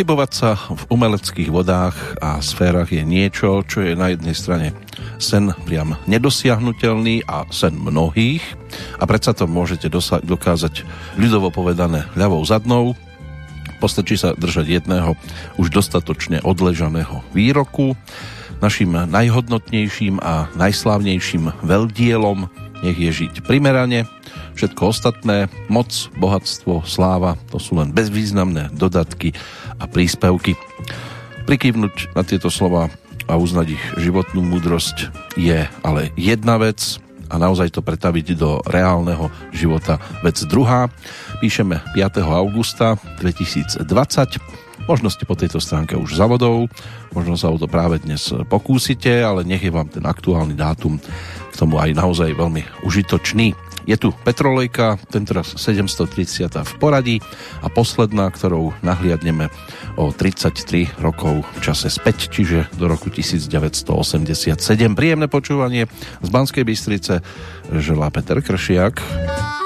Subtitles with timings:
[0.00, 1.92] Pohybovať sa v umeleckých vodách
[2.24, 4.72] a sférach je niečo, čo je na jednej strane
[5.20, 8.40] sen priam nedosiahnutelný a sen mnohých
[8.96, 9.92] a predsa to môžete
[10.24, 10.88] dokázať
[11.20, 12.96] ľudovo povedané ľavou zadnou.
[13.76, 15.20] Postačí sa držať jedného
[15.60, 17.92] už dostatočne odležaného výroku.
[18.64, 22.48] Našim najhodnotnejším a najslávnejším veľdielom
[22.80, 24.08] nech je žiť primerane,
[24.56, 29.36] všetko ostatné, moc, bohatstvo, sláva, to sú len bezvýznamné dodatky
[29.80, 30.54] a príspevky.
[31.48, 32.92] Prikývnuť na tieto slova
[33.26, 35.08] a uznať ich životnú múdrosť
[35.40, 37.00] je ale jedna vec
[37.30, 40.90] a naozaj to pretaviť do reálneho života vec druhá.
[41.38, 42.20] Píšeme 5.
[42.26, 43.86] augusta 2020.
[44.90, 46.66] Možno ste po tejto stránke už za vodou,
[47.14, 50.98] možno sa o to práve dnes pokúsite, ale nech je vám ten aktuálny dátum
[51.50, 53.54] k tomu aj naozaj veľmi užitočný.
[53.88, 57.16] Je tu Petrolejka, tentoraz 730 v poradí
[57.64, 59.48] a posledná, ktorou nahliadneme
[59.96, 64.56] o 33 rokov v čase späť, čiže do roku 1987.
[64.96, 65.88] Príjemné počúvanie
[66.20, 67.24] z Banskej Bystrice
[67.72, 69.59] želá Peter Kršiak.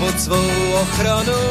[0.00, 1.42] Pod svou ochranu.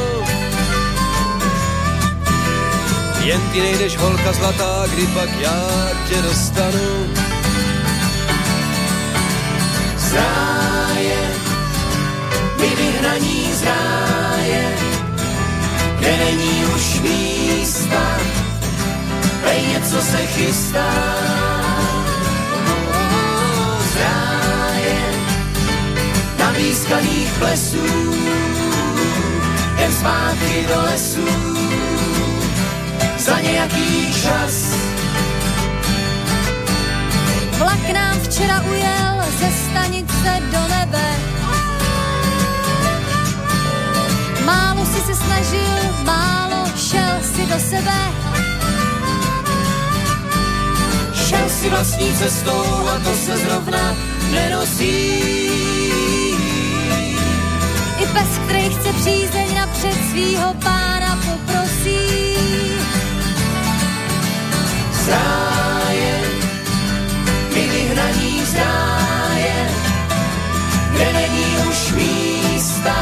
[3.22, 7.06] Jen ty nejdeš holka zlatá, kdy pak já tě dostanu.
[9.96, 11.20] Zráje,
[12.60, 14.74] my vyhraní zráje,
[15.98, 18.18] kde není už místa,
[19.44, 21.59] pej něco se chystá.
[26.90, 27.86] Pískaných plesů,
[29.78, 31.28] jen zpátky do lesů,
[33.18, 34.74] za nějaký čas.
[37.58, 41.08] Vlak nám včera ujel ze stanice do nebe.
[44.44, 48.00] Málo si se snažil, málo šel si do sebe.
[51.14, 53.96] Šel si vlastní cestou a to se zrovna
[54.30, 56.09] nenosí
[58.12, 62.00] pes, který chce přízeň napřed svýho pána poprosí.
[65.04, 66.20] Zráje,
[67.54, 69.68] my vyhraní zráje,
[70.92, 72.96] kde není už místa,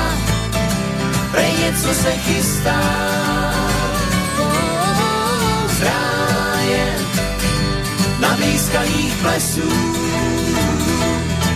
[1.32, 2.80] prej něco se chystá.
[5.78, 6.94] Zráje,
[8.20, 9.72] na blízkaných plesů,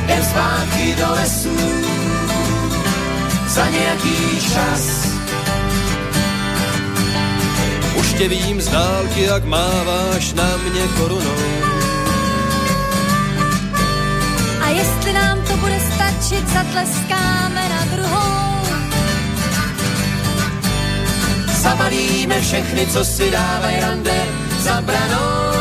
[0.07, 2.02] jen zpátky do lesů
[3.53, 5.07] za nějaký čas.
[7.95, 11.43] Už tě vím z dálky, jak máváš na mě korunou.
[14.61, 18.63] A jestli nám to bude stačit, zatleskáme na druhou.
[21.63, 24.25] Zabalíme všechny, co si dávají rande
[24.59, 25.53] za branou.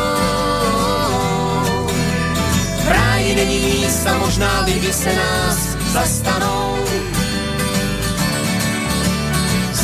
[2.85, 5.57] V ráji není místa, možná lidi se nás
[5.93, 6.60] zastanou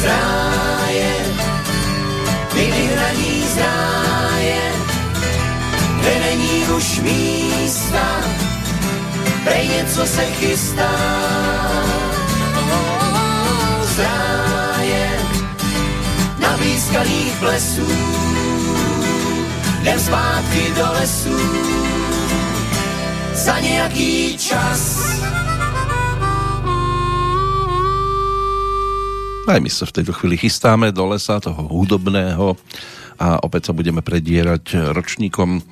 [0.01, 1.13] zráje,
[2.53, 4.61] ty vyhraní zráje,
[5.99, 8.07] kde není už místa,
[9.43, 10.91] prej něco se chystá.
[13.95, 15.19] Zráje
[16.39, 17.87] na výskalých plesů,
[19.81, 21.39] jdem zpátky do lesů,
[23.33, 25.16] za nějaký čas
[29.47, 32.59] Aj my sa v tejto chvíli chystáme do lesa toho hudobného
[33.15, 35.63] a opäť sa budeme predierať ročníkom,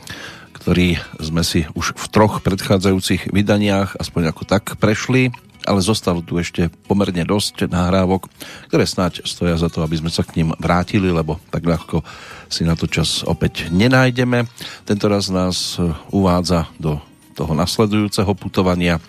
[0.55, 5.35] ktorý sme si už v troch predchádzajúcich vydaniach aspoň ako tak prešli,
[5.67, 8.31] ale zostalo tu ešte pomerne dosť nahrávok,
[8.71, 11.99] ktoré snáď stoja za to, aby sme sa k ním vrátili, lebo tak ľahko
[12.47, 14.47] si na to čas opäť nenájdeme.
[14.87, 15.75] Tento raz nás
[16.15, 17.03] uvádza do
[17.35, 19.03] toho nasledujúceho putovania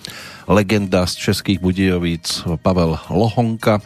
[0.46, 3.82] legenda z Českých Budějovíc Pavel Lohonka,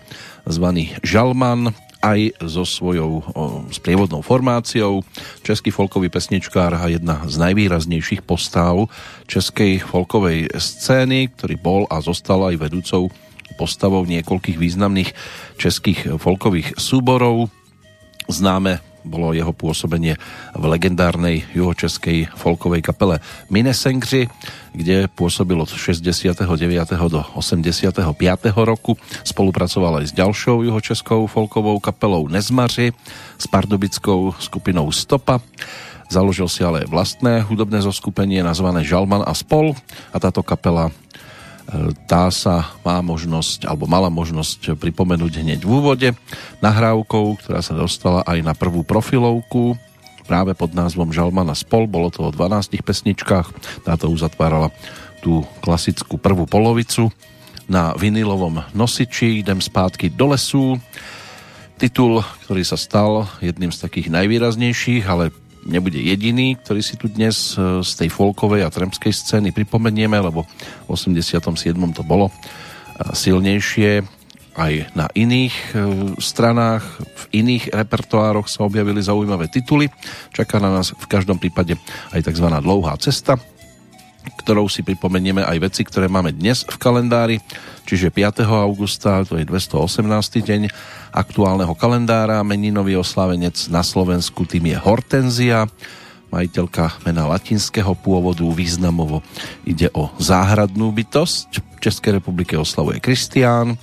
[0.46, 3.20] zvaný Žalman aj so svojou
[3.68, 5.04] sprievodnou formáciou.
[5.44, 8.88] Český folkový pesničkár a jedna z najvýraznejších postáv
[9.28, 13.12] českej folkovej scény, ktorý bol a zostal aj vedúcou
[13.60, 15.12] postavou niekoľkých významných
[15.60, 17.52] českých folkových súborov.
[18.32, 20.16] Známe bolo jeho pôsobenie
[20.52, 23.18] v legendárnej juhočeskej folkovej kapele
[23.48, 24.28] Minesengři,
[24.76, 26.46] kde pôsobil od 69.
[27.08, 27.96] do 85.
[28.54, 28.94] roku.
[29.26, 32.92] Spolupracoval aj s ďalšou juhočeskou folkovou kapelou Nezmaři,
[33.38, 35.40] s pardubickou skupinou Stopa.
[36.10, 39.78] Založil si ale vlastné hudobné zoskupenie nazvané Žalman a spol
[40.10, 40.90] a táto kapela
[42.10, 46.08] tá sa má možnosť, alebo mala možnosť pripomenúť hneď v úvode
[46.58, 49.78] nahrávkou, ktorá sa dostala aj na prvú profilovku.
[50.26, 53.50] Práve pod názvom Žalmana spol, bolo to o 12 pesničkách,
[53.86, 54.74] táto uzatvárala
[55.22, 57.10] tú klasickú prvú polovicu.
[57.70, 60.74] Na vinilovom nosiči Idem spátky do lesu,
[61.78, 65.30] titul, ktorý sa stal jedným z takých najvýraznejších, ale
[65.66, 70.46] nebude jediný, ktorý si tu dnes e, z tej folkovej a tremskej scény pripomenieme, lebo
[70.86, 71.76] v 87.
[71.92, 72.32] to bolo e,
[73.12, 74.04] silnejšie
[74.56, 75.74] aj na iných e,
[76.18, 79.88] stranách, v iných repertoároch sa objavili zaujímavé tituly.
[80.34, 81.78] Čaká na nás v každom prípade
[82.10, 82.46] aj tzv.
[82.60, 83.38] dlouhá cesta,
[84.40, 87.36] ktorou si pripomenieme aj veci, ktoré máme dnes v kalendári,
[87.84, 88.44] čiže 5.
[88.46, 90.00] augusta, to je 218.
[90.40, 90.62] deň
[91.12, 92.40] aktuálneho kalendára.
[92.46, 95.68] Meninový oslávenec na Slovensku tým je Hortenzia,
[96.30, 99.20] majiteľka mena latinského pôvodu, významovo
[99.66, 101.48] ide o záhradnú bytosť.
[101.58, 103.74] V Českej republike oslavuje Kristián,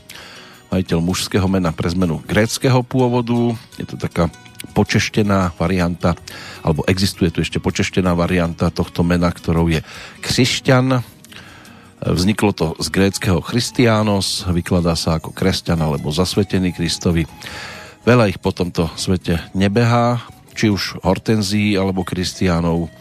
[0.72, 3.54] majiteľ mužského mena pre zmenu gréckého pôvodu.
[3.76, 4.32] Je to taká
[4.74, 6.14] počeštená varianta,
[6.62, 9.82] alebo existuje tu ešte počeštená varianta tohto mena, ktorou je
[10.22, 11.18] Křišťan,
[11.98, 17.26] Vzniklo to z gréckého Christianos, vykladá sa ako kresťan alebo zasvetený Kristovi.
[18.06, 20.22] Veľa ich po tomto svete nebehá,
[20.54, 22.94] či už hortenzí alebo kristiánov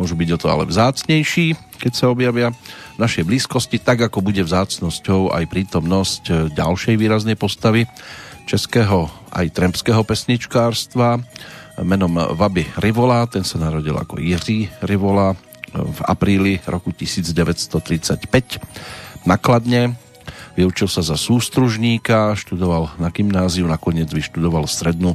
[0.00, 2.56] môžu byť o to ale vzácnejší, keď sa objavia.
[2.96, 7.84] V našej blízkosti, tak ako bude vzácnosťou aj prítomnosť ďalšej výraznej postavy
[8.48, 11.20] českého aj tremského pesničkárstva
[11.84, 15.36] menom Vaby Rivola, ten sa narodil ako Jiří Rivola,
[15.68, 20.00] v apríli roku 1935 nakladne.
[20.56, 25.14] Vyučil sa za sústružníka, študoval na gymnáziu, nakoniec vyštudoval strednú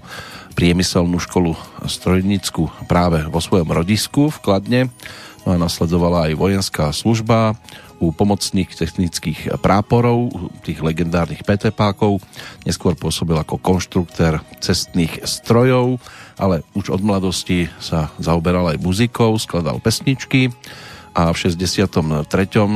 [0.56, 4.82] priemyselnú školu strojnícku práve vo svojom rodisku v Kladne.
[5.44, 7.60] No a nasledovala aj vojenská služba
[8.04, 12.20] u pomocných technických práporov, tých legendárnych PT-pákov.
[12.68, 16.04] Neskôr pôsobil ako konštruktér cestných strojov
[16.38, 20.50] ale už od mladosti sa zaoberal aj muzikou, skladal pesničky
[21.14, 22.26] a v 63.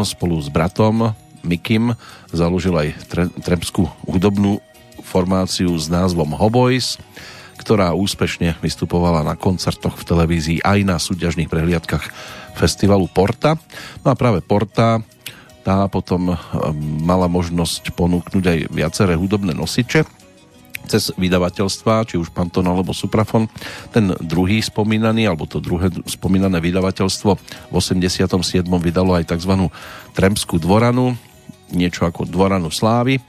[0.06, 1.95] spolu s bratom Mikim
[2.30, 2.89] založil aj
[3.41, 4.62] tremskú hudobnú
[5.01, 7.00] formáciu s názvom Hoboys,
[7.57, 12.06] ktorá úspešne vystupovala na koncertoch v televízii aj na súťažných prehliadkach
[12.53, 13.57] festivalu Porta.
[14.03, 15.01] No a práve Porta
[15.67, 16.37] tá potom um,
[17.03, 20.07] mala možnosť ponúknuť aj viaceré hudobné nosiče
[20.87, 23.51] cez vydavateľstva, či už Panton alebo Suprafon.
[23.92, 27.31] Ten druhý spomínaný, alebo to druhé spomínané vydavateľstvo
[27.68, 28.63] v 87.
[28.63, 29.68] vydalo aj tzv.
[30.15, 31.19] Tremskú dvoranu,
[31.75, 33.19] niečo ako Dvoranu Slávy,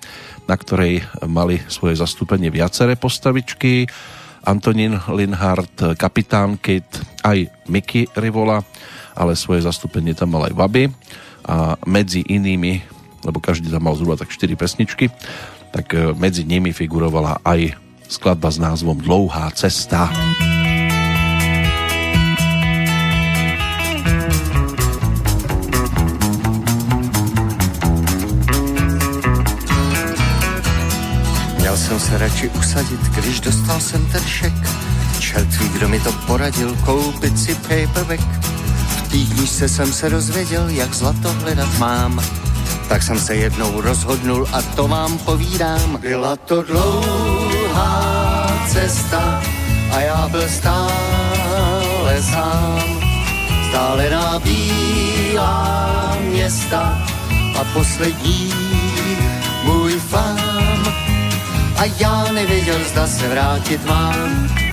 [0.46, 3.90] na ktorej mali svoje zastúpenie viaceré postavičky.
[4.46, 6.86] Antonín Linhardt, Kapitán Kit,
[7.26, 8.62] aj Mickey Rivola,
[9.18, 10.84] ale svoje zastúpenie tam mal aj Vaby
[11.48, 12.84] a medzi inými,
[13.24, 15.08] lebo každý tam mal zhruba tak 4 pesničky,
[15.72, 17.72] tak e, medzi nimi figurovala aj
[18.08, 20.12] skladba s názvom Dlouhá cesta.
[31.58, 34.54] Měl jsem se radši usadit, když dostal jsem ten šek.
[35.18, 38.57] Čertví, kdo mi to poradil, koupit si paperback.
[38.88, 42.20] V té knížce jsem se dozvěděl, jak zlato hledat mám
[42.88, 45.96] tak jsem se jednou rozhodnul a to vám povídám.
[46.00, 49.42] Byla to dlouhá cesta
[49.90, 52.82] a já byl stále sám.
[53.68, 57.08] Stálená bílá města
[57.60, 58.52] a poslední
[59.64, 60.38] můj fám.
[61.76, 64.67] A já nevěděl, zda se vrátit mám.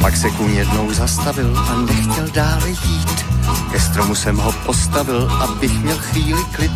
[0.00, 3.28] Pak se kůň jednou zastavil a nechtěl dále jít
[3.72, 6.72] ke stromu jsem ho postavil, abych měl chvíli klid.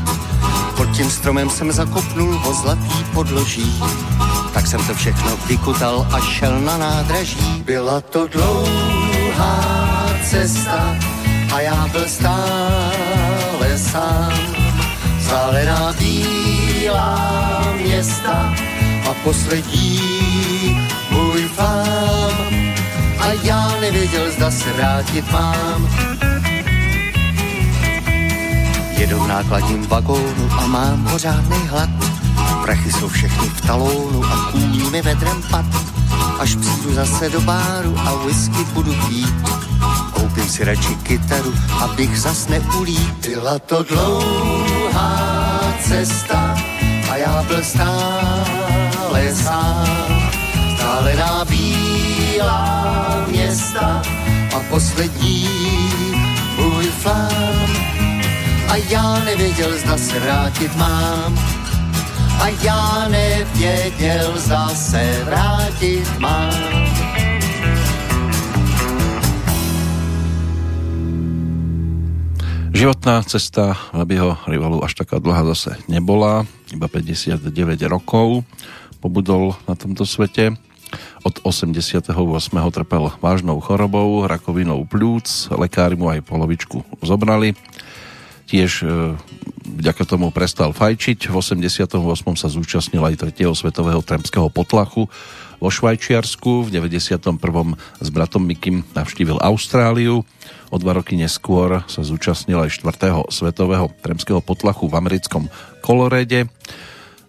[0.76, 3.83] Pod tím stromem jsem zakopnul ho zlatý podloží.
[4.55, 7.62] Tak jsem to všechno vykutal a šel na nádraží.
[7.64, 9.59] Byla to dlouhá
[10.31, 10.97] cesta
[11.55, 14.33] a já byl stále sám.
[15.21, 18.55] Zálená bílá města
[19.11, 20.00] a poslední
[21.11, 22.12] můj fám.
[23.23, 25.88] A já nevěděl, zda se vrátit mám.
[28.91, 31.91] Jedu v nákladním vagónu a mám pořádný hlad.
[32.62, 35.64] Prachy jsou všechny v talónu a kůní mi vedrem pad.
[36.38, 39.35] Až přijdu zase do báru a whisky budu pít.
[40.12, 43.29] Koupím si radši kytaru, abych zas neulít.
[43.29, 46.57] Byla to dlouhá cesta
[47.11, 50.33] a já byl stále sám.
[50.76, 51.42] Stále na
[52.43, 54.03] bílá města
[54.57, 55.49] a poslední
[56.59, 57.71] můj flám
[58.69, 61.39] a já nevěděl, zda se vrátit mám.
[62.41, 66.53] A já nevěděl, zda se vrátit mám.
[72.75, 78.45] Životná cesta Vabyho rivalu až taká dlhá zase nebola, iba 59 rokov
[79.01, 80.55] pobudol na tomto svete.
[81.23, 82.11] Od 88.
[82.73, 87.55] trpel vážnou chorobou, rakovinou plúc, lekári mu aj polovičku zobrali
[88.53, 89.17] tiež e,
[89.65, 91.33] vďaka tomu prestal fajčiť.
[91.33, 91.89] V 88.
[92.37, 93.49] sa zúčastnil aj 3.
[93.57, 95.09] svetového tremského potlachu
[95.57, 96.69] vo Švajčiarsku.
[96.69, 97.17] V 91.
[98.03, 100.29] s bratom Mikim navštívil Austráliu.
[100.69, 103.33] O dva roky neskôr sa zúčastnil aj 4.
[103.33, 105.49] svetového tremského potlachu v americkom
[105.81, 106.53] Kolorede.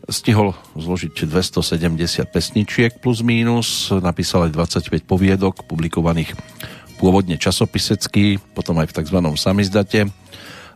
[0.03, 6.35] Stihol zložiť 270 pesničiek plus mínus, napísal aj 25 poviedok publikovaných
[6.99, 9.17] pôvodne časopisecky, potom aj v tzv.
[9.39, 10.11] samizdate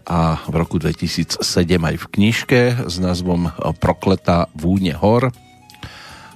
[0.08, 1.44] a v roku 2007
[1.76, 3.52] aj v knižke s názvom
[3.84, 5.36] Prokleta vúne hor,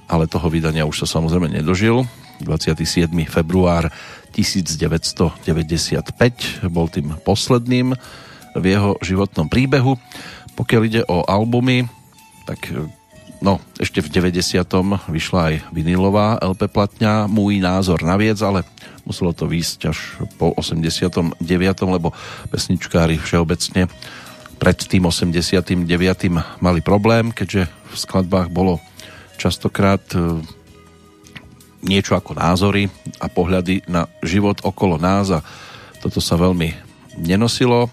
[0.04, 2.04] ale toho vydania už sa samozrejme nedožil.
[2.44, 3.08] 27.
[3.24, 3.88] február
[4.36, 5.40] 1995
[6.68, 7.96] bol tým posledným
[8.52, 9.96] v jeho životnom príbehu.
[10.52, 11.88] Pokiaľ ide o albumy,
[12.46, 12.72] tak
[13.42, 14.62] no, ešte v 90.
[15.10, 18.62] vyšla aj vinilová LP platňa Môj názor na viec, ale
[19.02, 19.98] muselo to výjsť až
[20.38, 21.42] po 89.,
[21.90, 22.14] lebo
[22.48, 23.90] pesničkári všeobecne
[24.62, 25.74] pred tým 89.
[26.62, 28.78] mali problém, keďže v skladbách bolo
[29.34, 30.38] častokrát e,
[31.82, 32.86] niečo ako názory
[33.18, 35.42] a pohľady na život okolo nás a
[35.98, 36.78] toto sa veľmi
[37.18, 37.90] nenosilo.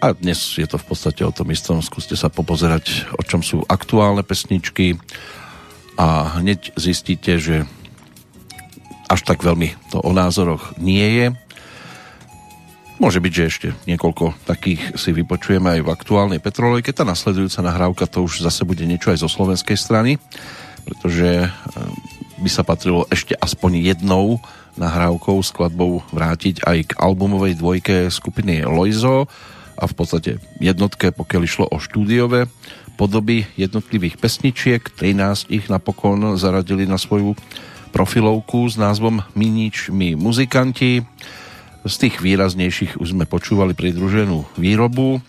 [0.00, 1.84] A dnes je to v podstate o tom istom.
[1.84, 4.96] Skúste sa popozerať, o čom sú aktuálne pesničky
[6.00, 7.68] a hneď zistíte, že
[9.12, 11.26] až tak veľmi to o názoroch nie je.
[12.96, 16.96] Môže byť, že ešte niekoľko takých si vypočujeme aj v aktuálnej Petrolejke.
[16.96, 20.16] Tá nasledujúca nahrávka to už zase bude niečo aj zo slovenskej strany,
[20.88, 21.50] pretože eh,
[22.40, 24.40] by sa patrilo ešte aspoň jednou
[24.80, 29.28] nahrávkou, skladbou vrátiť aj k albumovej dvojke skupiny Loizo
[29.80, 32.46] a v podstate jednotke, pokiaľ išlo o štúdiové
[33.00, 34.84] podoby jednotlivých pesničiek.
[34.92, 37.32] 13 ich napokon zaradili na svoju
[37.96, 41.00] profilovku s názvom Minič my muzikanti.
[41.80, 45.24] Z tých výraznejších už sme počúvali pridruženú výrobu.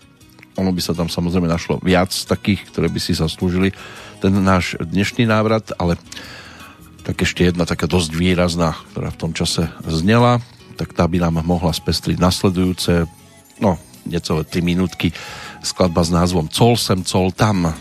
[0.59, 3.71] Ono by sa tam samozrejme našlo viac takých, ktoré by si zaslúžili
[4.19, 5.95] ten náš dnešný návrat, ale
[7.07, 10.43] tak ešte jedna taká dosť výrazná, ktorá v tom čase znela,
[10.75, 13.07] tak tá by nám mohla spestriť nasledujúce,
[13.63, 15.13] no, necelé 3 minútky
[15.61, 17.73] skladba s názvom Col sem, col tam.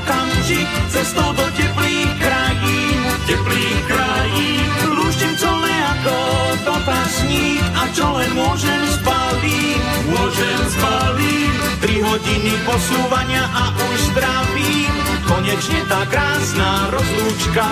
[0.00, 4.68] okamžik cestou do teplých krajín, teplých krajín.
[4.96, 6.16] Lúštim colé ako
[6.64, 11.52] dotazník a čo len môžem spalím, môžem spalím.
[11.80, 14.92] Tri hodiny posúvania a už zdravím,
[15.30, 17.66] konečne tá krásna rozlúčka.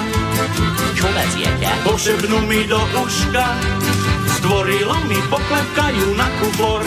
[0.94, 1.66] Čo veziete?
[1.82, 3.46] Pošebnú mi do uška,
[4.38, 6.82] zdvorilo mi poklepkajú na kubor.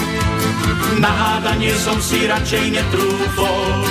[1.03, 3.83] Na hádanie som si radšej netrúfol.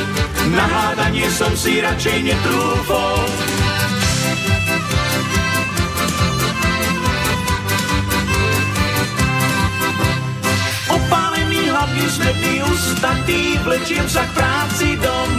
[0.56, 3.28] Na hádanie som si radšej netrúfol.
[10.90, 14.88] Opálený hlavný smetný ustatý, vlečiem sa k práci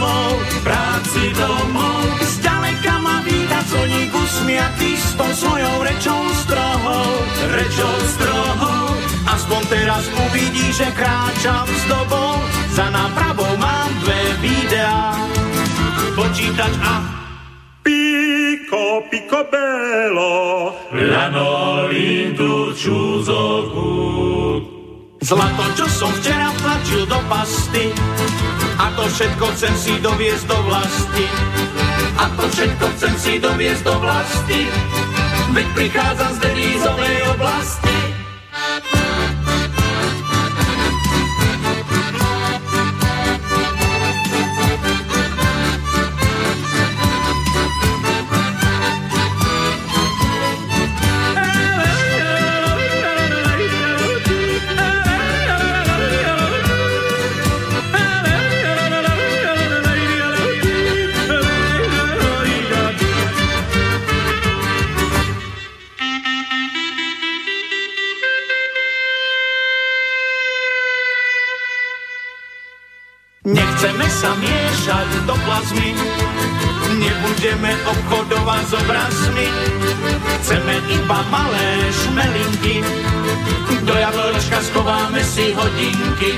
[0.02, 0.34] domov,
[0.66, 2.02] práci domov.
[2.26, 7.10] Zďaleka ma víta coník usmiatý s tou svojou rečou strohou,
[7.54, 8.98] rečou strohou.
[9.30, 12.42] Aspoň teraz uvidí, že kráčam s dobou,
[12.74, 15.14] za nápravou mám dve videá,
[16.18, 16.94] počítač a
[17.82, 22.38] Pico, pico bello, lanolin
[22.78, 24.71] čúzoku.
[25.22, 27.94] Zlato, čo som včera tlačil do pasty,
[28.74, 31.26] a to všetko chcem si doviesť do vlasti.
[32.18, 34.66] A to všetko chcem si doviesť do vlasti,
[35.54, 38.01] veď prichádzam z devízovej oblasti.
[74.92, 75.90] Zamiešať do plazmy.
[76.92, 79.48] Nebudeme obchodovať s obrazmi,
[80.44, 81.68] chceme iba malé
[82.04, 82.84] šmelinky.
[83.82, 86.36] Do jablčka schováme si hodinky,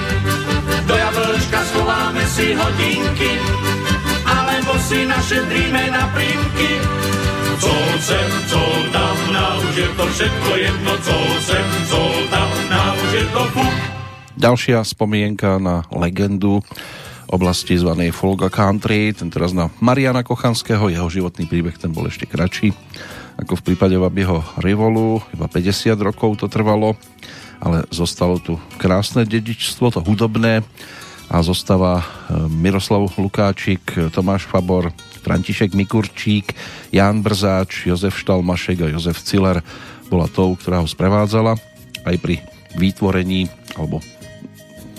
[0.86, 3.32] do jablčka schováme si hodinky,
[4.24, 6.70] alebo si našetríme na prímky.
[7.58, 8.62] Co sem, co
[8.94, 13.42] tam, na už je to všetko jedno, co sem, co tam, na už je to
[13.54, 13.76] fuk.
[14.34, 16.60] Ďalšia spomienka na legendu
[17.34, 22.30] oblasti zvanej Folga Country, ten teraz na Mariana Kochanského, jeho životný príbeh ten bol ešte
[22.30, 22.70] kratší
[23.38, 26.94] ako v prípade Vabyho Rivolu, iba 50 rokov to trvalo,
[27.58, 30.62] ale zostalo tu krásne dedičstvo, to hudobné
[31.26, 32.04] a zostáva e,
[32.46, 34.92] Miroslav Lukáčik, Tomáš Fabor,
[35.24, 36.52] František Mikurčík,
[36.92, 39.64] Ján Brzáč, Jozef Štalmašek a Jozef Ciller
[40.12, 41.56] bola tou, ktorá ho sprevádzala
[42.04, 42.44] aj pri
[42.76, 44.04] vytvorení alebo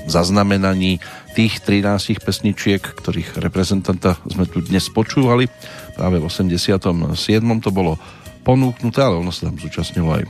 [0.09, 0.97] zaznamenaní
[1.35, 5.51] tých 13 pesničiek, ktorých reprezentanta sme tu dnes počúvali.
[5.99, 6.79] Práve v 87.
[7.59, 7.99] to bolo
[8.47, 10.23] ponúknuté, ale ono sa tam zúčastnilo aj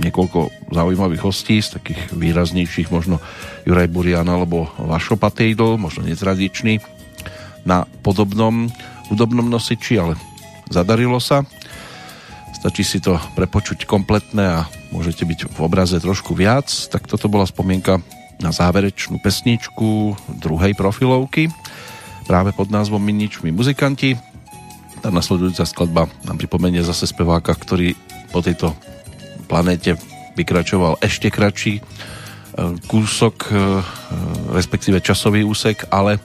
[0.00, 3.20] niekoľko zaujímavých hostí, z takých výraznejších možno
[3.68, 6.80] Juraj Burian alebo Vašo Patejdl, možno netradičný
[7.68, 8.72] na podobnom
[9.12, 10.16] hudobnom nosiči, ale
[10.72, 11.44] zadarilo sa.
[12.56, 14.60] Stačí si to prepočuť kompletné a
[14.96, 16.72] môžete byť v obraze trošku viac.
[16.88, 18.00] Tak toto bola spomienka
[18.38, 21.50] na záverečnú pesničku druhej profilovky
[22.28, 24.14] práve pod názvom Miničmi muzikanti.
[25.00, 27.96] Tá nasledujúca skladba nám pripomenie zase speváka, ktorý
[28.30, 28.76] po tejto
[29.48, 29.96] planéte
[30.36, 31.82] vykračoval ešte kratší e,
[32.86, 33.54] kúsok, e,
[34.52, 36.20] respektíve časový úsek, ale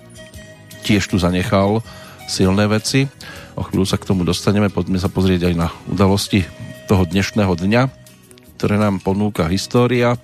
[0.83, 1.79] tiež tu zanechal
[2.27, 3.07] silné veci.
[3.55, 6.43] O chvíľu sa k tomu dostaneme, poďme sa pozrieť aj na udalosti
[6.85, 7.81] toho dnešného dňa,
[8.59, 10.19] ktoré nám ponúka história.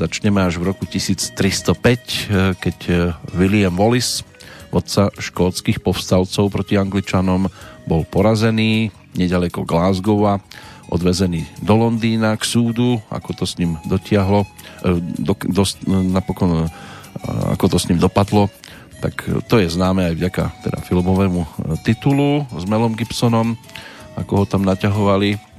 [0.00, 2.96] Začneme až v roku 1305, eh, keď eh,
[3.36, 4.24] William Wallace,
[4.72, 7.52] vodca škótskych povstalcov proti Angličanom,
[7.84, 10.40] bol porazený nedaleko Glasgowa,
[10.88, 14.48] odvezený do Londýna k súdu, ako to s ním dotiahlo,
[14.88, 16.72] eh, do, do, napokon
[17.52, 18.48] ako to s ním dopadlo,
[19.04, 21.44] tak to je známe aj vďaka teda filmovému
[21.84, 23.58] titulu s Melom Gibsonom,
[24.16, 25.49] ako ho tam naťahovali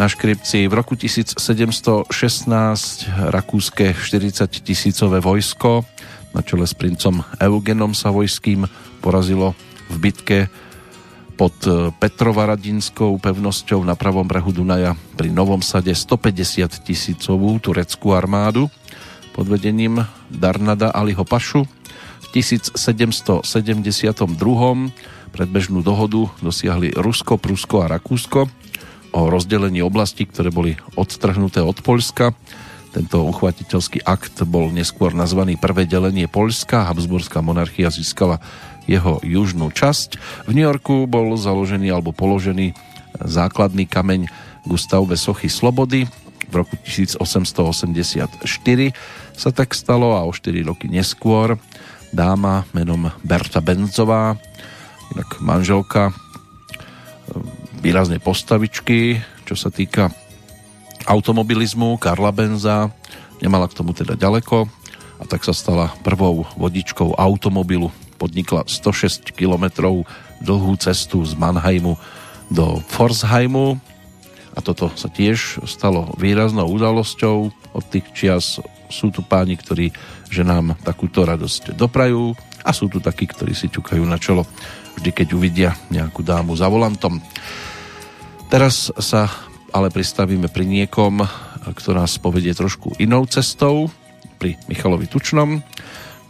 [0.00, 0.64] na škripci.
[0.64, 2.08] V roku 1716
[3.28, 5.84] rakúske 40 tisícové vojsko
[6.32, 8.64] na čele s princom Eugenom Savojským
[9.04, 9.52] porazilo
[9.92, 10.38] v bitke
[11.36, 18.72] pod e, Petrovaradinskou pevnosťou na pravom brehu Dunaja pri Novom sade 150 tisícovú tureckú armádu
[19.36, 20.00] pod vedením
[20.32, 21.68] Darnada Aliho Pašu.
[22.24, 23.44] V 1772
[25.28, 28.59] predbežnú dohodu dosiahli Rusko, Prusko a Rakúsko
[29.10, 32.34] o rozdelení oblasti, ktoré boli odtrhnuté od Polska.
[32.90, 36.90] Tento uchvatiteľský akt bol neskôr nazvaný Prvé delenie Polska.
[36.90, 38.42] Habsburská monarchia získala
[38.90, 40.18] jeho južnú časť.
[40.46, 42.74] V New Yorku bol založený alebo položený
[43.22, 44.26] základný kameň
[44.66, 46.10] Gustavove sochy Slobody.
[46.50, 48.42] V roku 1884
[49.38, 51.54] sa tak stalo a o 4 roky neskôr
[52.10, 54.34] dáma menom Berta Benzová,
[55.14, 56.10] inak manželka
[57.80, 60.12] výrazne postavičky, čo sa týka
[61.08, 61.96] automobilizmu.
[61.96, 62.92] Karla Benza
[63.40, 64.68] nemala k tomu teda ďaleko
[65.20, 67.88] a tak sa stala prvou vodičkou automobilu.
[68.20, 69.96] Podnikla 106 km
[70.44, 71.96] dlhú cestu z Mannheimu
[72.52, 73.80] do Forsheimu
[74.52, 77.36] a toto sa tiež stalo výraznou udalosťou.
[77.72, 78.60] Od tých čias
[78.92, 79.94] sú tu páni, ktorí
[80.30, 84.44] že nám takúto radosť doprajú a sú tu takí, ktorí si ťukajú na čelo
[84.98, 87.20] vždy, keď uvidia nejakú dámu za volantom.
[88.50, 89.30] Teraz sa
[89.70, 91.22] ale pristavíme pri niekom,
[91.70, 93.88] kto nás povedie trošku inou cestou,
[94.40, 95.60] pri Michalovi Tučnom,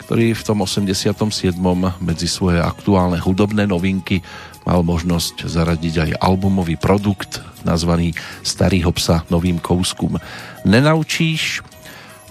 [0.02, 1.54] ktorý v tom 87.
[2.02, 4.18] medzi svoje aktuálne hudobné novinky
[4.66, 8.10] mal možnosť zaradiť aj albumový produkt nazvaný
[8.42, 10.18] Starýho psa novým kouskum
[10.66, 11.62] nenaučíš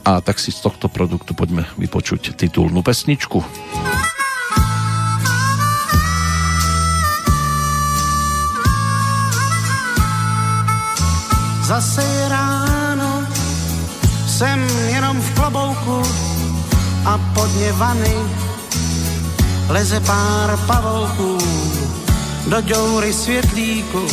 [0.10, 3.45] a tak si z tohto produktu poďme vypočuť titulnú pesničku.
[11.69, 13.22] Zase je ráno,
[14.26, 14.58] jsem
[14.89, 16.02] jenom v klobouku
[17.06, 18.15] a podně vany
[19.69, 21.38] leze pár pavouků
[22.50, 24.08] do děury světlíku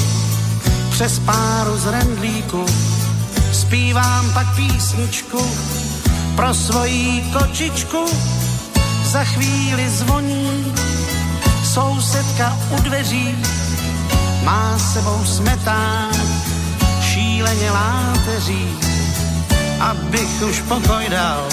[0.90, 2.66] přes páru z rendlíku
[3.52, 5.40] zpívám pak písničku
[6.36, 8.06] pro svojí kočičku
[9.04, 10.72] za chvíli zvoní
[11.64, 13.36] sousedka u dveří
[14.44, 16.10] má sebou smetán
[17.00, 18.68] šíleně láteří,
[19.80, 21.48] abych už pokoj dal,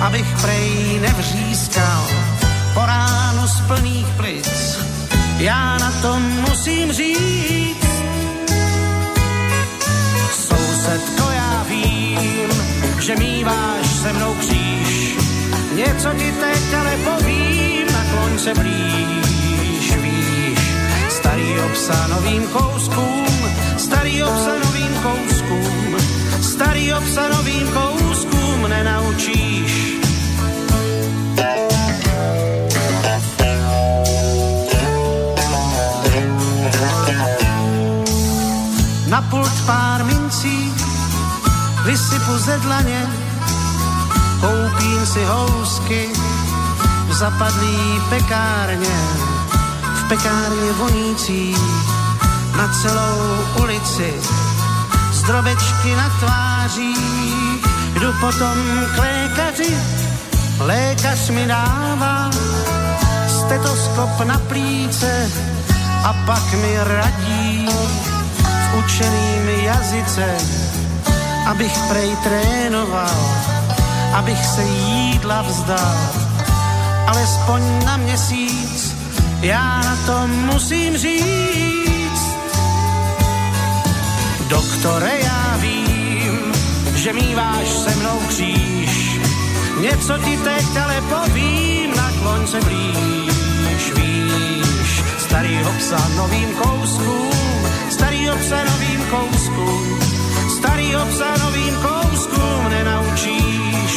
[0.00, 2.04] abych prej nevřískal.
[2.74, 4.78] Po ránu z plných plic.
[5.38, 7.88] Já na to musím říct.
[10.32, 12.50] Sousedko, já vím,
[13.00, 15.16] že míváš se mnou kříž.
[15.74, 20.58] Něco ti teď ale povím, nakloň se blíž, víš.
[21.08, 25.96] Starý obsa novým kouskům, starý obsa novým kouskům,
[26.42, 29.98] starý obsa novým kouskům nenaučíš.
[39.06, 40.17] Na pult pár mincí,
[41.88, 43.06] vysypu ze dlaně,
[44.40, 46.08] koupím si housky
[47.08, 48.98] v zapadlý pekárně,
[49.94, 51.56] v pekárně vonící
[52.56, 54.14] na celou ulici,
[55.12, 56.94] z drobečky na tváří,
[57.94, 58.56] jdu potom
[58.94, 59.76] k lékaři,
[60.58, 62.30] lékař mi dává
[63.28, 65.30] stetoskop na plíce
[66.04, 67.68] a pak mi radí
[68.72, 70.36] v učeným jazyce,
[71.48, 73.20] abych prej trénoval,
[74.12, 75.98] abych se jídla vzdal,
[77.06, 78.94] alespoň na měsíc,
[79.40, 82.28] já na to musím říct.
[84.48, 86.52] Doktore, já vím,
[86.94, 89.20] že míváš se mnou kříž,
[89.80, 97.30] něco ti teď ale povím, nakloň se blíž, víš, starýho psa novým kouskům,
[97.90, 100.17] starýho psa novým kouskům,
[100.58, 103.92] starýho psa novým kouskům nenaučíš.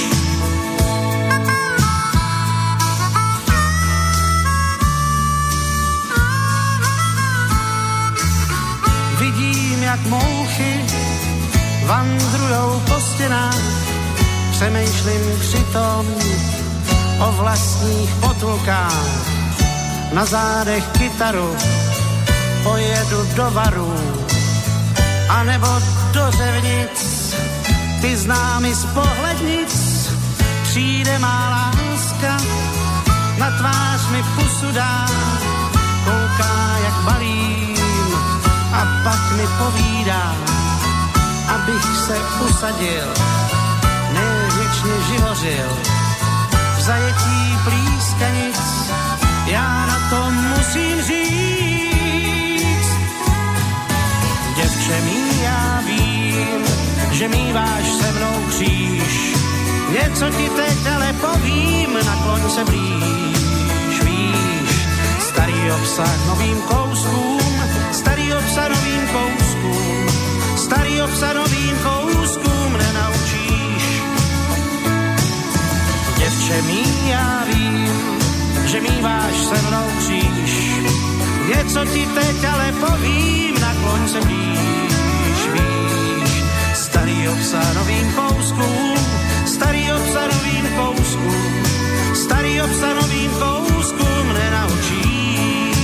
[9.19, 10.73] Vidím, jak mouchy
[11.85, 13.61] vandrujou po stěnách,
[14.51, 16.05] přemýšlím přitom
[17.19, 19.31] o vlastních potulkách.
[20.13, 21.55] Na zádech kytaru
[22.63, 23.93] pojedu do varu,
[25.29, 25.67] anebo
[26.13, 27.35] do řevnic,
[28.01, 29.73] ty známy z pohlednic,
[30.63, 32.37] přijde má láska,
[33.37, 35.05] na tvář mi pusu dá,
[36.05, 37.77] kouká jak balím
[38.73, 40.35] a pak mi povídá,
[41.55, 42.17] abych se
[42.49, 43.07] usadil,
[44.13, 45.69] ne věčně živořil,
[46.77, 48.59] v zajetí plískanic,
[49.45, 51.40] já na to musím říct.
[57.21, 59.35] Že míváš se mnou kříž.
[59.93, 64.87] Něco ti teď ale povím, nakloň se blíž, víš.
[65.19, 70.07] Starý obsah novým kouskům, starý obsah novým kouskům,
[70.57, 74.01] starý obsah novým kouskům nenaučíš.
[76.17, 77.89] Děvče mý, já vím,
[78.65, 80.81] že míváš se mnou kříž.
[81.55, 84.90] Něco ti teď ale povím, nakloň se blíž.
[86.91, 88.99] Starý obsa novým kouskům,
[89.47, 91.63] starý obsa novým kouskům,
[92.13, 95.77] starý obsa novým kouskům nenaučíš.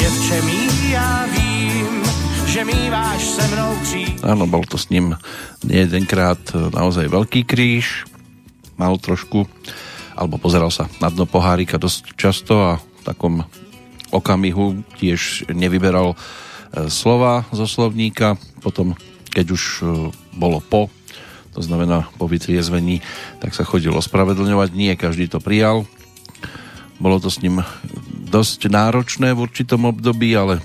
[0.00, 2.02] Děvče mý, já vím,
[2.46, 4.24] že míváš se mnou kříž.
[4.24, 5.12] Áno, bol to s ním
[5.68, 8.08] jedenkrát naozaj veľký kríž.
[8.80, 9.44] Mal trošku,
[10.16, 13.44] alebo pozeral sa na dno pohárika dosť často a v takom
[14.16, 18.40] okamihu tiež nevyberal e, slova zo slovníka.
[18.60, 18.94] Potom,
[19.32, 19.84] keď už e,
[20.36, 20.92] bolo po,
[21.50, 23.02] to znamená po vytriezvení,
[23.42, 24.70] tak sa chodil ospravedlňovať.
[24.70, 25.82] Nie každý to prijal.
[27.02, 27.64] Bolo to s ním
[28.30, 30.62] dosť náročné v určitom období, ale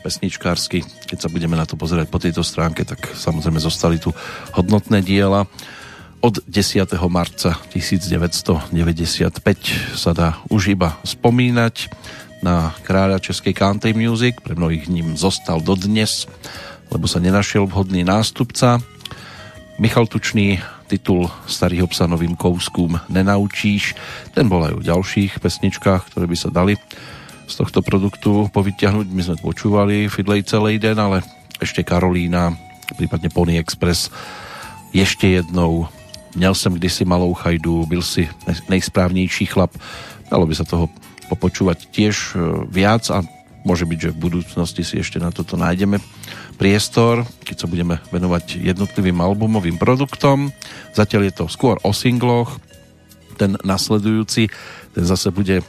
[0.00, 4.12] pesničkársky, keď sa budeme na to pozerať po tejto stránke, tak samozrejme zostali tu
[4.56, 5.48] hodnotné diela.
[6.20, 6.84] Od 10.
[7.08, 8.76] marca 1995
[9.96, 11.88] sa dá už iba spomínať
[12.44, 16.28] na kráľa českej country music, pre mnohých ním zostal dodnes,
[16.90, 18.82] lebo sa nenašiel vhodný nástupca.
[19.80, 23.94] Michal Tučný titul Starých obsa novým kouskům nenaučíš.
[24.34, 26.74] Ten bol aj v ďalších pesničkách, ktoré by sa dali
[27.46, 29.06] z tohto produktu povyťahnuť.
[29.10, 31.22] My sme počúvali Fidlej celý den, ale
[31.62, 32.52] ešte Karolína,
[32.98, 34.10] prípadne Pony Express
[34.90, 35.86] ešte jednou
[36.36, 38.28] Měl jsem kdysi malou chajdu, byl si
[38.68, 39.74] nejsprávnější chlap.
[40.30, 40.86] Dalo by sa toho
[41.26, 42.38] popočúvať tiež
[42.70, 43.26] viac a
[43.66, 45.98] môže byť, že v budúcnosti si ešte na toto nájdeme
[46.60, 50.52] priestor, keď sa budeme venovať jednotlivým albumovým produktom.
[50.92, 52.60] Zatiaľ je to skôr o singloch.
[53.40, 54.52] Ten nasledujúci,
[54.92, 55.64] ten zase bude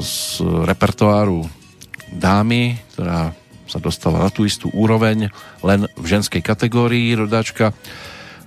[0.00, 1.44] z repertoáru
[2.08, 3.36] dámy, ktorá
[3.68, 5.28] sa dostala na tú istú úroveň,
[5.60, 7.76] len v ženskej kategórii rodáčka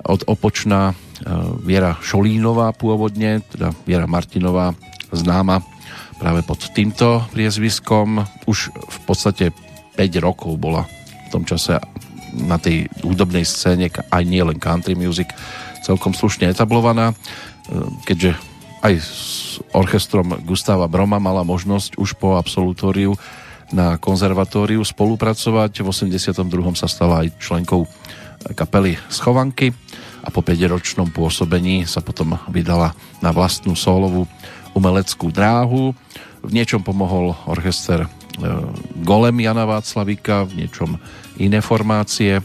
[0.08, 0.98] od Opočna
[1.62, 4.72] Viera Šolínová pôvodne, teda Viera Martinová
[5.14, 5.62] známa
[6.18, 8.26] práve pod týmto priezviskom.
[8.50, 9.46] Už v podstate
[10.00, 10.88] 5 rokov bola
[11.28, 11.78] v tom čase
[12.34, 15.32] na tej hudobnej scéne aj nie len country music
[15.84, 17.16] celkom slušne etablovaná, e,
[18.08, 18.36] keďže
[18.84, 19.14] aj s
[19.74, 23.18] orchestrom Gustava Broma mala možnosť už po absolutóriu
[23.74, 25.84] na konzervatóriu spolupracovať.
[25.84, 26.78] V 82.
[26.78, 27.84] sa stala aj členkou
[28.56, 29.74] kapely Schovanky
[30.24, 34.30] a po 5-ročnom pôsobení sa potom vydala na vlastnú solovú
[34.78, 35.92] umeleckú dráhu.
[36.46, 38.08] V niečom pomohol orchester
[39.02, 41.02] Golem Jana Václavíka, v niečom
[41.42, 42.42] iné formácie.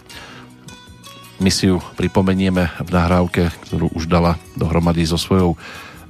[1.42, 5.58] My si ju pripomenieme v nahrávke, ktorú už dala dohromady so svojou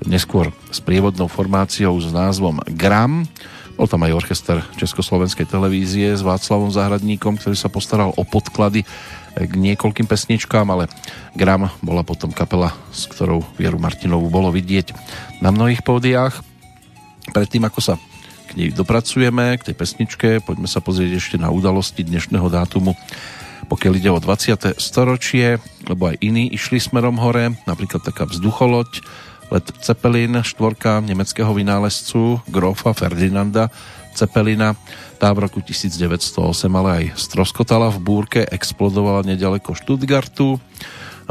[0.06, 3.26] neskôr s prievodnou formáciou s názvom Gram.
[3.72, 8.84] Bol tam aj orchester Československej televízie s Václavom Zahradníkom, ktorý sa postaral o podklady
[9.32, 10.92] k niekoľkým pesničkám, ale
[11.32, 14.92] Gram bola potom kapela, s ktorou Vieru Martinovú bolo vidieť
[15.40, 16.44] na mnohých pódiách.
[17.32, 17.94] Predtým, ako sa
[18.52, 22.92] k nej dopracujeme, k tej pesničke, poďme sa pozrieť ešte na udalosti dnešného dátumu
[23.62, 24.76] pokiaľ ide o 20.
[24.76, 25.56] storočie,
[25.88, 29.00] lebo aj iní išli smerom hore, napríklad taká vzducholoď,
[29.48, 33.72] let Zeppelin, štvorka nemeckého vynálezcu Grofa Ferdinanda
[34.12, 34.76] Cepelina.
[35.16, 40.60] Tá v roku 1908 ale aj stroskotala v búrke, explodovala nedaleko Stuttgartu.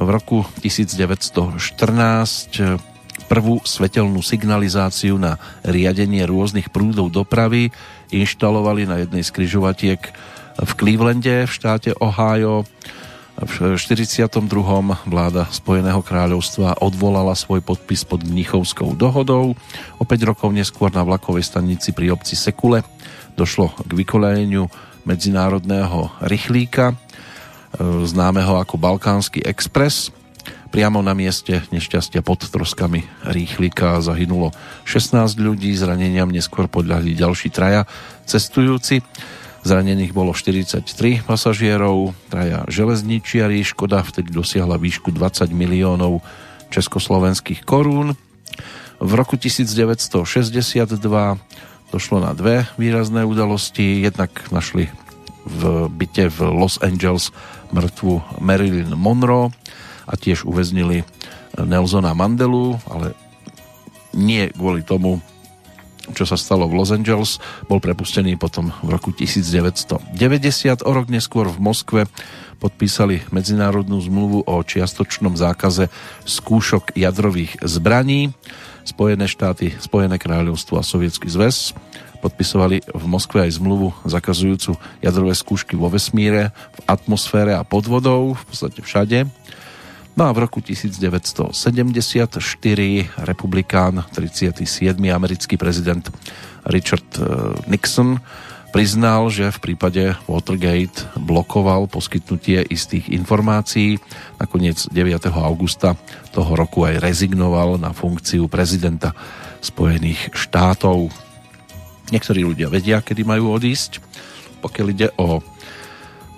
[0.02, 2.82] V roku 1914
[3.28, 7.70] prvú svetelnú signalizáciu na riadenie rôznych prúdov dopravy
[8.12, 10.00] inštalovali na jednej z kryžovatiek
[10.62, 12.68] v Clevelande v štáte Ohio.
[13.42, 14.38] V 42.
[15.10, 19.58] vláda Spojeného kráľovstva odvolala svoj podpis pod Mnichovskou dohodou.
[19.98, 22.86] O 5 rokov neskôr na vlakovej stanici pri obci Sekule
[23.34, 24.68] došlo k vykolejeniu
[25.08, 26.96] medzinárodného rýchlíka, e,
[28.06, 30.14] známeho ako Balkánsky Express.
[30.72, 34.56] Priamo na mieste nešťastia pod troskami rýchlika zahynulo
[34.88, 37.84] 16 ľudí, zraneniam neskôr podľahli ďalší traja
[38.24, 39.04] cestujúci.
[39.68, 46.24] Zranených bolo 43 pasažierov, traja železničiari, škoda vtedy dosiahla výšku 20 miliónov
[46.72, 48.16] československých korún.
[49.04, 50.88] V roku 1962
[51.92, 54.08] došlo na dve výrazné udalosti.
[54.08, 54.88] Jednak našli
[55.44, 57.36] v byte v Los Angeles
[57.76, 59.52] mŕtvu Marilyn Monroe
[60.12, 61.08] a tiež uväznili
[61.56, 63.16] Nelsona Mandelu, ale
[64.12, 65.24] nie kvôli tomu,
[66.12, 67.40] čo sa stalo v Los Angeles,
[67.72, 70.12] bol prepustený potom v roku 1990.
[70.84, 72.02] O rok neskôr v Moskve
[72.60, 75.88] podpísali medzinárodnú zmluvu o čiastočnom zákaze
[76.28, 78.36] skúšok jadrových zbraní.
[78.84, 81.78] Spojené štáty, Spojené kráľovstvo a Sovietský zväz
[82.22, 88.38] podpisovali v Moskve aj zmluvu zakazujúcu jadrové skúšky vo vesmíre, v atmosfére a pod vodou,
[88.38, 89.26] v podstate všade.
[90.12, 92.36] No a v roku 1974
[93.24, 95.00] republikán, 37.
[95.08, 96.04] americký prezident
[96.68, 97.24] Richard eh,
[97.72, 98.20] Nixon
[98.76, 104.00] priznal, že v prípade Watergate blokoval poskytnutie istých informácií.
[104.40, 105.32] Nakoniec 9.
[105.32, 106.00] augusta
[106.32, 109.12] toho roku aj rezignoval na funkciu prezidenta
[109.60, 111.12] Spojených štátov.
[112.12, 114.04] Niektorí ľudia vedia, kedy majú odísť.
[114.64, 115.40] Pokiaľ ide o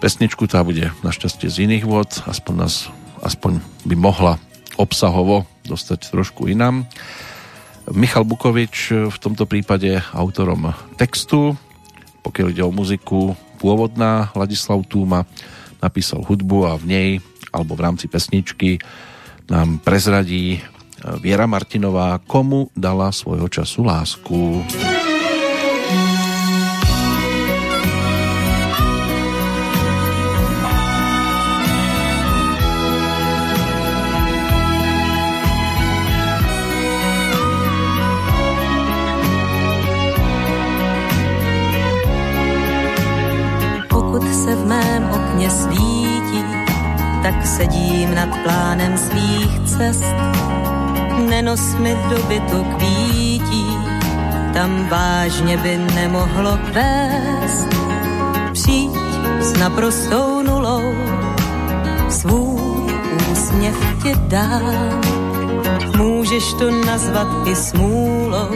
[0.01, 2.89] pesničku, tá bude našťastie z iných vôd, aspoň nás
[3.23, 4.35] aspoň by mohla
[4.75, 6.83] obsahovo dostať trošku inám.
[7.95, 11.55] Michal Bukovič v tomto prípade autorom textu,
[12.23, 15.23] pokiaľ ide o muziku pôvodná, Ladislav Túma
[15.79, 17.09] napísal hudbu a v nej,
[17.51, 18.79] alebo v rámci pesničky
[19.51, 20.63] nám prezradí
[21.19, 24.63] Viera Martinová, komu dala svojho času lásku.
[47.43, 50.15] Tak sedím nad plánem svých cest.
[51.29, 53.67] Nenos mi do bytu kvítí,
[54.53, 57.67] tam vážně by nemohlo vést.
[58.53, 58.91] Přijď
[59.39, 60.95] s naprostou nulou,
[62.09, 62.95] svůj
[63.31, 65.01] úsměv ti dám.
[65.97, 68.55] Můžeš to nazvat i smůlou,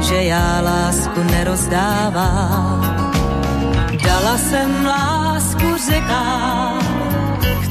[0.00, 3.12] že já lásku nerozdávám.
[4.04, 6.91] Dala jsem lásku řekám,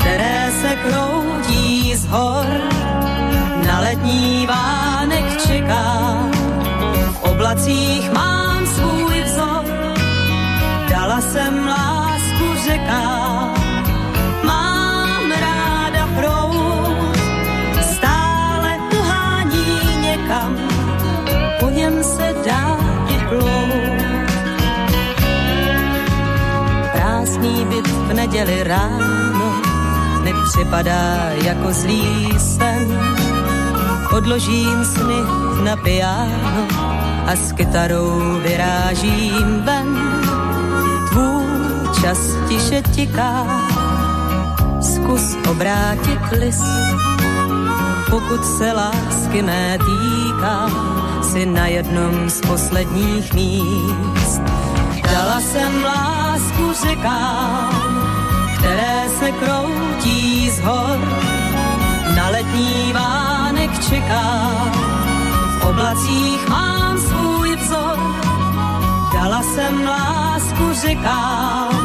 [0.01, 2.45] které se kroutí z hor.
[3.67, 6.17] Na letní vánek čeká,
[7.11, 9.65] v oblacích mám svůj vzor.
[10.89, 13.03] Dala jsem lásku řeka,
[14.43, 17.17] mám ráda prout,
[17.93, 20.57] stále pohání někam,
[21.61, 22.77] o něm se dá
[23.09, 23.21] i.
[26.91, 29.70] Krásný byt v neděli ráno
[30.23, 32.99] mi připadá jako zlý sen.
[34.17, 35.21] Odložím sny
[35.63, 36.67] na piano
[37.27, 39.99] a s kytarou vyrážím ven.
[41.09, 41.41] Tvůj
[42.01, 43.45] čas tiše tiká,
[44.81, 46.63] zkus obrátit list.
[48.09, 50.69] Pokud se lásky mé týká,
[51.23, 54.41] si na jednom z posledních míst.
[55.11, 57.80] Dala jsem lásku řekám,
[60.63, 60.99] hor.
[62.15, 64.27] Na letní vánek čeká,
[65.59, 67.97] v oblacích mám svůj vzor.
[69.13, 71.80] Dala jsem lásku řekám,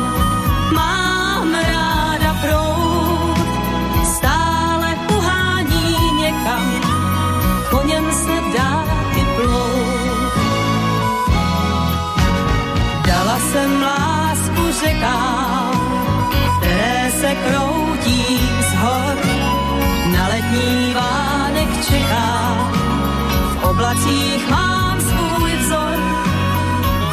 [23.76, 25.98] oblacích mám svůj vzor.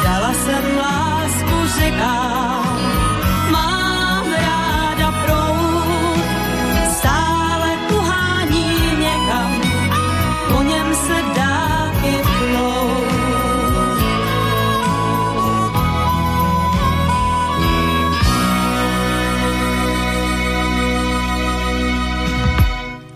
[0.04, 2.33] Dala jsem lásku řekám,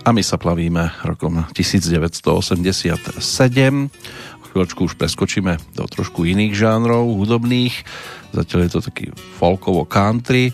[0.09, 3.21] A my sa plavíme rokom 1987.
[4.41, 7.85] O chvíľočku už preskočíme do trošku iných žánrov hudobných.
[8.33, 10.49] Zatiaľ je to taký folkovo country.
[10.49, 10.53] E,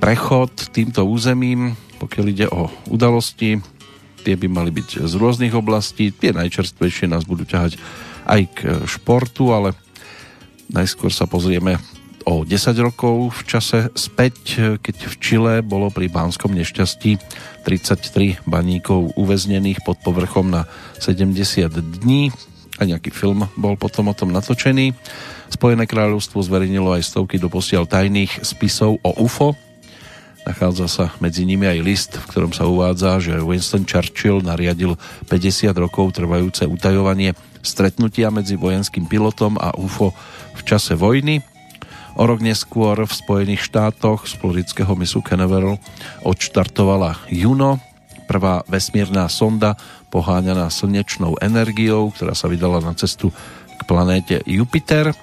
[0.00, 3.60] Prechod týmto územím, pokiaľ ide o udalosti,
[4.24, 6.08] tie by mali byť z rôznych oblastí.
[6.08, 7.76] Tie najčerstvejšie nás budú ťahať
[8.24, 9.76] aj k športu, ale
[10.72, 11.76] najskôr sa pozrieme
[12.24, 17.18] o 10 rokov v čase späť, keď v Čile bolo pri Bánskom nešťastí
[17.66, 20.66] 33 baníkov uväznených pod povrchom na
[20.98, 21.68] 70
[22.02, 22.34] dní
[22.80, 24.96] a nejaký film bol potom o tom natočený.
[25.52, 29.54] Spojené kráľovstvo zverejnilo aj stovky doposiaľ tajných spisov o UFO.
[30.42, 34.98] Nachádza sa medzi nimi aj list, v ktorom sa uvádza, že Winston Churchill nariadil
[35.30, 40.10] 50 rokov trvajúce utajovanie stretnutia medzi vojenským pilotom a UFO
[40.58, 41.51] v čase vojny
[42.12, 45.80] O rok neskôr v Spojených štátoch z florického misu Canaveral
[46.20, 47.80] odštartovala Juno,
[48.28, 49.80] prvá vesmírna sonda
[50.12, 53.32] poháňaná slnečnou energiou, ktorá sa vydala na cestu
[53.80, 55.16] k planéte Jupiter.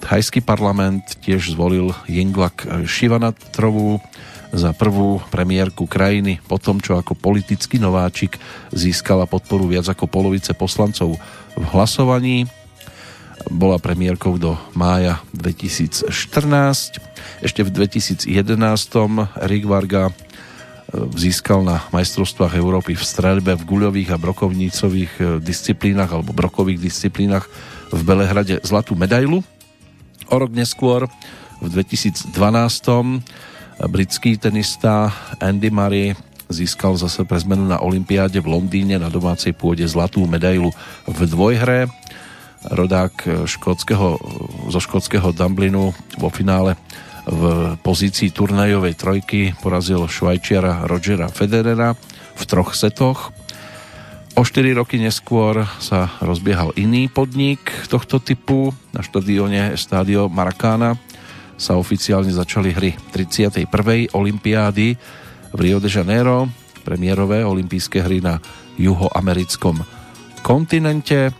[0.00, 3.98] Thajský parlament tiež zvolil Yingluck Shivanatrovú
[4.54, 8.38] za prvú premiérku krajiny po tom, čo ako politický nováčik
[8.70, 11.18] získala podporu viac ako polovice poslancov
[11.58, 12.46] v hlasovaní
[13.48, 16.12] bola premiérkou do mája 2014.
[17.40, 18.28] Ešte v 2011.
[19.48, 20.12] Rick Varga e,
[21.16, 27.48] získal na majstrovstvách Európy v streľbe v guľových a brokovnícových e, disciplínach alebo brokových disciplínach
[27.88, 29.40] v Belehrade zlatú medailu.
[30.28, 31.08] O rok neskôr
[31.64, 32.36] v 2012.
[33.88, 35.10] britský tenista
[35.40, 36.12] Andy Murray
[36.50, 40.74] získal zase pre zmenu na Olympiáde v Londýne na domácej pôde zlatú medailu
[41.06, 41.86] v dvojhre
[42.68, 44.08] rodák škótskeho,
[44.68, 46.76] zo škótskeho Dublinu vo finále
[47.28, 51.96] v pozícii turnajovej trojky porazil švajčiara Rogera Federera
[52.36, 53.32] v troch setoch.
[54.38, 58.72] O 4 roky neskôr sa rozbiehal iný podnik tohto typu.
[58.94, 60.96] Na štadióne Stadio Maracana
[61.60, 63.68] sa oficiálne začali hry 31.
[64.16, 64.96] Olympiády
[65.52, 66.48] v Rio de Janeiro,
[66.86, 68.40] premiérové olympijské hry na
[68.80, 69.84] juhoamerickom
[70.40, 71.36] kontinente.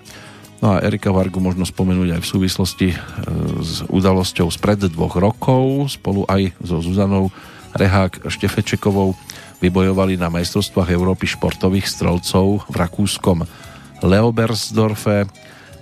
[0.61, 2.97] No a Erika Vargu možno spomenúť aj v súvislosti e,
[3.65, 5.89] s udalosťou spred dvoch rokov.
[5.97, 7.33] Spolu aj so Zuzanou
[7.73, 9.17] Rehák Štefečekovou
[9.65, 13.49] vybojovali na majstrovstvách Európy športových strelcov v rakúskom
[14.05, 15.29] Leobersdorfe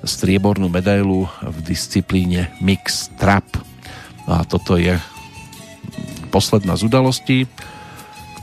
[0.06, 3.46] striebornú medailu v disciplíne Mix Trap.
[4.30, 4.94] No a toto je
[6.30, 7.38] posledná z udalostí,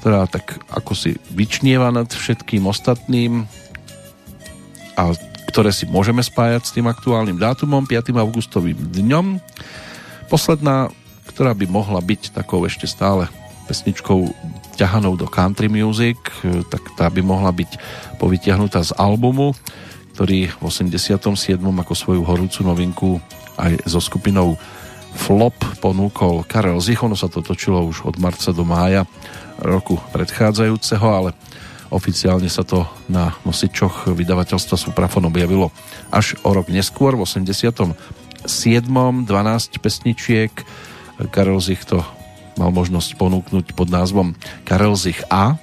[0.02, 3.48] ktorá tak ako si vyčnieva nad všetkým ostatným
[5.00, 5.16] a
[5.48, 8.12] ktoré si môžeme spájať s tým aktuálnym dátumom, 5.
[8.12, 9.40] augustovým dňom.
[10.28, 10.90] Posledná,
[11.30, 13.30] ktorá by mohla byť takou ešte stále
[13.66, 14.30] pesničkou
[14.78, 16.18] ťahanou do country music,
[16.70, 17.80] tak tá by mohla byť
[18.22, 19.58] povytiahnutá z albumu,
[20.14, 21.58] ktorý v 87.
[21.60, 23.10] ako svoju horúcu novinku
[23.58, 24.60] aj so skupinou
[25.16, 27.00] Flop ponúkol Karel Zich.
[27.00, 29.08] Ono sa to točilo už od marca do mája
[29.56, 31.32] roku predchádzajúceho, ale
[31.96, 35.72] Oficiálne sa to na nosičoch vydavateľstva Suprafon objavilo
[36.12, 37.72] až o rok neskôr, v 87.
[38.44, 39.24] 12
[39.80, 40.52] pesničiek
[41.32, 42.04] Karel Zich to
[42.60, 44.36] mal možnosť ponúknuť pod názvom
[44.68, 45.56] Karel Zich A.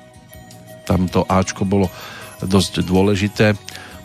[0.89, 1.93] Tamto Ačko bolo
[2.41, 3.53] dosť dôležité,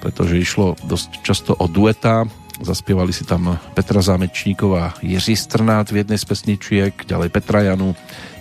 [0.04, 2.28] pretože išlo dosť často o dueta.
[2.60, 7.96] Zaspievali si tam Petra Zámečníková, Jiří Strnát v jednej z pesničiek, ďalej Petra Janu,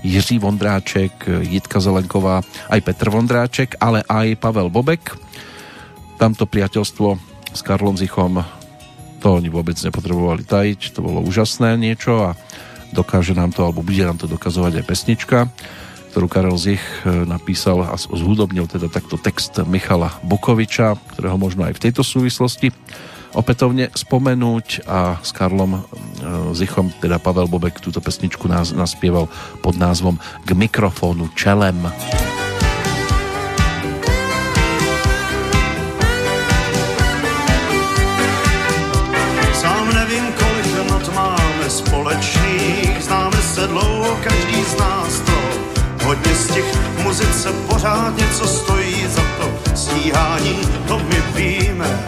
[0.07, 5.19] Jiří Vondráček, Jitka Zelenková, aj Petr Vondráček, ale aj Pavel Bobek.
[6.15, 7.19] Tamto priateľstvo
[7.51, 8.47] s Karlom Zichom
[9.19, 12.39] to oni vôbec nepotrebovali tajiť, to bolo úžasné niečo a
[12.95, 15.39] dokáže nám to, alebo bude nám to dokazovať aj pesnička,
[16.15, 21.75] ktorú Karel Zich e, napísal a zhudobnil teda takto text Michala Bukoviča, ktorého možno aj
[21.75, 22.71] v tejto súvislosti
[23.37, 25.81] opätovne spomenúť a s Karlom e,
[26.57, 29.29] Zichom, teda Pavel Bobek túto pesničku nás naspieval
[29.61, 30.17] pod názvom
[30.49, 31.77] K mikrofónu čelem.
[39.53, 45.37] Sám nevím, kolik not máme společných, známe se dlouho, každý z nás to
[46.09, 46.69] hodně z těch
[47.05, 50.59] muzice pořád něco stojí za to stíhání,
[50.89, 52.06] to my víme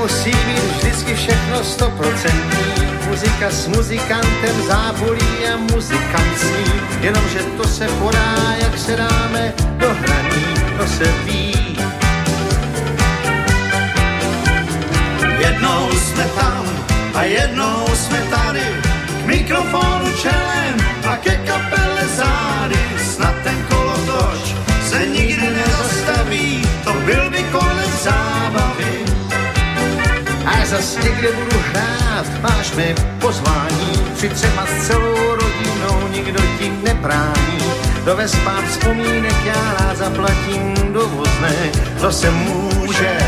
[0.00, 6.64] Nemusí být vždycky všechno stoprocentní, muzika s muzikantem zábolí a muzikancí,
[7.00, 10.44] jenomže to se podá, jak se dáme do hraní,
[10.78, 11.76] to se ví.
[15.38, 16.64] Jednou jsme tam
[17.14, 18.64] a jednou jsme tady,
[19.22, 22.79] k mikrofonu čelem a ke kapele zády,
[30.70, 37.58] zas někde budu hrát, máš mi pozvání, při třeba s celou rodinou nikdo ti nebrání.
[38.04, 41.54] Do Vespát vzpomínek já rád zaplatím dovozné,
[42.00, 43.18] to se může.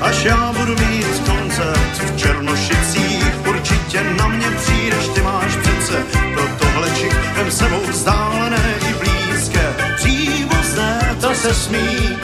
[0.00, 6.02] Až já budu mít koncert v Černošicích, určitě na mě přijdeš, ty máš přece
[6.34, 12.18] pro tohle čik, vem sebou vzdálené i blízké, příbuzné, to se smí.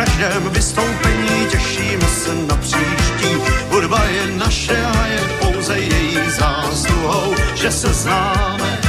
[0.00, 3.30] Každém vystoupení těšíme se na příští.
[3.70, 8.80] Hudba je naše a je pouze její zásluhou, že se známe.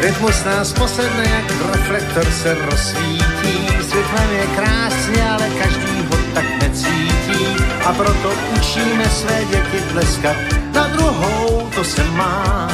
[0.00, 3.68] Rytmus nás posedne, jak reflektor se rozsvítí.
[3.88, 7.64] Světlem je krásně, ale každý ho tak necítí.
[7.84, 10.36] A proto učíme své děti tleskat
[10.74, 12.68] na druhou, to se má.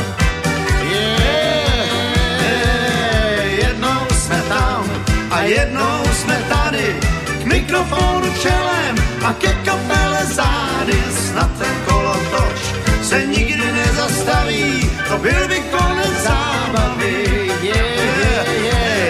[5.30, 6.96] A jednou jsme tady
[7.42, 11.02] k mikrofonu čelem a ke kapele zády.
[11.10, 12.58] Snad ten kolotoč
[13.02, 17.24] se nikdy nezastaví, to byl by konec zábavy.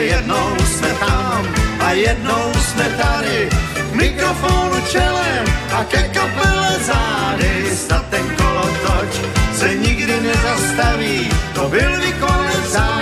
[0.01, 1.47] Jednou jsme tam
[1.81, 3.49] a jednou jsme tady
[3.91, 7.77] k mikrofonu čelem a ke kapele zády.
[7.77, 9.13] Snad ten kolotoč
[9.55, 12.98] se nikdy nezastaví, to byl by konec zábavy.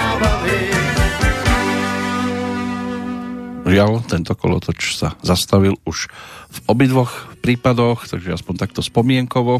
[3.66, 6.06] Žiaľ, tento kolotoč sa zastavil už
[6.54, 9.58] v obidvoch prípadoch, takže aspoň takto spomienkovo.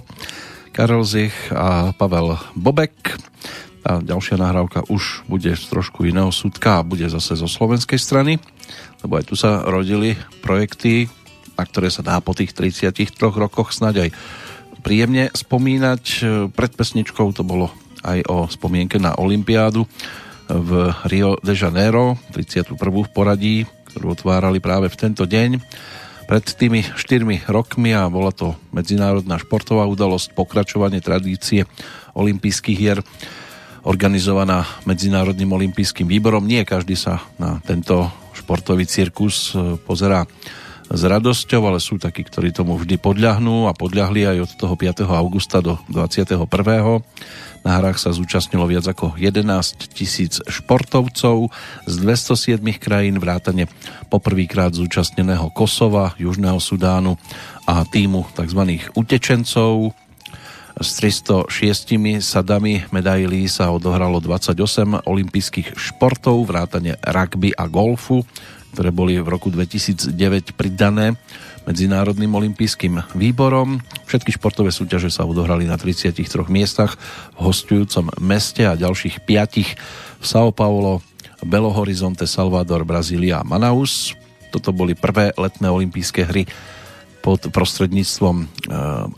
[0.70, 3.18] Karel Zich a Pavel Bobek.
[3.82, 8.38] A ďalšia nahrávka už bude z trošku iného súdka a bude zase zo slovenskej strany,
[9.02, 11.10] lebo aj tu sa rodili projekty,
[11.58, 14.10] na ktoré sa dá po tých 33 rokoch snáď aj
[14.86, 16.02] príjemne spomínať.
[16.54, 17.74] Pred pesničkou to bolo
[18.06, 19.82] aj o spomienke na Olympiádu
[20.46, 22.78] v Rio de Janeiro, 31.
[22.78, 23.66] v poradí
[23.96, 25.56] ktorú otvárali práve v tento deň.
[26.28, 31.64] pred tými 4 rokmi a bola to medzinárodná športová udalosť, pokračovanie tradície
[32.12, 33.00] olympijských hier
[33.88, 36.44] organizovaná Medzinárodným olympijským výborom.
[36.44, 40.28] Nie každý sa na tento športový cirkus e, pozerá
[40.92, 45.08] s radosťou, ale sú takí, ktorí tomu vždy podľahnú a podľahli aj od toho 5.
[45.08, 46.36] augusta do 21.
[47.64, 49.46] Na hrách sa zúčastnilo viac ako 11
[49.94, 51.48] tisíc športovcov
[51.88, 53.70] z 207 krajín vrátane
[54.12, 57.16] poprvýkrát zúčastneného Kosova, Južného Sudánu
[57.64, 58.62] a týmu tzv.
[58.92, 59.94] utečencov.
[60.76, 68.28] S 306 sadami medailí sa odohralo 28 olympijských športov, vrátane rugby a golfu,
[68.76, 71.16] ktoré boli v roku 2009 pridané
[71.66, 73.82] Medzinárodným olympijským výborom.
[74.06, 76.14] Všetky športové súťaže sa odohrali na 33
[76.46, 76.94] miestach
[77.34, 81.02] v hostujúcom meste a ďalších 5 v São Paulo,
[81.42, 84.14] Belo Horizonte, Salvador, Brazília a Manaus.
[84.54, 86.46] Toto boli prvé letné olympijské hry
[87.20, 88.46] pod prostredníctvom eh,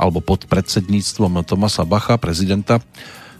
[0.01, 2.80] alebo pod predsedníctvom Tomasa Bacha, prezidenta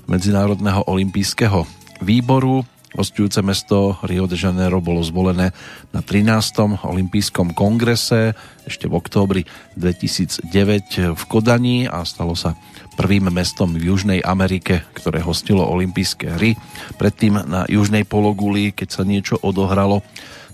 [0.05, 1.65] Medzinárodného olympijského
[2.05, 2.65] výboru.
[2.97, 5.53] Hostujúce mesto Rio de Janeiro bolo zvolené
[5.93, 6.81] na 13.
[6.81, 8.33] olympijskom kongrese
[8.65, 9.43] ešte v októbri
[9.77, 12.57] 2009 v Kodani a stalo sa
[12.97, 16.57] prvým mestom v Južnej Amerike, ktoré hostilo olympijské hry.
[16.97, 20.01] Predtým na Južnej pologuli, keď sa niečo odohralo,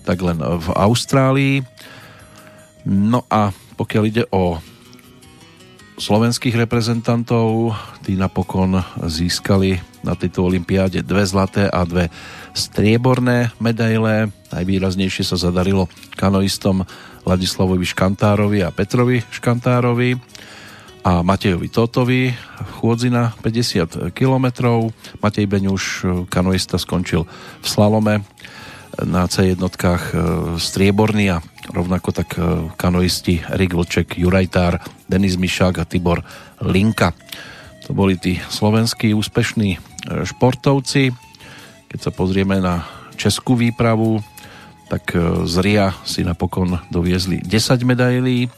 [0.02, 1.62] tak len v Austrálii.
[2.82, 4.58] No a pokiaľ ide o
[5.98, 7.74] slovenských reprezentantov.
[8.02, 12.10] Tí napokon získali na tejto olympiáde dve zlaté a dve
[12.52, 14.30] strieborné medaile.
[14.50, 15.86] Najvýraznejšie sa zadarilo
[16.18, 16.84] kanoistom
[17.24, 20.18] Ladislavovi Škantárovi a Petrovi Škantárovi
[21.04, 22.32] a Matejovi Totovi
[22.80, 24.46] chôdzi na 50 km.
[25.20, 25.84] Matej Beňuš,
[26.32, 27.28] kanoista, skončil
[27.60, 28.24] v slalome
[29.02, 30.16] na C jednotkách e,
[30.62, 31.42] strieborný a
[31.74, 34.78] rovnako tak e, kanoisti Erik Vlček, Jurajtár,
[35.10, 36.22] Denis Mišák a Tibor
[36.62, 37.10] Linka.
[37.84, 39.78] To boli tí slovenskí úspešní e,
[40.22, 41.10] športovci.
[41.90, 42.86] Keď sa pozrieme na
[43.18, 44.22] českú výpravu,
[44.90, 45.16] tak
[45.48, 48.52] z RIA si napokon doviezli 10 medailí.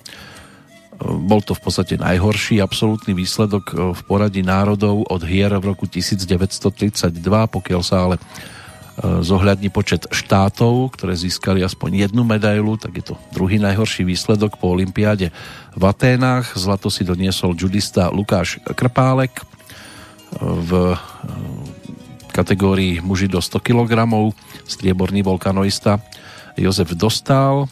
[0.99, 7.21] Bol to v podstate najhorší absolútny výsledok v poradí národov od hier v roku 1932,
[7.29, 8.17] pokiaľ sa ale
[9.03, 14.73] zohľadní počet štátov, ktoré získali aspoň jednu medailu, tak je to druhý najhorší výsledok po
[14.73, 15.29] Olympiáde
[15.77, 16.57] v Aténách.
[16.57, 19.45] Zlato si doniesol judista Lukáš Krpálek
[20.41, 20.97] v
[22.33, 23.93] kategórii muži do 100 kg,
[24.65, 26.01] strieborný volkanoista
[26.57, 27.69] Jozef Dostal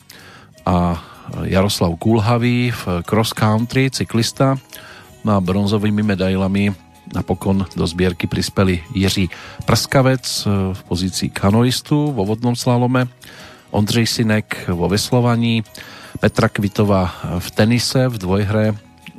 [0.69, 1.01] a
[1.49, 4.61] Jaroslav Kulhavý v cross country, cyklista.
[5.25, 9.31] No a bronzovými medailami Napokon do zbierky prispeli Jiří
[9.65, 13.09] Prskavec e, v pozícii kanoistu vo vodnom slalome,
[13.71, 15.65] Ondřej Sinek vo veslovaní,
[16.21, 18.67] Petra Kvitová v tenise v dvojhre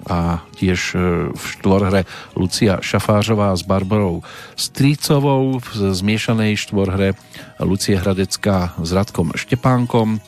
[0.09, 0.99] a tiež e,
[1.33, 2.01] v štvorhre
[2.37, 4.23] Lucia Šafářová s Barbarou
[4.55, 7.13] Strícovou v zmiešanej štvorhre
[7.61, 10.21] Lucie Hradecká s Radkom Štepánkom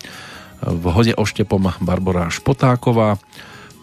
[0.62, 3.22] v hode oštepom Barbara Špotáková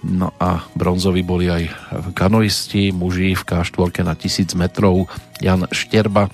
[0.04, 1.72] No a bronzoví boli aj
[2.12, 5.08] kanoisti, muži v K4 na 1000 metrov,
[5.40, 6.28] Jan Šterba,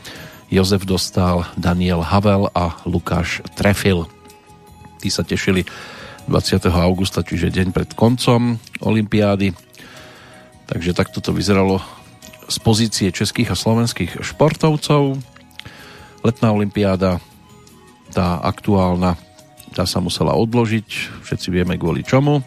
[0.50, 4.10] Jozef Dostal, Daniel Havel a Lukáš Trefil.
[4.98, 5.62] Tí sa tešili
[6.26, 6.66] 20.
[6.66, 9.54] augusta, čiže deň pred koncom Olympiády.
[10.66, 11.78] Takže takto to vyzeralo
[12.50, 15.14] z pozície českých a slovenských športovcov.
[16.26, 17.22] Letná olympiáda,
[18.10, 19.14] tá aktuálna,
[19.70, 22.42] tá sa musela odložiť, všetci vieme kvôli čomu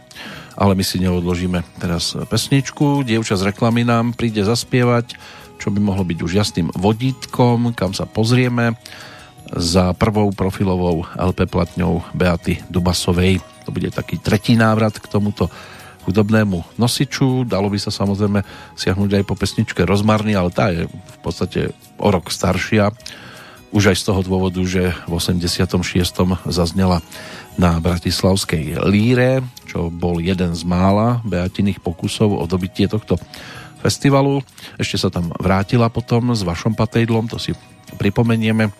[0.58, 3.06] ale my si neodložíme teraz pesničku.
[3.06, 5.18] Dievča z reklamy nám príde zaspievať,
[5.58, 8.76] čo by mohlo byť už jasným vodítkom, kam sa pozrieme
[9.54, 13.40] za prvou profilovou LP platňou Beaty Dubasovej.
[13.64, 15.48] To bude taký tretí návrat k tomuto
[16.04, 17.48] hudobnému nosiču.
[17.48, 18.44] Dalo by sa samozrejme
[18.76, 22.92] siahnuť aj po pesničke Rozmarný, ale tá je v podstate o rok staršia.
[23.74, 25.66] Už aj z toho dôvodu, že v 86.
[26.46, 27.02] zaznela
[27.58, 33.18] na Bratislavskej líre, čo bol jeden z mála Beatiných pokusov o dobitie tohto
[33.84, 34.42] festivalu.
[34.80, 37.52] Ešte sa tam vrátila potom s vašom patejdlom, to si
[38.00, 38.72] pripomenieme,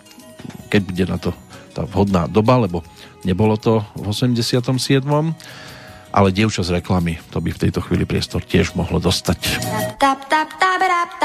[0.72, 1.30] keď bude na to
[1.74, 2.86] tá vhodná doba, lebo
[3.26, 4.62] nebolo to v 87
[6.14, 9.58] ale dievča z reklamy, to by v tejto chvíli priestor tiež mohlo dostať.
[9.98, 11.24] Da da da da da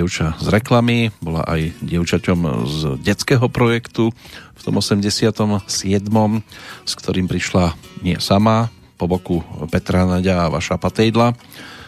[0.00, 4.08] dievča z reklamy, bola aj dievčaťom z detského projektu
[4.56, 5.68] v tom 87.
[5.68, 11.36] s ktorým prišla nie sama, po boku Petra Nadia a Vaša Patejdla.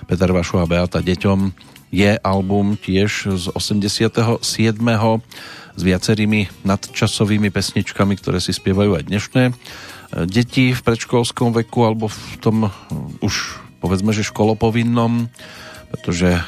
[0.04, 1.56] Peter Vašu a Beata deťom
[1.88, 4.44] je album tiež z 87.
[5.72, 9.42] s viacerými nadčasovými pesničkami, ktoré si spievajú aj dnešné
[10.28, 12.68] deti v predškolskom veku alebo v tom
[13.24, 15.32] už povedzme, že školopovinnom,
[15.92, 16.40] pretože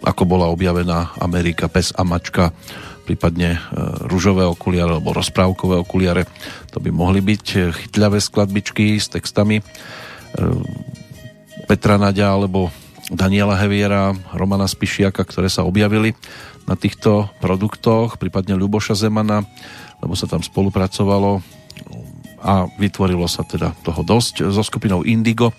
[0.00, 2.52] ako bola objavená Amerika, pes a mačka,
[3.04, 3.60] prípadne e,
[4.06, 6.24] rúžové okuliare alebo rozprávkové okuliare.
[6.70, 9.62] To by mohli byť e, chytľavé skladbičky s textami e,
[11.66, 12.70] Petra Nadia alebo
[13.10, 16.14] Daniela Heviera, Romana Spišiaka, ktoré sa objavili
[16.70, 19.42] na týchto produktoch, prípadne Ľuboša Zemana,
[19.98, 21.42] lebo sa tam spolupracovalo
[22.40, 24.48] a vytvorilo sa teda toho dosť.
[24.54, 25.50] So skupinou Indigo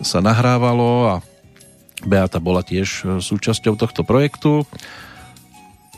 [0.00, 1.14] sa nahrávalo a
[2.04, 4.64] Beata bola tiež e, súčasťou tohto projektu.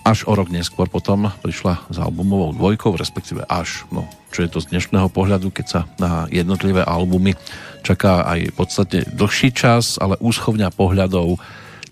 [0.03, 4.59] Až o rok neskôr potom prišla s albumovou dvojkou, respektíve až, no, čo je to
[4.59, 7.39] z dnešného pohľadu, keď sa na jednotlivé albumy
[7.87, 11.39] čaká aj podstate dlhší čas, ale úschovňa pohľadov,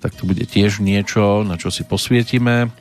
[0.03, 2.75] tak to bude tiež niečo, na čo si posvietime,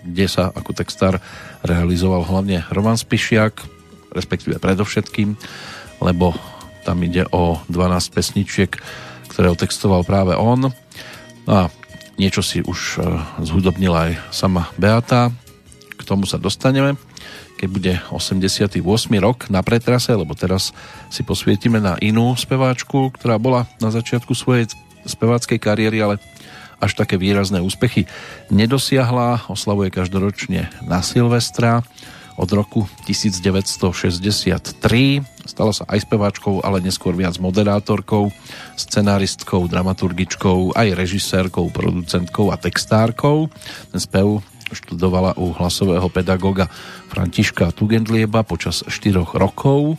[0.00, 1.20] kde sa ako textár
[1.60, 3.60] realizoval hlavne Roman Spišiak,
[4.16, 5.36] respektíve predovšetkým,
[6.00, 6.32] lebo
[6.88, 8.72] tam ide o 12 pesničiek,
[9.30, 10.74] ktoré otextoval práve on.
[11.46, 11.70] No a
[12.18, 13.06] niečo si už e,
[13.46, 15.30] zhudobnila aj sama Beata.
[15.94, 16.98] K tomu sa dostaneme,
[17.56, 18.82] keď bude 88.
[19.22, 20.74] rok na pretrase, lebo teraz
[21.08, 24.68] si posvietime na inú speváčku, ktorá bola na začiatku svojej
[25.06, 26.16] speváckej kariéry, ale
[26.80, 28.08] až také výrazné úspechy
[28.48, 29.46] nedosiahla.
[29.52, 31.84] Oslavuje každoročne na Silvestra
[32.40, 34.72] od roku 1963.
[35.44, 38.32] Stala sa aj speváčkou, ale neskôr viac moderátorkou,
[38.80, 43.52] scenáristkou, dramaturgičkou, aj režisérkou, producentkou a textárkou.
[43.92, 44.40] Ten spev
[44.72, 46.70] študovala u hlasového pedagóga
[47.12, 49.98] Františka Tugendlieba počas 4 rokov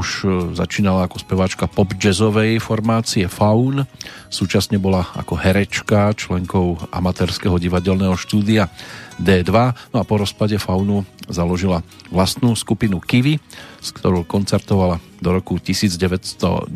[0.00, 0.26] už e,
[0.56, 3.84] začínala ako speváčka pop jazzovej formácie Faun,
[4.32, 8.72] súčasne bola ako herečka, členkou amatérskeho divadelného štúdia
[9.20, 9.52] D2,
[9.92, 13.36] no a po rozpade Faunu založila vlastnú skupinu Kiwi,
[13.84, 16.72] s ktorou koncertovala do roku 1990,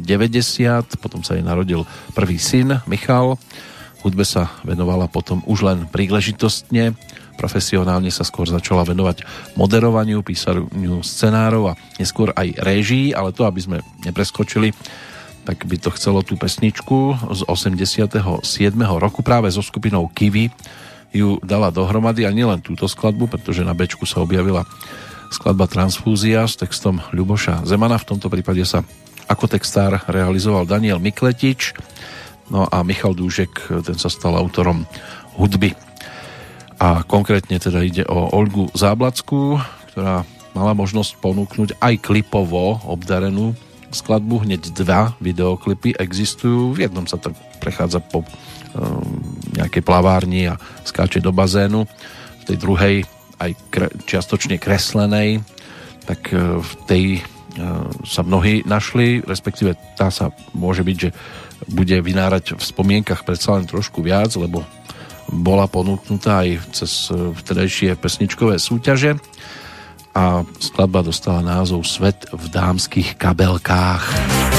[1.01, 3.41] potom sa jej narodil prvý syn Michal,
[4.05, 6.93] hudbe sa venovala potom už len príležitostne,
[7.41, 9.25] profesionálne sa skôr začala venovať
[9.59, 13.77] moderovaniu, písaniu scenárov a neskôr aj réžii, ale to, aby sme
[14.07, 14.77] nepreskočili,
[15.45, 18.45] tak by to chcelo tú pesničku z 87.
[18.97, 20.49] roku práve so skupinou Kiwi
[21.15, 24.67] ju dala dohromady a nielen túto skladbu, pretože na Bčku sa objavila
[25.31, 28.03] skladba Transfúzia s textom Ľuboša Zemana.
[28.03, 28.83] V tomto prípade sa
[29.31, 31.73] ako textár realizoval Daniel Mikletič,
[32.53, 34.85] no a Michal Dúžek, ten sa stal autorom
[35.39, 35.73] hudby.
[36.83, 39.63] A konkrétne teda ide o Olgu Záblackú,
[39.95, 43.55] ktorá mala možnosť ponúknuť aj klipovo obdarenú
[43.95, 44.47] skladbu.
[44.47, 46.75] Hneď dva videoklipy existujú.
[46.75, 48.27] V jednom sa tak prechádza po um,
[49.55, 51.87] nejakej plavárni a skáče do bazénu.
[52.43, 52.97] V tej druhej
[53.39, 55.43] aj kre, čiastočne kreslenej,
[56.07, 57.05] tak uh, v tej
[57.59, 61.11] uh, sa mnohí našli, respektíve tá sa môže byť, že
[61.69, 64.63] bude vynárať v spomienkach predsa len trošku viac, lebo
[65.31, 69.17] bola ponúknutá aj cez uh, vtedajšie pesničkové súťaže
[70.15, 74.54] a skladba dostala názov Svet v dámskych kabelkách.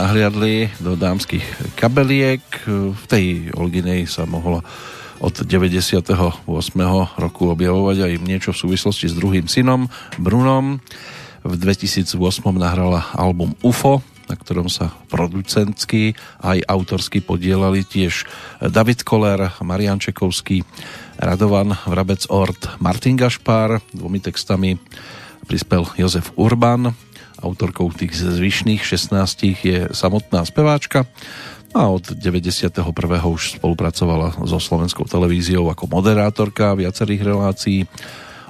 [0.00, 2.40] Nahliadli do dámskych kabeliek.
[2.96, 4.64] V tej Olginej sa mohlo
[5.20, 6.48] od 98.
[7.20, 10.80] roku objavovať aj niečo v súvislosti s druhým synom, Brunom.
[11.44, 12.16] V 2008
[12.56, 18.24] nahrala album UFO, na ktorom sa producentsky aj autorsky podielali tiež
[18.72, 20.64] David Koller, Marian Čekovský,
[21.20, 24.80] Radovan Vrabec Ort, Martin Gašpár, dvomi textami
[25.44, 26.96] prispel Jozef Urban,
[27.40, 31.08] Autorkou tých zvyšných 16 je samotná speváčka
[31.70, 32.82] a od 91.
[33.30, 37.86] už spolupracovala so slovenskou televíziou ako moderátorka viacerých relácií.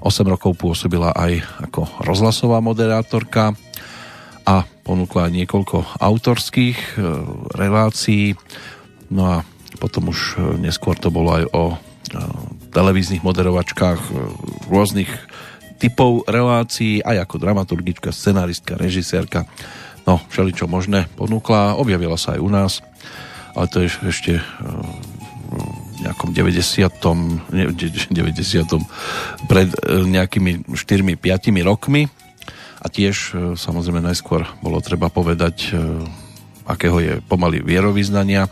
[0.00, 3.52] 8 rokov pôsobila aj ako rozhlasová moderátorka
[4.48, 6.88] a ponúkla aj niekoľko autorských e,
[7.52, 8.32] relácií.
[9.12, 9.36] No a
[9.76, 11.76] potom už e, neskôr to bolo aj o e,
[12.72, 14.00] televíznych moderovačkách
[14.72, 15.12] rôznych
[15.80, 19.48] typov relácií, aj ako dramaturgička, scenaristka, režisérka.
[20.04, 22.72] No, všeličo možné ponúkla, objavila sa aj u nás,
[23.56, 24.42] ale to je ešte eh,
[25.50, 27.48] v nejakom 90.
[28.12, 29.48] 90.
[29.48, 31.16] pred eh, nejakými 4-5
[31.64, 32.12] rokmi
[32.80, 35.72] a tiež eh, samozrejme najskôr bolo treba povedať
[36.70, 38.46] akého je pomaly vierovýznania,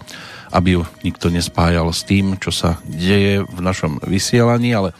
[0.51, 4.91] aby ju nikto nespájal s tým, čo sa deje v našom vysielaní, ale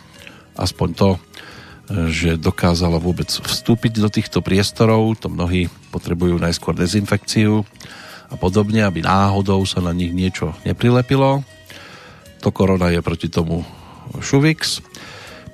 [0.55, 1.09] aspoň to
[1.89, 5.17] že dokázala vôbec vstúpiť do týchto priestorov.
[5.25, 7.65] To mnohí potrebujú najskôr dezinfekciu
[8.29, 11.41] a podobne, aby náhodou sa na nich niečo neprilepilo.
[12.45, 13.65] To korona je proti tomu
[14.21, 14.85] Šuvix.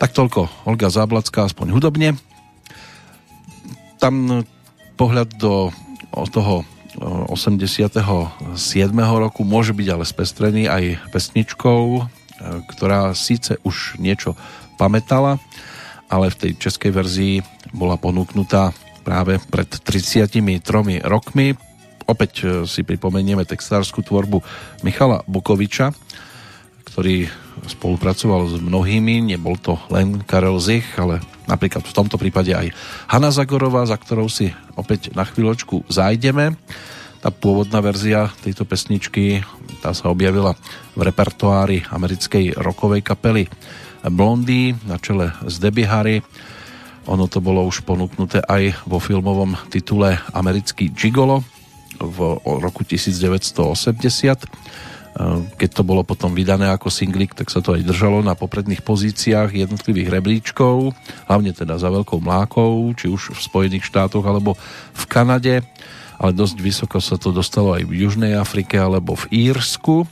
[0.03, 2.19] Tak toľko Olga Záblacká, aspoň hudobne.
[4.03, 4.43] Tam
[4.99, 5.71] pohľad do
[6.35, 6.67] toho
[6.99, 8.39] 87.
[8.95, 12.03] roku môže byť ale spestrený aj pesničkou, e,
[12.71, 14.39] ktorá síce už niečo
[14.79, 15.43] pamätala,
[16.09, 17.35] ale v tej českej verzii
[17.75, 18.73] bola ponúknutá
[19.05, 21.53] práve pred 33 rokmi.
[22.05, 24.41] Opäť e, si pripomenieme textárskú tvorbu
[24.85, 25.93] Michala Bukoviča,
[26.89, 27.29] ktorý
[27.65, 32.73] spolupracoval s mnohými, nebol to len Karel Zich, ale napríklad v tomto prípade aj
[33.09, 36.57] Hanna Zagorová, za ktorou si opäť na chvíľočku zájdeme.
[37.25, 39.41] Tá pôvodná verzia tejto pesničky,
[39.81, 40.53] tá sa objavila
[40.93, 43.49] v repertoári americkej rokovej kapely
[44.09, 46.21] Blondy na čele s Debbie Harry.
[47.09, 51.45] Ono to bolo už ponúknuté aj vo filmovom titule Americký Gigolo
[52.01, 54.49] v roku 1980
[55.15, 58.83] Ehm, keď to bolo potom vydané ako singlik, tak sa to aj držalo na popredných
[58.83, 60.91] pozíciách jednotlivých rebríčkov,
[61.31, 64.59] hlavne teda za veľkou mlákou, či už v Spojených štátoch alebo
[64.91, 65.63] v Kanade,
[66.19, 70.03] ale dosť vysoko sa to dostalo aj v Južnej Afrike alebo v Írsku,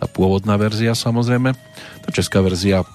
[0.00, 1.52] tá pôvodná verzia samozrejme.
[2.00, 2.88] Tá česká verzia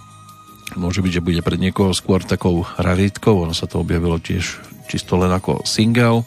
[0.73, 4.57] môže byť, že bude pre niekoho skôr takou raritkou, ono sa to objavilo tiež
[4.89, 6.25] čisto len ako single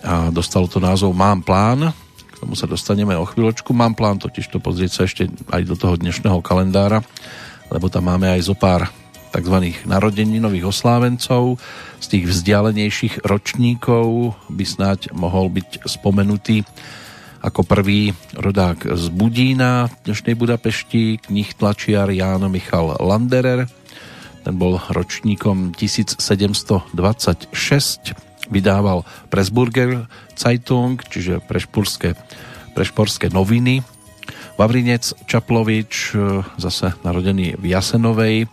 [0.00, 3.74] a dostalo to názov Mám plán, k tomu sa dostaneme o chvíľočku.
[3.74, 7.02] Mám plán totiž to pozrieť sa ešte aj do toho dnešného kalendára,
[7.68, 8.88] lebo tam máme aj zo pár
[9.34, 9.56] tzv.
[9.84, 11.60] narodeninových oslávencov.
[11.98, 16.62] Z tých vzdialenejších ročníkov by snáď mohol byť spomenutý
[17.38, 23.70] ako prvý rodák z Budína dnešnej Budapešti, knih tlačiar Ján Michal Landerer.
[24.42, 26.90] Ten bol ročníkom 1726
[28.50, 32.18] vydával Presburger Zeitung, čiže prešpurské,
[32.74, 33.86] prešporské noviny.
[34.58, 38.46] Vavrinec Čaplovič, e, zase narodený v Jasenovej, e,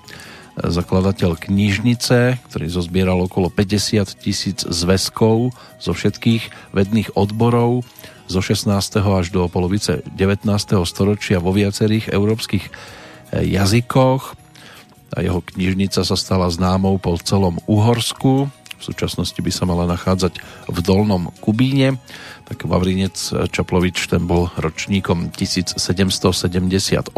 [0.61, 7.81] zakladateľ knižnice, ktorý zozbieral okolo 50 tisíc zväzkov zo všetkých vedných odborov
[8.26, 8.71] zo 16.
[9.01, 10.49] až do polovice 19.
[10.86, 12.71] storočia vo viacerých európskych e,
[13.53, 14.38] jazykoch.
[15.15, 20.34] A jeho knižnica sa stala známou po celom Uhorsku v súčasnosti by sa mala nachádzať
[20.67, 21.97] v Dolnom Kubíne,
[22.45, 23.15] tak Vavrinec
[23.49, 27.15] Čaplovič ten bol ročníkom 1778.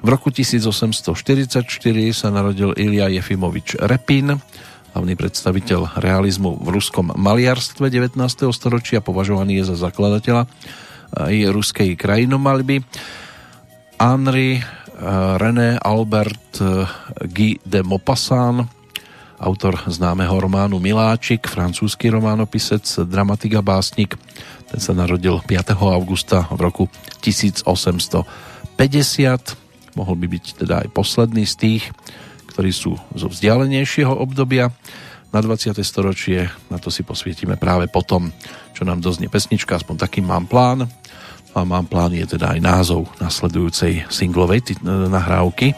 [0.00, 1.66] V roku 1844
[2.14, 4.38] sa narodil Ilia Jefimovič Repin,
[4.94, 8.14] hlavný predstaviteľ realizmu v ruskom maliarstve 19.
[8.54, 10.46] storočia, považovaný je za zakladateľa
[11.10, 12.86] aj ruskej krajinomalby.
[13.98, 14.62] Henri eh,
[15.38, 16.86] René Albert eh,
[17.26, 18.70] Guy de Maupassant,
[19.42, 24.14] autor známeho románu Miláčik, francúzsky románopisec, dramatik a básnik.
[24.70, 25.74] Ten sa narodil 5.
[25.74, 26.86] augusta v roku
[27.18, 28.30] 1850.
[29.98, 31.90] Mohol by byť teda aj posledný z tých,
[32.54, 34.70] ktorí sú zo vzdialenejšieho obdobia.
[35.34, 35.74] Na 20.
[35.82, 38.30] storočie na to si posvietime práve potom,
[38.70, 40.86] čo nám doznie pesnička, aspoň taký mám plán.
[41.54, 45.74] A mám plán je teda aj názov nasledujúcej singlovej nahrávky.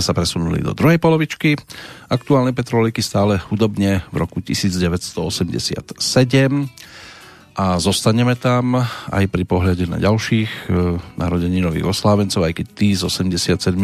[0.00, 1.60] Sme sa presunuli do druhej polovičky.
[2.08, 6.00] Aktuálne Petroliky stále hudobne v roku 1987
[7.52, 8.80] a zostaneme tam
[9.12, 13.76] aj pri pohľade na ďalších e, nových oslávencov, aj keď tí s 87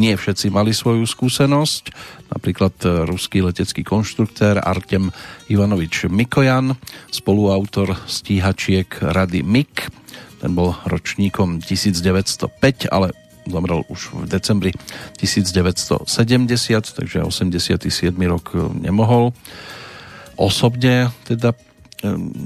[0.00, 1.92] nie všetci mali svoju skúsenosť.
[2.32, 5.12] Napríklad e, ruský letecký konštruktér Artem
[5.52, 6.80] Ivanovič Mikojan,
[7.12, 9.92] spoluautor stíhačiek Rady MIG,
[10.40, 14.70] ten bol ročníkom 1905, ale zomrel už v decembri
[15.18, 16.06] 1970,
[16.94, 17.88] takže 87.
[18.26, 19.32] rok e, nemohol
[20.36, 21.56] osobne teda e,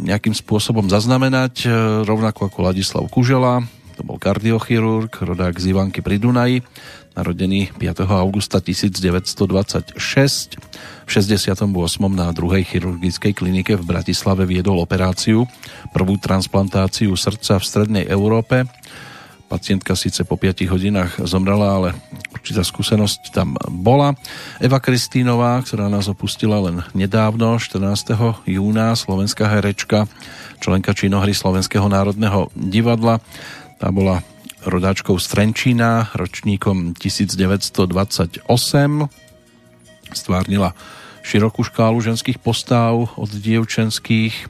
[0.07, 1.69] nejakým spôsobom zaznamenať, e,
[2.07, 3.65] rovnako ako Ladislav Kužela,
[4.01, 6.65] to bol kardiochirurg, rodák z Ivanky pri Dunaji,
[7.13, 8.09] narodený 5.
[8.09, 10.57] augusta 1926.
[11.05, 11.69] V 68.
[12.09, 15.45] na druhej chirurgickej klinike v Bratislave viedol operáciu,
[15.93, 18.65] prvú transplantáciu srdca v strednej Európe
[19.51, 21.89] Pacientka síce po 5 hodinách zomrela, ale
[22.31, 24.15] určitá skúsenosť tam bola.
[24.63, 28.47] Eva Kristínová, ktorá nás opustila len nedávno, 14.
[28.47, 30.07] júna, slovenská herečka,
[30.63, 33.19] členka činohry Slovenského národného divadla.
[33.83, 34.23] Tá bola
[34.63, 38.47] rodáčkou z Trenčína, ročníkom 1928.
[40.15, 40.79] Stvárnila
[41.27, 44.47] širokú škálu ženských postav od dievčenských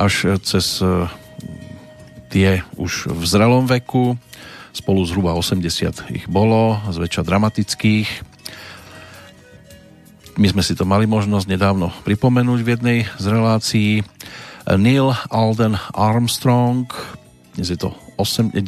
[0.00, 0.80] až cez
[2.28, 4.16] tie už v zrelom veku,
[4.76, 8.08] spolu zhruba 80 ich bolo, zväčša dramatických.
[10.38, 13.92] My sme si to mali možnosť nedávno pripomenúť v jednej z relácií.
[14.68, 16.86] Neil Alden Armstrong,
[17.56, 18.62] dnes je to 8, 90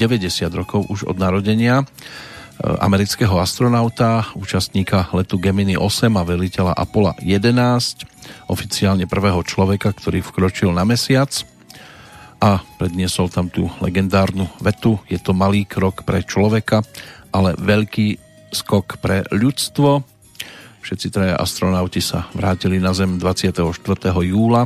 [0.50, 1.86] rokov už od narodenia,
[2.60, 10.74] amerického astronauta, účastníka letu Gemini 8 a veliteľa Apollo 11, oficiálne prvého človeka, ktorý vkročil
[10.74, 11.32] na mesiac
[12.40, 16.80] a predniesol tam tú legendárnu vetu je to malý krok pre človeka,
[17.30, 18.16] ale veľký
[18.50, 20.02] skok pre ľudstvo.
[20.80, 23.60] Všetci traja astronauti sa vrátili na Zem 24.
[24.24, 24.64] júla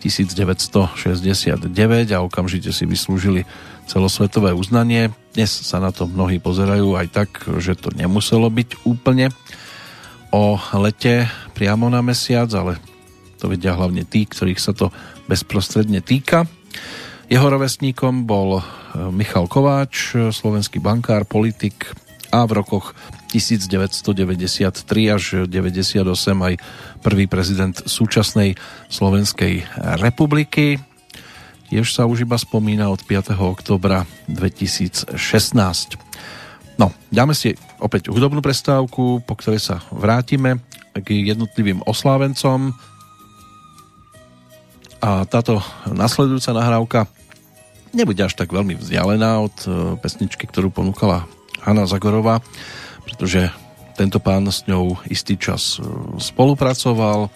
[0.00, 1.68] 1969
[2.10, 3.44] a okamžite si vyslúžili
[3.86, 5.12] celosvetové uznanie.
[5.36, 9.30] Dnes sa na to mnohí pozerajú aj tak, že to nemuselo byť úplne
[10.32, 12.80] o lete priamo na mesiac, ale
[13.36, 14.88] to vedia hlavne tí, ktorých sa to
[15.28, 16.48] bezprostredne týka.
[17.32, 18.62] Jeho rovesníkom bol e,
[19.08, 21.88] Michal Kováč, slovenský bankár, politik
[22.28, 22.92] a v rokoch
[23.32, 26.54] 1993 až 98 aj
[27.00, 28.60] prvý prezident súčasnej
[28.92, 29.64] Slovenskej
[30.04, 30.76] republiky.
[31.72, 33.32] Tiež sa už iba spomína od 5.
[33.40, 35.16] oktobra 2016.
[36.76, 40.60] No, dáme si opäť hudobnú prestávku, po ktorej sa vrátime
[40.92, 42.76] k jednotlivým oslávencom.
[45.00, 47.00] A táto nasledujúca nahrávka
[47.92, 49.68] nebude až tak veľmi vzdialená od e,
[50.00, 51.28] pesničky, ktorú ponúkala
[51.62, 52.40] Hanna Zagorová,
[53.04, 53.52] pretože
[53.94, 55.84] tento pán s ňou istý čas e,
[56.18, 57.28] spolupracoval,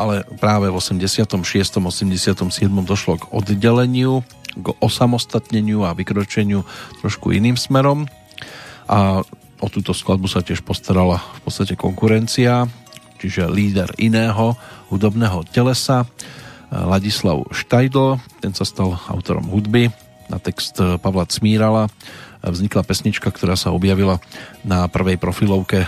[0.00, 1.36] ale práve v 86.
[1.36, 2.48] 87.
[2.84, 4.24] došlo k oddeleniu,
[4.56, 6.64] k osamostatneniu a vykročeniu
[7.04, 8.08] trošku iným smerom
[8.90, 9.22] a
[9.60, 12.64] o túto skladbu sa tiež postarala v podstate konkurencia,
[13.20, 14.56] čiže líder iného
[14.88, 16.08] hudobného telesa,
[16.70, 19.90] Ladislav Štajdl, ten sa stal autorom hudby
[20.30, 21.90] na text Pavla Cmírala.
[22.40, 24.22] Vznikla pesnička, ktorá sa objavila
[24.62, 25.84] na prvej profilovke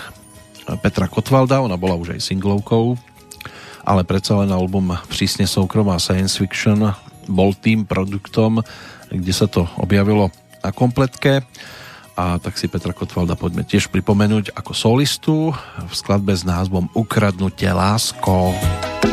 [0.83, 2.99] Petra Kotvalda, ona bola už aj singlovkou,
[3.83, 6.95] ale predsa len album Prísne soukromá science fiction
[7.30, 8.62] bol tým produktom,
[9.11, 11.47] kde sa to objavilo na kompletke
[12.18, 15.37] a tak si Petra Kotvalda poďme tiež pripomenúť ako solistu
[15.78, 18.51] v skladbe s názvom Ukradnutie lásko.
[18.53, 18.70] Ukradnutie
[19.01, 19.12] lásko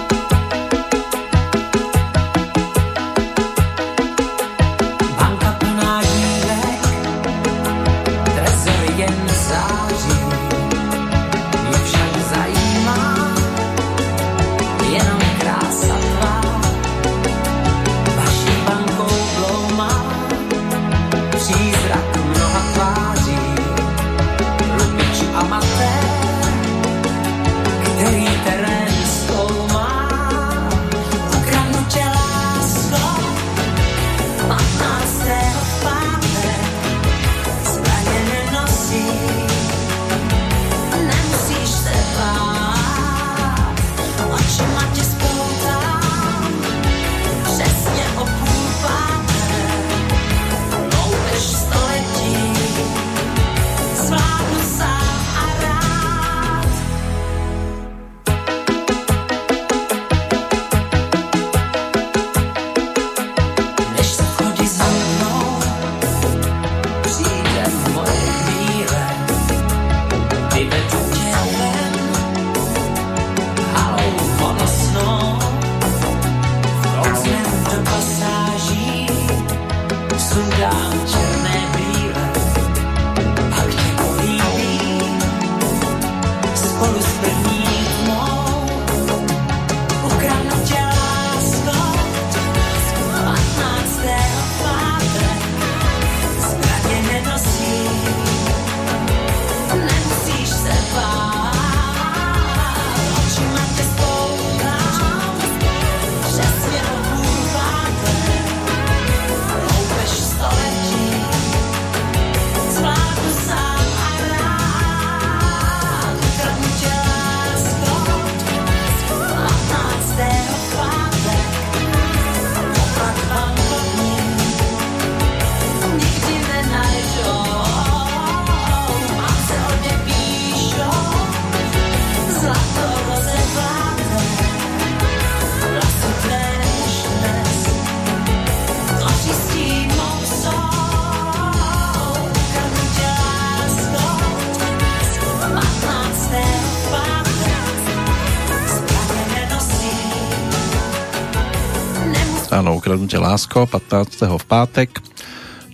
[153.20, 154.32] Lásko 15.
[154.32, 154.96] v pátek,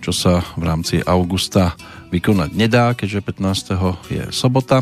[0.01, 1.77] čo sa v rámci augusta
[2.09, 4.09] vykonať nedá, keďže 15.
[4.09, 4.81] je sobota,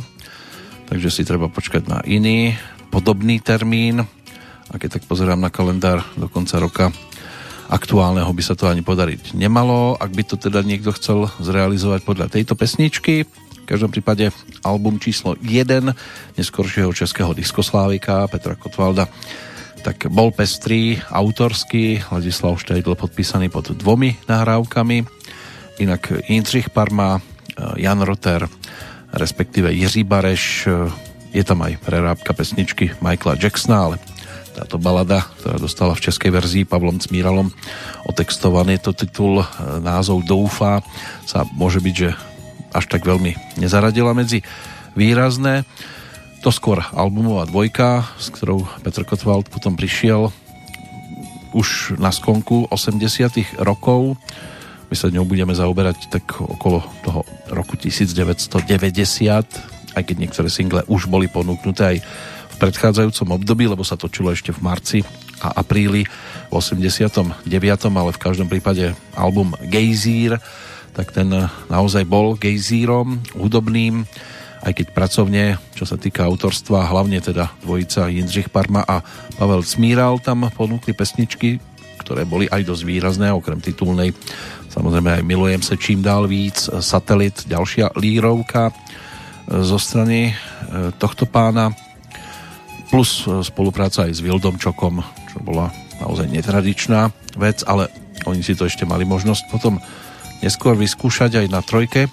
[0.88, 2.56] takže si treba počkať na iný
[2.88, 4.08] podobný termín.
[4.72, 6.88] A keď tak pozerám na kalendár do konca roka
[7.68, 12.32] aktuálneho by sa to ani podariť nemalo, ak by to teda niekto chcel zrealizovať podľa
[12.32, 13.28] tejto pesničky.
[13.64, 14.32] V každom prípade
[14.64, 15.92] album číslo 1
[16.40, 19.12] neskoršieho českého diskoslávika Petra Kotvalda
[19.84, 25.04] tak bol pestrý, autorský, Ladislav Štejdl podpísaný pod dvomi nahrávkami,
[25.84, 28.48] inak Jindřich Parma, eh, Jan Rotter,
[29.12, 30.88] respektíve Jiří Bareš, eh,
[31.36, 33.96] je tam aj prerábka pesničky Michaela Jacksona, ale
[34.56, 37.52] táto balada, ktorá dostala v českej verzii Pavlom Cmíralom
[38.08, 39.48] otextovaný to titul, eh,
[39.84, 40.80] názov Doufa,
[41.28, 42.16] sa môže byť, že
[42.72, 44.48] až tak veľmi nezaradila medzi
[44.96, 45.68] výrazné.
[46.44, 50.28] To skôr albumová dvojka, s ktorou Petr Kotwald potom prišiel
[51.56, 54.20] už na skonku 80 rokov.
[54.92, 58.60] My sa ňou budeme zaoberať tak okolo toho roku 1990,
[59.96, 61.98] aj keď niektoré single už boli ponúknuté aj
[62.52, 65.00] v predchádzajúcom období, lebo sa točilo ešte v marci
[65.40, 67.48] a apríli v 89.
[67.88, 70.44] ale v každom prípade album Gejzír,
[70.92, 71.32] tak ten
[71.72, 74.04] naozaj bol gejzírom hudobným
[74.64, 79.04] aj keď pracovne, čo sa týka autorstva, hlavne teda dvojica Jindřich Parma a
[79.36, 81.60] Pavel Smíral tam ponúkli pesničky,
[82.00, 84.16] ktoré boli aj dosť výrazné, okrem titulnej.
[84.72, 88.74] Samozrejme aj Milujem se čím dál víc, Satelit, ďalšia lírovka e,
[89.68, 90.34] zo strany e,
[90.96, 91.76] tohto pána,
[92.88, 97.92] plus e, spolupráca aj s Vildom Čokom, čo bola naozaj netradičná vec, ale
[98.24, 99.76] oni si to ešte mali možnosť potom
[100.40, 102.08] neskôr vyskúšať aj na trojke.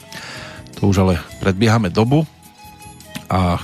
[0.78, 2.27] To už ale predbiehame dobu
[3.31, 3.62] a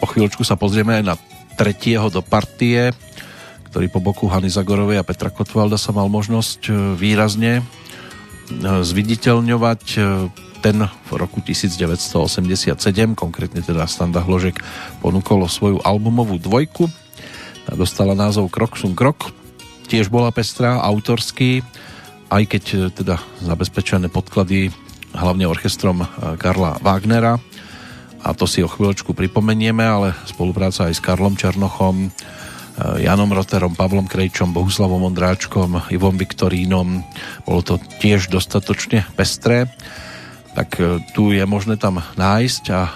[0.00, 1.14] o chvíľočku sa pozrieme aj na
[1.60, 2.96] tretieho do partie,
[3.68, 7.62] ktorý po boku Hany Zagorovej a Petra Kotvalda sa mal možnosť e, výrazne e,
[8.80, 9.98] zviditeľňovať e,
[10.64, 12.80] ten v roku 1987,
[13.12, 14.64] konkrétne teda Standa Hložek
[15.04, 16.88] ponúkol svoju albumovú dvojku.
[17.76, 19.28] Dostala názov Krok sum krok.
[19.86, 21.60] Tiež bola pestrá, autorský
[22.26, 24.74] aj keď teda zabezpečené podklady
[25.14, 26.02] hlavne orchestrom
[26.42, 27.38] Karla Wagnera
[28.26, 33.78] a to si o chvíľočku pripomenieme, ale spolupráca aj s Karlom Černochom, eh, Janom Roterom,
[33.78, 37.06] Pavlom Krejčom, Bohuslavom Ondráčkom, Ivom Viktorínom.
[37.46, 39.70] Bolo to tiež dostatočne pestré,
[40.58, 42.90] tak eh, tu je možné tam nájsť a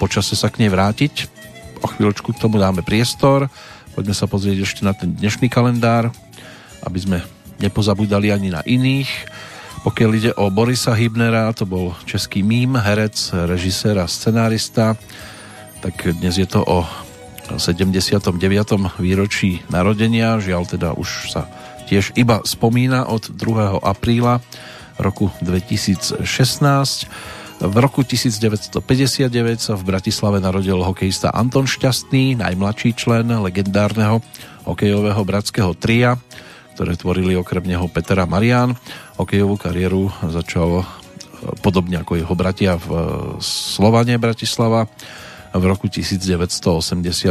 [0.00, 1.28] počase sa k nej vrátiť.
[1.84, 3.52] O chvíľočku k tomu dáme priestor.
[3.92, 6.08] Poďme sa pozrieť ešte na ten dnešný kalendár,
[6.80, 7.18] aby sme
[7.60, 9.12] nepozabudali ani na iných.
[9.84, 14.96] Pokiaľ ide o Borisa Hybnera, to bol český mím, herec, režisér a scenárista,
[15.84, 16.88] tak dnes je to o
[17.52, 18.32] 79.
[18.96, 21.44] výročí narodenia, žiaľ teda už sa
[21.84, 23.84] tiež iba spomína od 2.
[23.84, 24.40] apríla
[24.96, 26.24] roku 2016.
[27.60, 28.80] V roku 1959
[29.60, 34.24] sa v Bratislave narodil hokejista Anton Šťastný, najmladší člen legendárneho
[34.64, 36.16] hokejového bratského tria,
[36.74, 38.74] ktoré tvorili okrem neho Peter a Marian.
[39.14, 40.84] Hokejovú kariéru začal e,
[41.62, 42.98] podobne ako jeho bratia v e,
[43.38, 44.90] Slovane Bratislava.
[45.54, 46.74] V roku 1980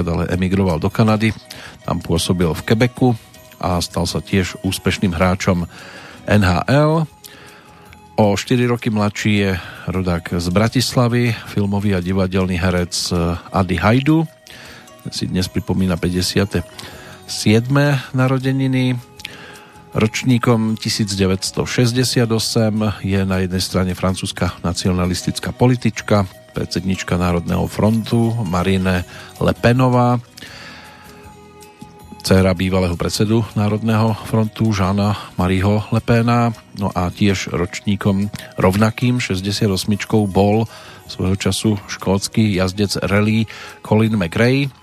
[0.08, 1.36] ale emigroval do Kanady,
[1.84, 3.12] tam pôsobil v Quebecu
[3.60, 5.68] a stal sa tiež úspešným hráčom
[6.24, 7.04] NHL.
[8.16, 9.52] O 4 roky mladší je
[9.92, 14.24] rodák z Bratislavy, filmový a divadelný herec e, Ady Hajdu.
[15.12, 16.64] Si dnes pripomína 57.
[18.16, 18.96] narodeniny
[19.94, 22.26] Ročníkom 1968
[23.06, 26.26] je na jednej strane francúzska nacionalistická politička,
[26.58, 29.06] predsednička Národného frontu Marine
[29.38, 30.18] Le Penová,
[32.58, 39.70] bývalého predsedu Národného frontu Žána Mariho Lepéna, no a tiež ročníkom rovnakým 68
[40.26, 40.66] bol
[41.06, 43.46] svojho času škótsky jazdec rally
[43.86, 44.74] Colin McRae,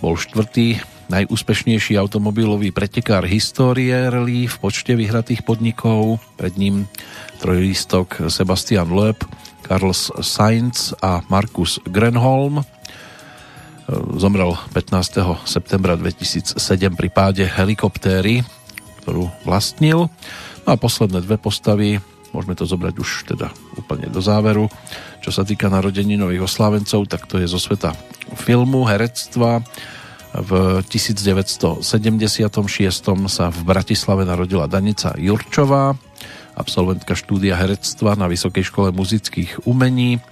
[0.00, 0.80] bol štvrtý
[1.12, 6.16] najúspešnejší automobilový pretekár histórie rally v počte vyhratých podnikov.
[6.40, 6.88] Pred ním
[7.44, 9.20] trojlistok Sebastian Loeb,
[9.60, 12.64] Carlos Sainz a Markus Grenholm.
[14.16, 15.44] Zomrel 15.
[15.44, 16.56] septembra 2007
[16.96, 18.40] pri páde helikoptéry,
[19.04, 20.08] ktorú vlastnil.
[20.64, 22.00] No a posledné dve postavy,
[22.32, 24.72] môžeme to zobrať už teda úplne do záveru.
[25.20, 27.92] Čo sa týka narodení nových oslávencov, tak to je zo sveta
[28.32, 29.60] filmu, herectva,
[30.32, 31.84] v 1976
[33.28, 35.92] sa v Bratislave narodila Danica Jurčová,
[36.56, 40.24] absolventka štúdia herectva na Vysokej škole muzických umení.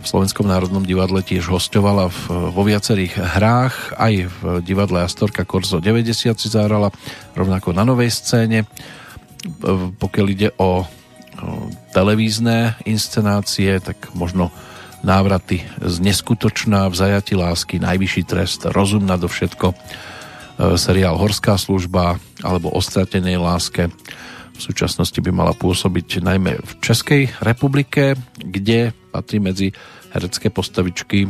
[0.00, 5.80] V Slovenskom národnom divadle tiež hostovala v, vo viacerých hrách, aj v divadle Astorka Korzo
[5.80, 6.92] 90 si zahrala,
[7.32, 8.68] rovnako na novej scéne.
[10.00, 10.84] Pokiaľ ide o
[11.92, 14.52] televízne inscenácie, tak možno
[15.04, 19.76] návraty z neskutočná, vzajati lásky, najvyšší trest, rozum všetko, e,
[20.80, 23.92] seriál Horská služba alebo o stratenej láske.
[24.54, 29.76] V súčasnosti by mala pôsobiť najmä v Českej republike, kde patrí medzi
[30.14, 31.28] herecké postavičky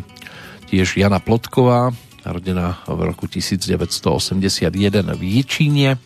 [0.68, 1.90] tiež Jana Plotková,
[2.24, 4.70] narodená v roku 1981
[5.16, 6.00] v Jičíne,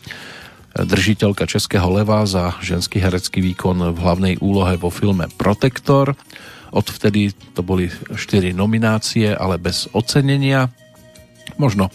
[0.75, 6.13] držiteľka Českého leva za ženský herecký výkon v hlavnej úlohe vo filme Protektor.
[6.69, 10.69] Odvtedy to boli 4 nominácie, ale bez ocenenia.
[11.57, 11.89] Možno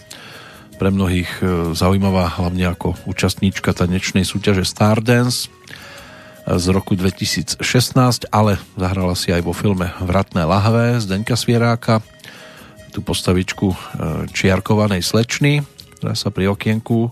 [0.75, 5.47] pre mnohých e, zaujímavá hlavne ako účastníčka tanečnej súťaže Stardance
[6.45, 7.57] z roku 2016,
[8.29, 12.03] ale zahrala si aj vo filme Vratné lahve Zdeňka Svieráka,
[12.91, 13.77] tú postavičku e,
[14.35, 15.63] čiarkovanej slečny,
[15.99, 17.09] ktorá sa pri okienku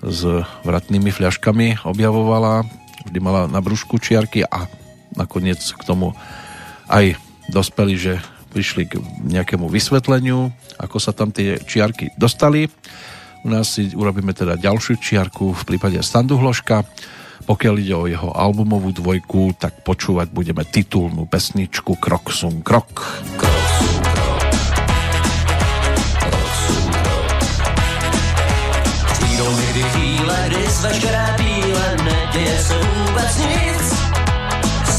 [0.00, 0.20] s
[0.64, 2.64] vratnými fľaškami objavovala,
[3.08, 4.68] vždy mala na brúšku čiarky a
[5.16, 6.12] nakoniec k tomu
[6.88, 7.18] aj
[7.50, 8.12] dospeli, že
[8.50, 10.50] prišli k nejakému vysvetleniu,
[10.80, 12.70] ako sa tam tie čiarky dostali.
[13.44, 16.82] U nás si urobíme teda ďalšiu čiarku v prípade Standu Hloška,
[17.46, 23.06] pokiaľ ide o jeho albumovú dvojku, tak počúvať budeme titulnú pesničku Krok sum krok.
[23.38, 23.66] Krok
[30.46, 33.65] kdy veškeré bíle neděje se vůbec nic.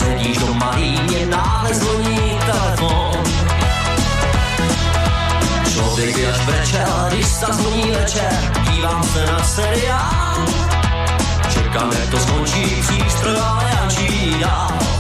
[0.08, 3.24] Sedíš doma jíně, náhle zvoní telefon.
[5.74, 8.32] Člověk by až brečel, když sa zvoní večer,
[8.72, 10.46] dívám se na seriál
[11.54, 14.97] Čekám, jak to skončí, přístroj ale jančí dál.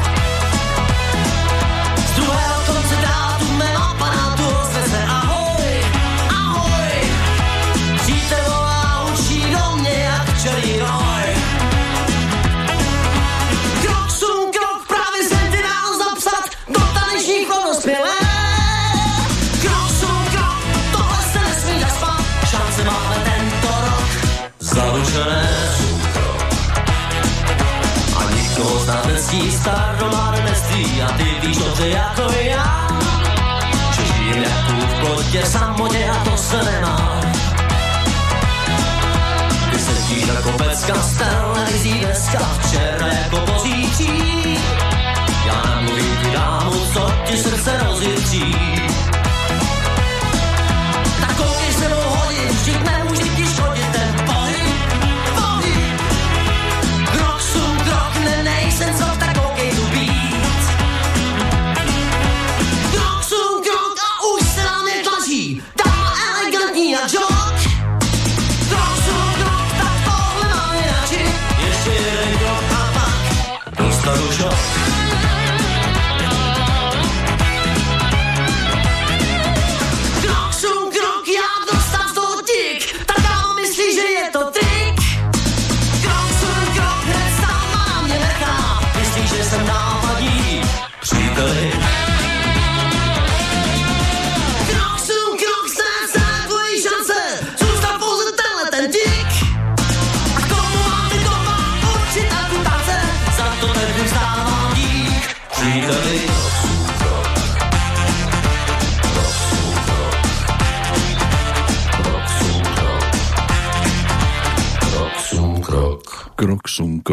[29.27, 32.87] Koho známe ctí, staromarneství a ty víš dobře jako já.
[33.91, 37.21] Že žijem jak v plotě samotě a to se nemá.
[39.71, 44.57] Ty sedíš jako pecka, stel, nevyzí dneska, včera jako pozítří.
[45.45, 48.76] Já namluvím ti dámu, co ti srdce rozjitří.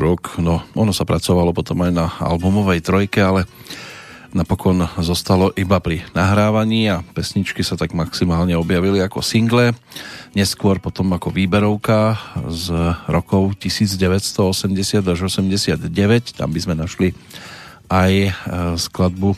[0.04, 0.36] Krok.
[0.36, 3.48] No, ono sa pracovalo potom aj na albumovej trojke, ale
[4.36, 9.72] napokon zostalo iba pri nahrávaní a pesničky sa tak maximálne objavili ako single.
[10.36, 12.20] Neskôr potom ako výberovka
[12.52, 12.76] z
[13.08, 15.88] rokov 1980 až 89.
[16.36, 17.16] Tam by sme našli
[17.88, 18.30] aj e,
[18.76, 19.32] skladbu,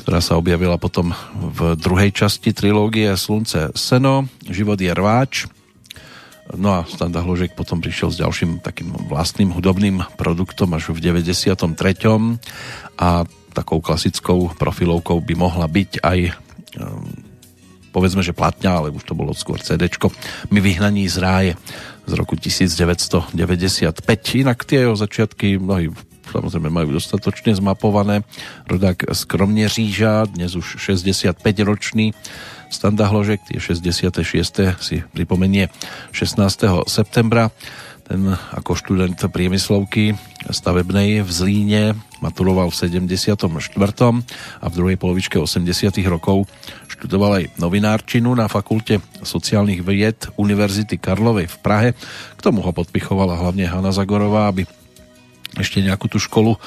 [0.00, 5.44] ktorá sa objavila potom v druhej časti trilógie Slunce Seno, Život je rváč
[6.52, 11.56] No a Standa Hložek potom prišiel s ďalším takým vlastným hudobným produktom až v 93.
[13.00, 13.24] A
[13.56, 17.34] takou klasickou profilovkou by mohla byť aj ehm,
[17.94, 19.86] povedzme, že platňa, ale už to bolo skôr CD.
[20.50, 21.52] My vyhnaní z ráje
[22.04, 24.02] z roku 1995.
[24.34, 25.88] Inak tie jeho začiatky mnohí
[26.34, 28.26] samozrejme majú dostatočne zmapované.
[28.66, 32.10] Rodák skromne Říža, dnes už 65 ročný
[32.74, 34.18] Standa Hložek, tie 66.
[34.82, 35.70] si pripomenie
[36.10, 36.42] 16.
[36.90, 37.54] septembra.
[38.04, 40.18] Ten ako študent priemyslovky
[40.50, 41.82] stavebnej v Zlíne
[42.18, 43.38] maturoval v 74.
[44.60, 46.02] a v druhej polovičke 80.
[46.10, 46.50] rokov
[46.90, 51.90] študoval aj novinárčinu na fakulte sociálnych vied Univerzity Karlovej v Prahe.
[52.34, 54.66] K tomu ho podpichovala hlavne Hanna Zagorová, aby
[55.56, 56.58] ešte nejakú tú školu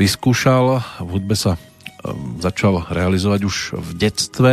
[0.00, 0.80] vyskúšal.
[1.04, 4.50] V hudbe sa um, začal realizovať už v detstve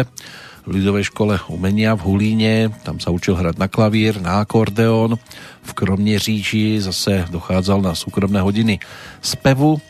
[0.70, 2.54] v ľudovej škole umenia v Hulíne,
[2.86, 5.18] tam sa učil hrať na klavír, na akordeón,
[5.66, 8.78] v Kromnieříži zase dochádzal na súkromné hodiny
[9.18, 9.82] spevu,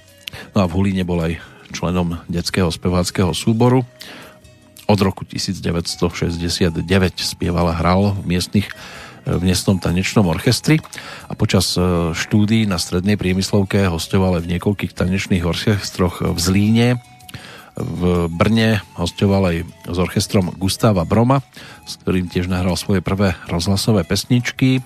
[0.56, 1.44] no a v Hulíne bol aj
[1.76, 3.84] členom detského speváckého súboru.
[4.88, 6.80] Od roku 1969
[7.20, 8.72] spieval a hral v miestnych
[9.30, 10.82] v miestnom tanečnom orchestri.
[11.30, 11.84] A počas e,
[12.18, 16.98] štúdií na strednej priemyslovke hostoval aj v niekoľkých tanečných orchestroch v Zlíne,
[17.80, 19.58] v Brne hostoval aj
[19.88, 21.40] s orchestrom Gustava Broma,
[21.88, 24.84] s ktorým tiež nahral svoje prvé rozhlasové pesničky.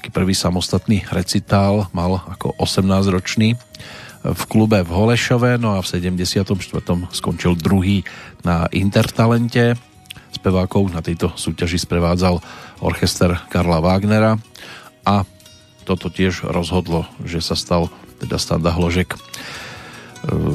[0.00, 3.60] Taký prvý samostatný recitál mal ako 18-ročný
[4.20, 6.44] v klube v Holešove, no a v 74.
[7.12, 8.04] skončil druhý
[8.44, 9.76] na Intertalente.
[10.30, 12.38] Spevákov na tejto súťaži sprevádzal
[12.84, 14.38] orchester Karla Wagnera
[15.02, 15.26] a
[15.88, 17.90] toto tiež rozhodlo, že sa stal
[18.22, 19.18] teda Standa Hložek e,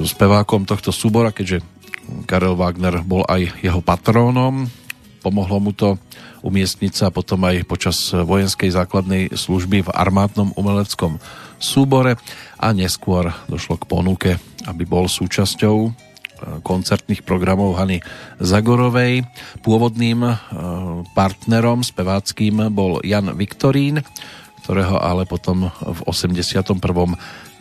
[0.07, 1.66] spevákom tohto súbora, keďže
[2.26, 4.69] Karel Wagner bol aj jeho patrónom.
[5.26, 5.98] Pomohlo mu to
[6.45, 11.18] umiestniť sa potom aj počas vojenskej základnej služby v armádnom umeleckom
[11.57, 12.22] súbore
[12.61, 14.32] a neskôr došlo k ponuke,
[14.69, 15.90] aby bol súčasťou e,
[16.61, 18.06] koncertných programov Hany
[18.38, 19.26] Zagorovej.
[19.65, 20.34] Pôvodným e,
[21.18, 24.06] partnerom speváckým bol Jan Viktorín,
[24.65, 26.77] ktorého ale potom v 81.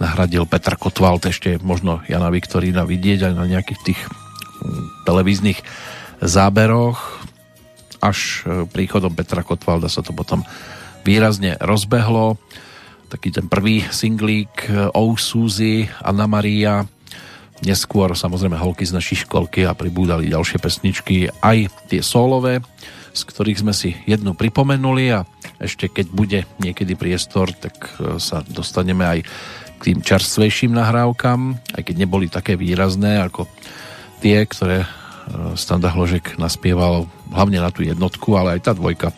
[0.01, 1.25] nahradil Petr Kotwald.
[1.29, 4.01] Ešte možno Jana Viktorína vidieť aj na nejakých tých
[5.05, 5.61] televíznych
[6.21, 7.23] záberoch.
[8.01, 10.45] Až e, príchodom Petra Kotvalda sa to potom
[11.05, 12.37] výrazne rozbehlo.
[13.13, 14.67] Taký ten prvý singlík
[14.97, 16.83] Oh Suzy, Anna Maria,
[17.63, 22.59] neskôr samozrejme holky z našej školky a pribúdali ďalšie pesničky, aj tie solové,
[23.15, 25.23] z ktorých sme si jednu pripomenuli a
[25.63, 29.19] ešte keď bude niekedy priestor, tak e, sa dostaneme aj
[29.79, 33.47] k tým čerstvejším nahrávkam, aj keď neboli také výrazné ako
[34.25, 34.89] tie, ktoré e,
[35.61, 39.13] Standa Hložek naspieval hlavne na tú jednotku, ale aj tá dvojka.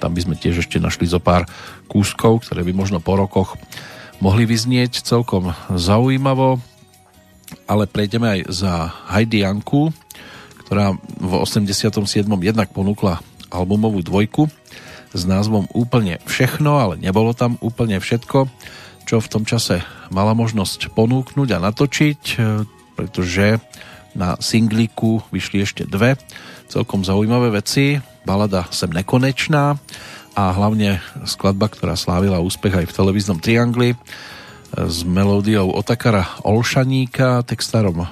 [0.00, 1.44] Tam by sme tiež ešte našli zo pár
[1.92, 3.60] kúskov, ktoré by možno po rokoch
[4.16, 6.56] mohli vyznieť celkom zaujímavo,
[7.68, 8.72] ale prejdeme aj za
[9.12, 9.92] Heidi Janku,
[10.64, 12.24] ktorá v 87.
[12.40, 13.20] jednak ponúkla
[13.52, 14.48] albumovú dvojku
[15.12, 18.48] s názvom Úplne všechno, ale nebolo tam úplne všetko,
[19.06, 22.66] čo v tom čase mala možnosť ponúknuť a natočiť, e,
[22.96, 23.60] pretože
[24.16, 26.16] na singliku vyšli ešte dve
[26.66, 28.00] celkom zaujímavé veci.
[28.26, 29.78] Balada Sem nekonečná
[30.34, 30.98] a hlavne
[31.28, 33.94] skladba, ktorá slávila úspech aj v televíznom triangli
[34.74, 38.02] s melódiou Otakara Olšaníka, textárom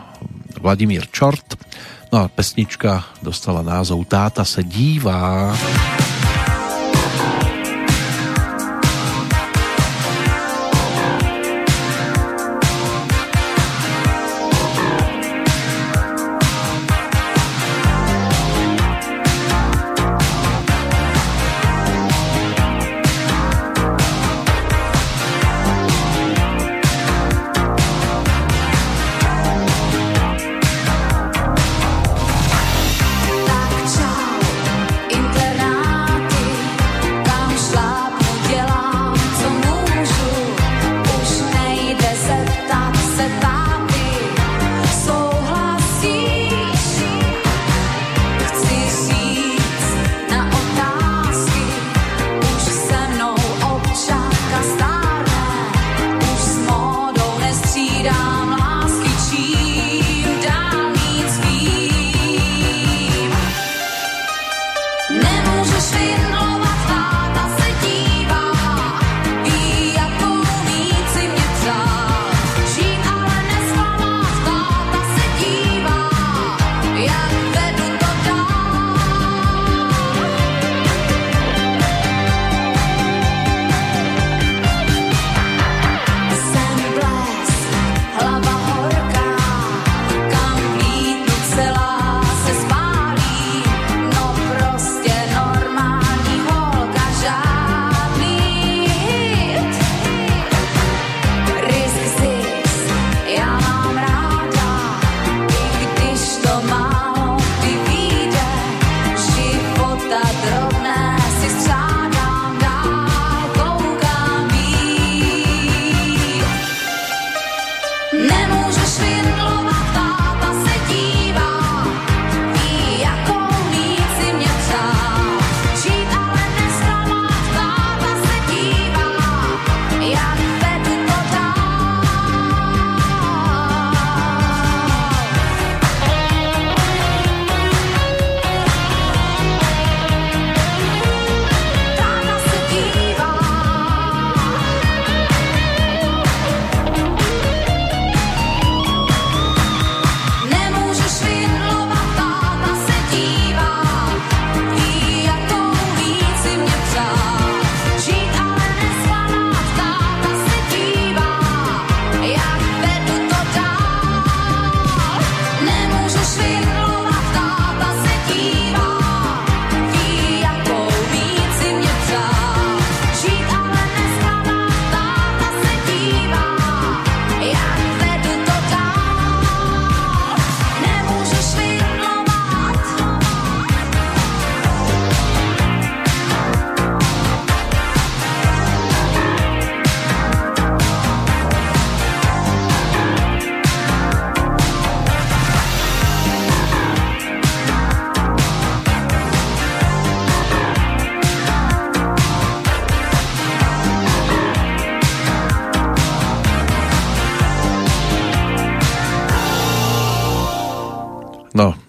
[0.60, 1.58] Vladimír Čort.
[2.14, 5.50] No a pesnička dostala názov Táta se dívá.
[5.50, 6.03] Táta se dívá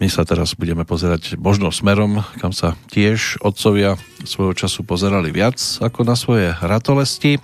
[0.05, 5.57] my sa teraz budeme pozerať možno smerom, kam sa tiež otcovia svojho času pozerali viac
[5.81, 7.41] ako na svoje ratolesti.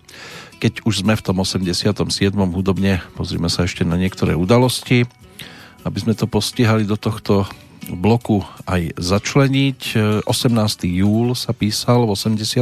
[0.61, 1.89] Keď už sme v tom 87.
[2.53, 5.09] hudobne, pozrime sa ešte na niektoré udalosti,
[5.89, 7.49] aby sme to postihali do tohto
[7.89, 9.97] bloku aj začleniť.
[10.29, 10.29] 18.
[10.85, 12.61] júl sa písal v 87.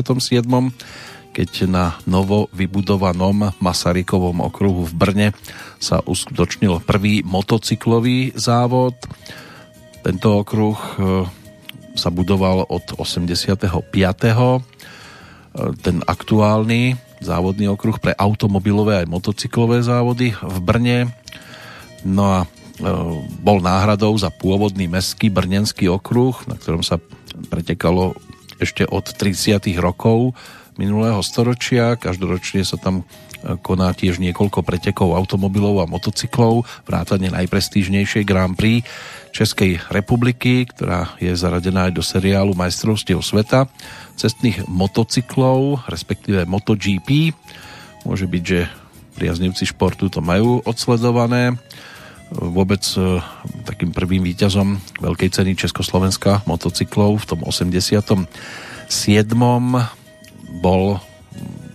[1.35, 5.27] keď na novo vybudovanom Masarykovom okruhu v Brne
[5.75, 8.95] sa uskutočnil prvý motocyklový závod.
[9.99, 10.89] Tento okruh e,
[11.99, 13.59] sa budoval od 85.
[13.59, 14.59] E,
[15.83, 20.97] ten aktuálny závodný okruh pre automobilové aj motocyklové závody v Brne.
[22.07, 22.47] No a e,
[23.43, 26.95] bol náhradou za pôvodný mestský brnenský okruh, na ktorom sa
[27.51, 28.15] pretekalo
[28.59, 29.59] ešte od 30.
[29.79, 30.31] rokov
[30.79, 31.99] minulého storočia.
[31.99, 33.03] Každoročne sa tam
[33.63, 38.83] koná tiež niekoľko pretekov automobilov a motocyklov, vrátane najprestížnejšej Grand Prix
[39.31, 43.69] Českej republiky, ktorá je zaradená aj do seriálu Majstrovstiev sveta
[44.19, 47.31] cestných motocyklov, respektíve MotoGP.
[48.03, 48.67] Môže byť, že
[49.15, 51.55] priaznivci športu to majú odsledované.
[52.29, 53.19] Vôbec e,
[53.65, 58.27] takým prvým výťazom Veľkej ceny Československa motocyklov v tom 87.
[60.61, 60.83] bol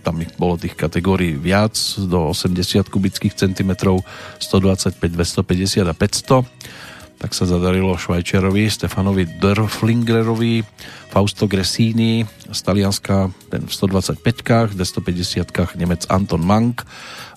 [0.05, 4.05] tam ich bolo tých kategórií viac, do 80 kubických centimetrov,
[4.37, 6.84] 125, 250 a 500
[7.19, 10.61] tak sa zadarilo Švajčiarovi Stefanovi Dörflingerovi,
[11.09, 16.83] Fausto Gressini z Talianska, ten v 125-kách, 250-kách Nemec Anton Mank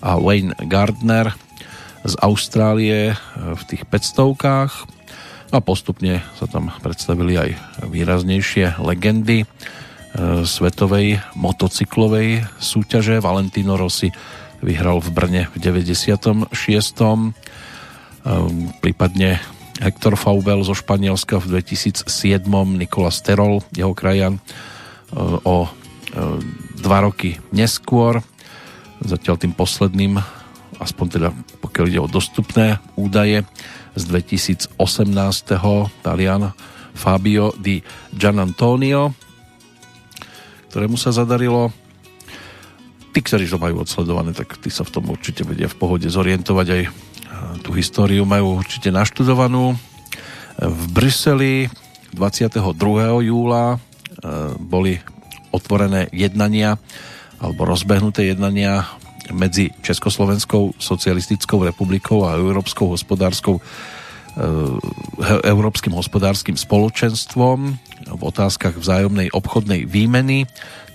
[0.03, 1.31] a Wayne Gardner
[2.03, 4.99] z Austrálie v tých 500-kách
[5.49, 7.49] a postupne sa tam predstavili aj
[7.89, 9.45] výraznejšie legendy e,
[10.45, 13.17] svetovej motocyklovej súťaže.
[13.17, 14.13] Valentino Rossi
[14.61, 16.53] vyhral v Brne v 96.
[16.53, 17.31] E,
[18.77, 19.41] prípadne
[19.79, 22.07] Hector Faubel zo Španielska v 2007,
[22.75, 24.41] Nikola Sterol, jeho krajan, e,
[25.43, 25.69] o e,
[26.83, 28.19] dva roky neskôr.
[28.99, 30.19] Zatiaľ tým posledným,
[30.83, 31.29] aspoň teda
[31.63, 33.47] pokiaľ ide o dostupné údaje,
[33.97, 34.79] z 2018.
[36.03, 36.43] Talian
[36.93, 37.79] Fabio di
[38.11, 39.15] Gianantonio,
[40.69, 41.71] ktorému sa zadarilo
[43.15, 46.67] tí, ktorí to majú odsledované, tak tí sa v tom určite vedia v pohode zorientovať
[46.69, 46.81] aj
[47.63, 49.75] tú históriu majú určite naštudovanú.
[50.59, 51.71] V Bruseli
[52.11, 52.59] 22.
[53.25, 53.77] júla e,
[54.59, 54.99] boli
[55.53, 56.77] otvorené jednania
[57.39, 58.83] alebo rozbehnuté jednania
[59.31, 63.61] medzi Československou socialistickou republikou a Európskou hospodárskou e,
[65.47, 67.59] Európskym hospodárskym spoločenstvom
[68.09, 70.49] v otázkach vzájomnej obchodnej výmeny.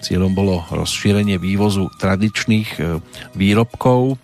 [0.04, 3.00] Cieľom bolo rozšírenie vývozu tradičných e,
[3.32, 4.20] výrobkov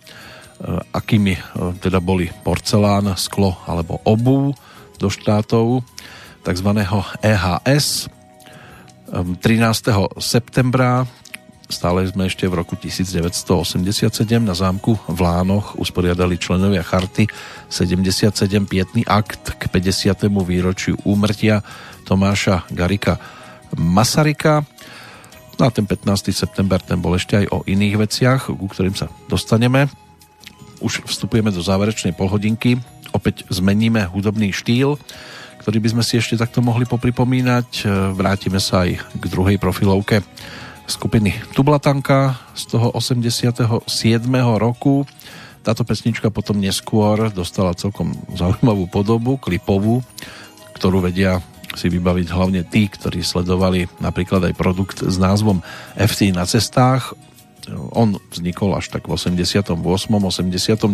[0.93, 1.41] akými eh,
[1.81, 4.53] teda boli porcelán, sklo alebo obu
[5.01, 5.81] do štátov
[6.45, 6.69] tzv.
[7.21, 8.09] EHS.
[9.11, 9.43] 13.
[10.23, 11.03] septembra
[11.67, 17.27] stále sme ešte v roku 1987 na zámku v Lánoch usporiadali členovia Charty
[17.71, 18.31] 77
[18.67, 20.31] pietný akt k 50.
[20.43, 21.63] výročiu úmrtia
[22.07, 23.19] Tomáša Garika
[23.75, 24.67] Masaryka.
[25.59, 26.31] No a ten 15.
[26.35, 29.87] september ten bol ešte aj o iných veciach, ku ktorým sa dostaneme
[30.81, 32.81] už vstupujeme do záverečnej polhodinky.
[33.13, 34.97] Opäť zmeníme hudobný štýl,
[35.61, 37.67] ktorý by sme si ešte takto mohli popripomínať.
[37.81, 37.83] E,
[38.17, 40.25] vrátime sa aj k druhej profilovke
[40.89, 43.87] skupiny Tublatanka z toho 87.
[44.57, 45.07] roku.
[45.61, 50.01] Táto pesnička potom neskôr dostala celkom zaujímavú podobu, klipovú,
[50.73, 51.39] ktorú vedia
[51.77, 55.63] si vybaviť hlavne tí, ktorí sledovali napríklad aj produkt s názvom
[55.95, 57.15] FC na cestách
[57.69, 59.77] on vznikol až tak v 88.
[59.77, 60.89] 89.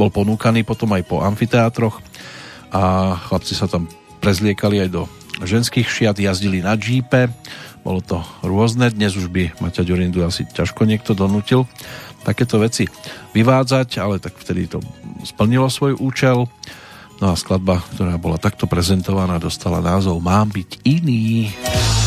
[0.00, 2.00] Bol ponúkaný potom aj po amfiteátroch
[2.72, 3.86] a chlapci sa tam
[4.24, 5.02] prezliekali aj do
[5.44, 7.28] ženských šiat, jazdili na džípe,
[7.84, 11.68] bolo to rôzne, dnes už by Maťa Ďurindu asi ťažko niekto donútil
[12.24, 12.88] takéto veci
[13.36, 14.80] vyvádzať, ale tak vtedy to
[15.28, 16.48] splnilo svoj účel.
[17.20, 21.52] No a skladba, ktorá bola takto prezentovaná, dostala názov Mám byť iný.
[21.52, 22.03] Mám byť iný.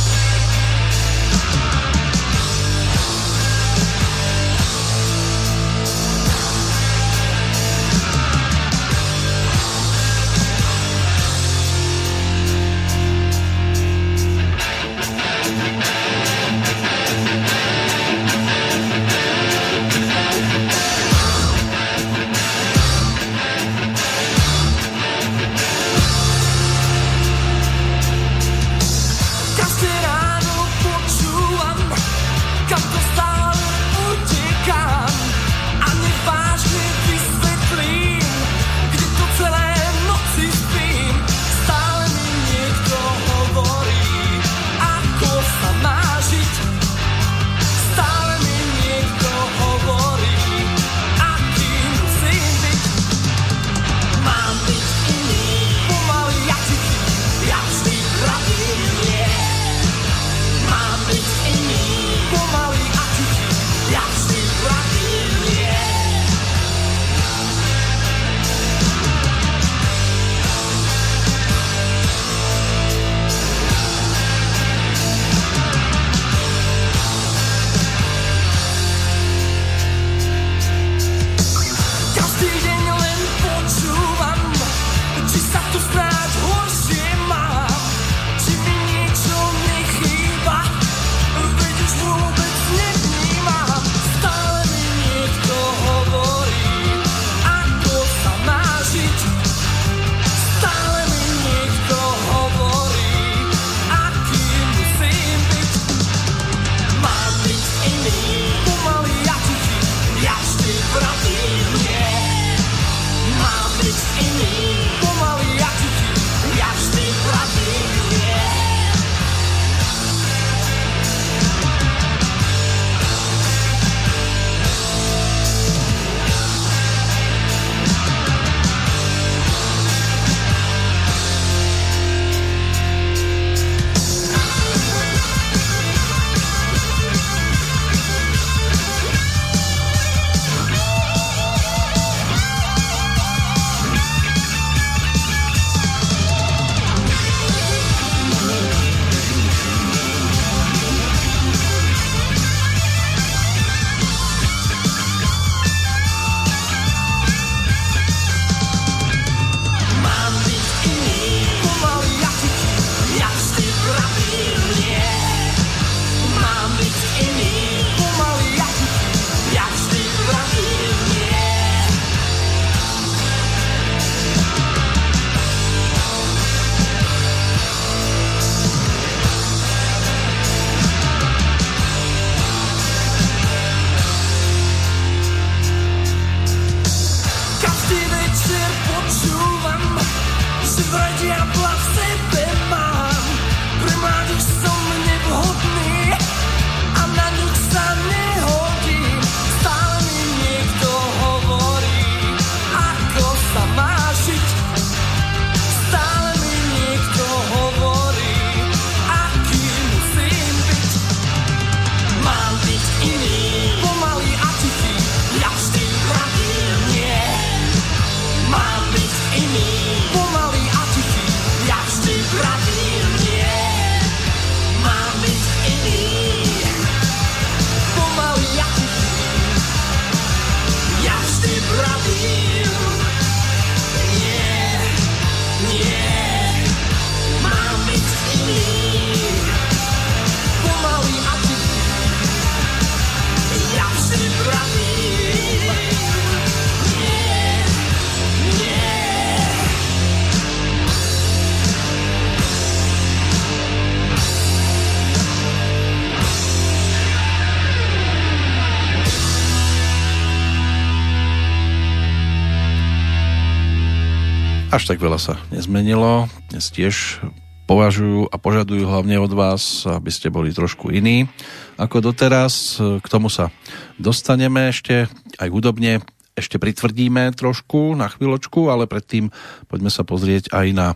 [264.88, 266.32] Až tak veľa sa nezmenilo.
[266.48, 267.20] Dnes tiež
[267.68, 271.28] považujú a požadujú hlavne od vás, aby ste boli trošku iní
[271.76, 272.80] ako doteraz.
[272.80, 273.52] K tomu sa
[274.00, 275.12] dostaneme ešte
[275.44, 276.00] aj hudobne.
[276.40, 279.28] Ešte pritvrdíme trošku na chvíľočku, ale predtým
[279.68, 280.96] poďme sa pozrieť aj na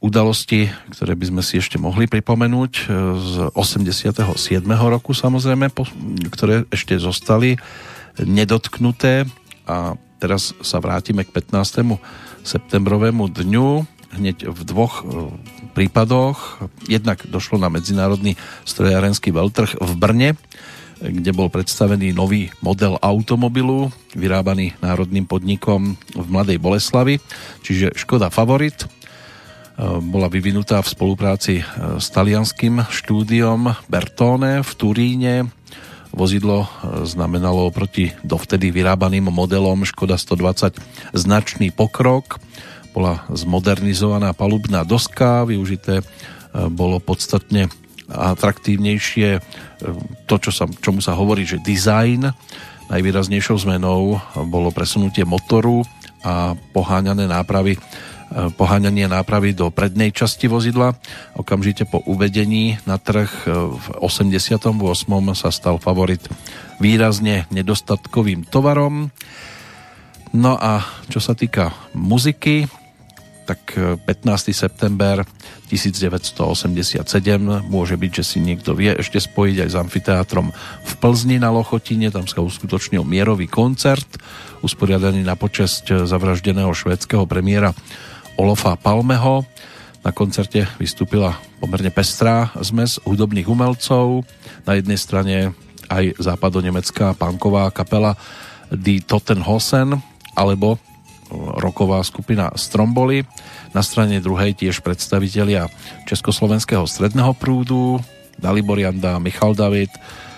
[0.00, 2.72] udalosti, ktoré by sme si ešte mohli pripomenúť
[3.20, 4.24] z 87.
[4.64, 5.68] roku samozrejme,
[6.32, 7.60] ktoré ešte zostali
[8.16, 9.28] nedotknuté
[9.68, 12.00] a teraz sa vrátime k 15
[12.42, 15.04] septembrovému dňu hneď v dvoch e,
[15.72, 16.68] prípadoch.
[16.86, 18.36] Jednak došlo na medzinárodný
[18.68, 20.30] strojárenský veľtrh v Brne,
[21.02, 27.18] kde bol predstavený nový model automobilu, vyrábaný národným podnikom v Mladej Boleslavi,
[27.64, 28.84] čiže Škoda Favorit.
[28.84, 28.86] E,
[30.04, 31.64] bola vyvinutá v spolupráci e,
[31.96, 35.34] s talianským štúdiom Bertone v Turíne.
[36.12, 36.68] Vozidlo
[37.08, 40.76] znamenalo proti dovtedy vyrábaným modelom Škoda 120
[41.16, 42.36] značný pokrok.
[42.92, 46.04] Bola zmodernizovaná palubná doska, využité e,
[46.68, 47.72] bolo podstatne
[48.12, 49.40] atraktívnejšie e,
[50.28, 52.28] to, čo sa, čomu sa hovorí, že design.
[52.92, 54.20] Najvýraznejšou zmenou
[54.52, 55.80] bolo presunutie motoru
[56.20, 57.80] a poháňané nápravy e,
[58.56, 60.96] poháňanie nápravy do prednej časti vozidla.
[61.36, 64.72] Okamžite po uvedení na trh v 88.
[65.36, 66.24] sa stal favorit
[66.80, 69.12] výrazne nedostatkovým tovarom.
[70.32, 70.80] No a
[71.12, 72.64] čo sa týka muziky,
[73.44, 74.08] tak 15.
[74.48, 75.28] E, september
[75.68, 77.04] 1987
[77.68, 80.48] môže byť, že si niekto vie ešte spojiť aj s amfiteátrom
[80.82, 84.08] v Plzni na Lochotine, tam sa uskutočnil mierový koncert
[84.62, 87.74] usporiadaný na počesť zavraždeného švédskeho premiéra
[88.36, 89.44] Olofa Palmeho.
[90.02, 94.26] Na koncerte vystúpila pomerne pestrá zmes hudobných umelcov.
[94.66, 95.54] Na jednej strane
[95.86, 98.18] aj západonemecká panková kapela
[98.72, 100.00] Die Tottenhosen
[100.34, 100.80] alebo
[101.32, 103.24] roková skupina Stromboli.
[103.72, 105.68] Na strane druhej tiež predstavitelia
[106.04, 108.00] Československého stredného prúdu,
[108.36, 109.92] Dalibor Janda, Michal David,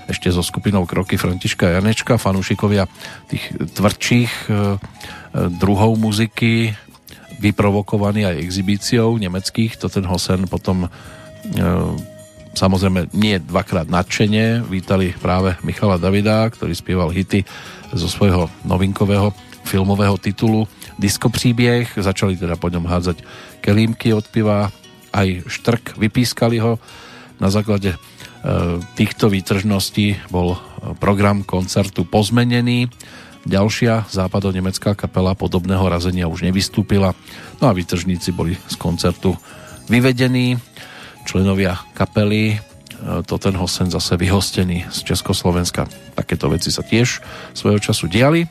[0.05, 2.85] ešte so skupinou Kroky Františka Janečka, fanúšikovia
[3.33, 4.57] tých tvrdších e, e,
[5.57, 6.77] druhov muziky,
[7.39, 9.79] vyprovokovaní aj exibíciou nemeckých.
[9.83, 10.89] To ten Hosen potom e,
[12.55, 17.43] samozrejme nie dvakrát nadšene vítali práve Michala Davida, ktorý spieval hity
[17.95, 19.35] zo svojho novinkového
[19.65, 23.27] filmového titulu Disko príbieh, začali teda po ňom hádzať
[23.59, 24.71] kelímky od piva,
[25.11, 26.79] aj štrk, vypískali ho.
[27.43, 27.99] Na základe e,
[28.95, 30.55] týchto výtržností bol
[31.03, 32.87] program koncertu pozmenený.
[33.45, 37.13] Ďalšia západo-nemecká kapela podobného razenia už nevystúpila,
[37.61, 39.37] no a výtržníci boli z koncertu
[39.93, 40.57] vyvedení.
[41.29, 42.59] Členovia kapely e,
[43.29, 45.85] to ten Hosen zase vyhostený z Československa.
[46.17, 47.21] Takéto veci sa tiež
[47.53, 48.49] svojho času diali.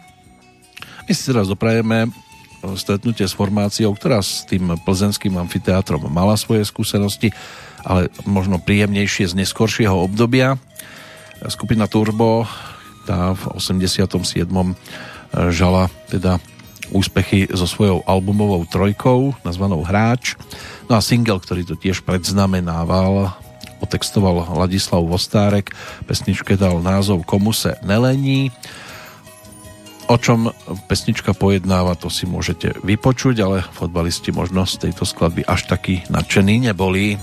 [1.10, 2.14] My si teraz doprajeme
[2.80, 7.36] stretnutie s formáciou, ktorá s tým plzenským amfiteátrom mala svoje skúsenosti,
[7.84, 10.56] ale možno príjemnejšie z neskoršieho obdobia.
[11.52, 12.48] Skupina Turbo,
[13.04, 14.48] tá v 87.
[15.52, 16.40] žala teda
[16.92, 20.36] úspechy so svojou albumovou trojkou, nazvanou Hráč.
[20.88, 23.34] No a single, ktorý to tiež predznamenával,
[23.80, 25.72] otextoval Ladislav Vostárek,
[26.08, 28.52] pesničke dal názov Komu se nelení
[30.12, 30.52] O čom
[30.92, 36.60] pesnička pojednáva, to si môžete vypočuť, ale fotbalisti možno z tejto skladby až takí nadšení
[36.60, 37.16] neboli.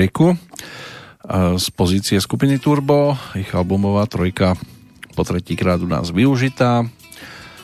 [0.00, 0.32] Folk Kriku
[1.60, 3.12] z pozície skupiny Turbo.
[3.36, 4.56] Ich albumová trojka
[5.12, 6.88] po tretíkrát u nás využitá.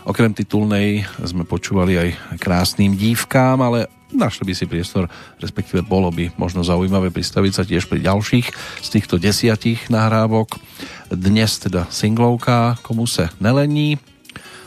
[0.05, 5.09] Okrem titulnej sme počúvali aj krásnym dívkám, ale našli by si priestor,
[5.41, 8.47] respektíve bolo by možno zaujímavé pristaviť sa tiež pri ďalších
[8.85, 10.61] z týchto desiatich nahrávok.
[11.09, 13.97] Dnes teda singlovka Komu se nelení.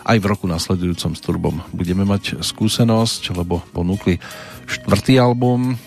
[0.10, 4.18] Aj v roku nasledujúcom s Turbom budeme mať skúsenosť, lebo ponúkli
[4.66, 5.78] štvrtý album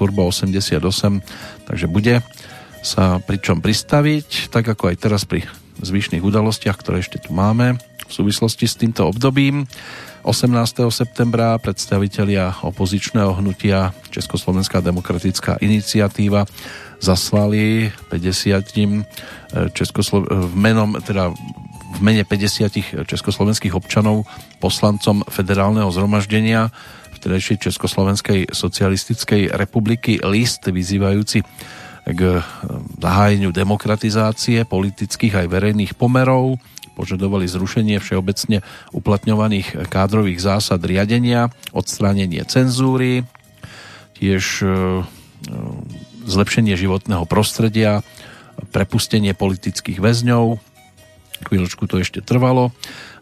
[0.00, 0.80] Turbo 88,
[1.68, 2.24] takže bude
[2.80, 5.44] sa pričom pristaviť, tak ako aj teraz pri
[5.84, 7.76] zvyšných udalostiach, ktoré ešte tu máme
[8.08, 9.68] v súvislosti s týmto obdobím.
[10.24, 10.88] 18.
[10.92, 16.44] septembra predstavitelia opozičného hnutia Československá demokratická iniciatíva
[17.00, 19.04] zaslali 50 eh,
[19.72, 21.32] Českoslo- v menom, teda
[21.90, 24.28] v mene 50 československých občanov
[24.60, 26.70] poslancom federálneho zhromaždenia
[27.20, 31.44] vtedajšej Československej socialistickej republiky list vyzývajúci
[32.08, 32.42] k eh,
[32.98, 36.56] zahájeniu demokratizácie politických aj verejných pomerov
[37.00, 38.60] požadovali zrušenie všeobecne
[38.92, 43.24] uplatňovaných kádrových zásad riadenia, odstránenie cenzúry,
[44.20, 44.72] tiež e, e,
[46.28, 48.04] zlepšenie životného prostredia,
[48.76, 50.60] prepustenie politických väzňov.
[51.40, 52.72] Chvíľočku to ešte trvalo.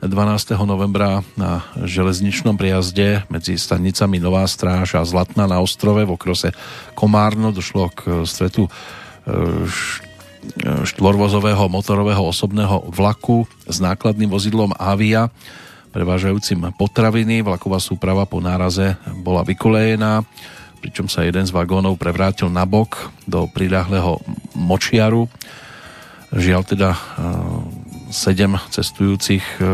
[0.03, 0.55] 12.
[0.63, 6.55] novembra na železničnom priazde medzi stanicami Nová stráž a Zlatná na ostrove v okrose
[6.95, 8.71] Komárno došlo k stretu e,
[10.87, 15.31] štvorvozového motorového osobného vlaku s nákladným vozidlom Avia
[15.91, 17.43] prevážajúcim potraviny.
[17.43, 20.23] Vlaková súprava po náraze bola vykolejená,
[20.79, 24.23] pričom sa jeden z vagónov prevrátil na bok do pridahlého
[24.55, 25.27] močiaru.
[26.29, 27.01] Žiaľ teda e,
[28.09, 29.67] sedem cestujúcich e, e,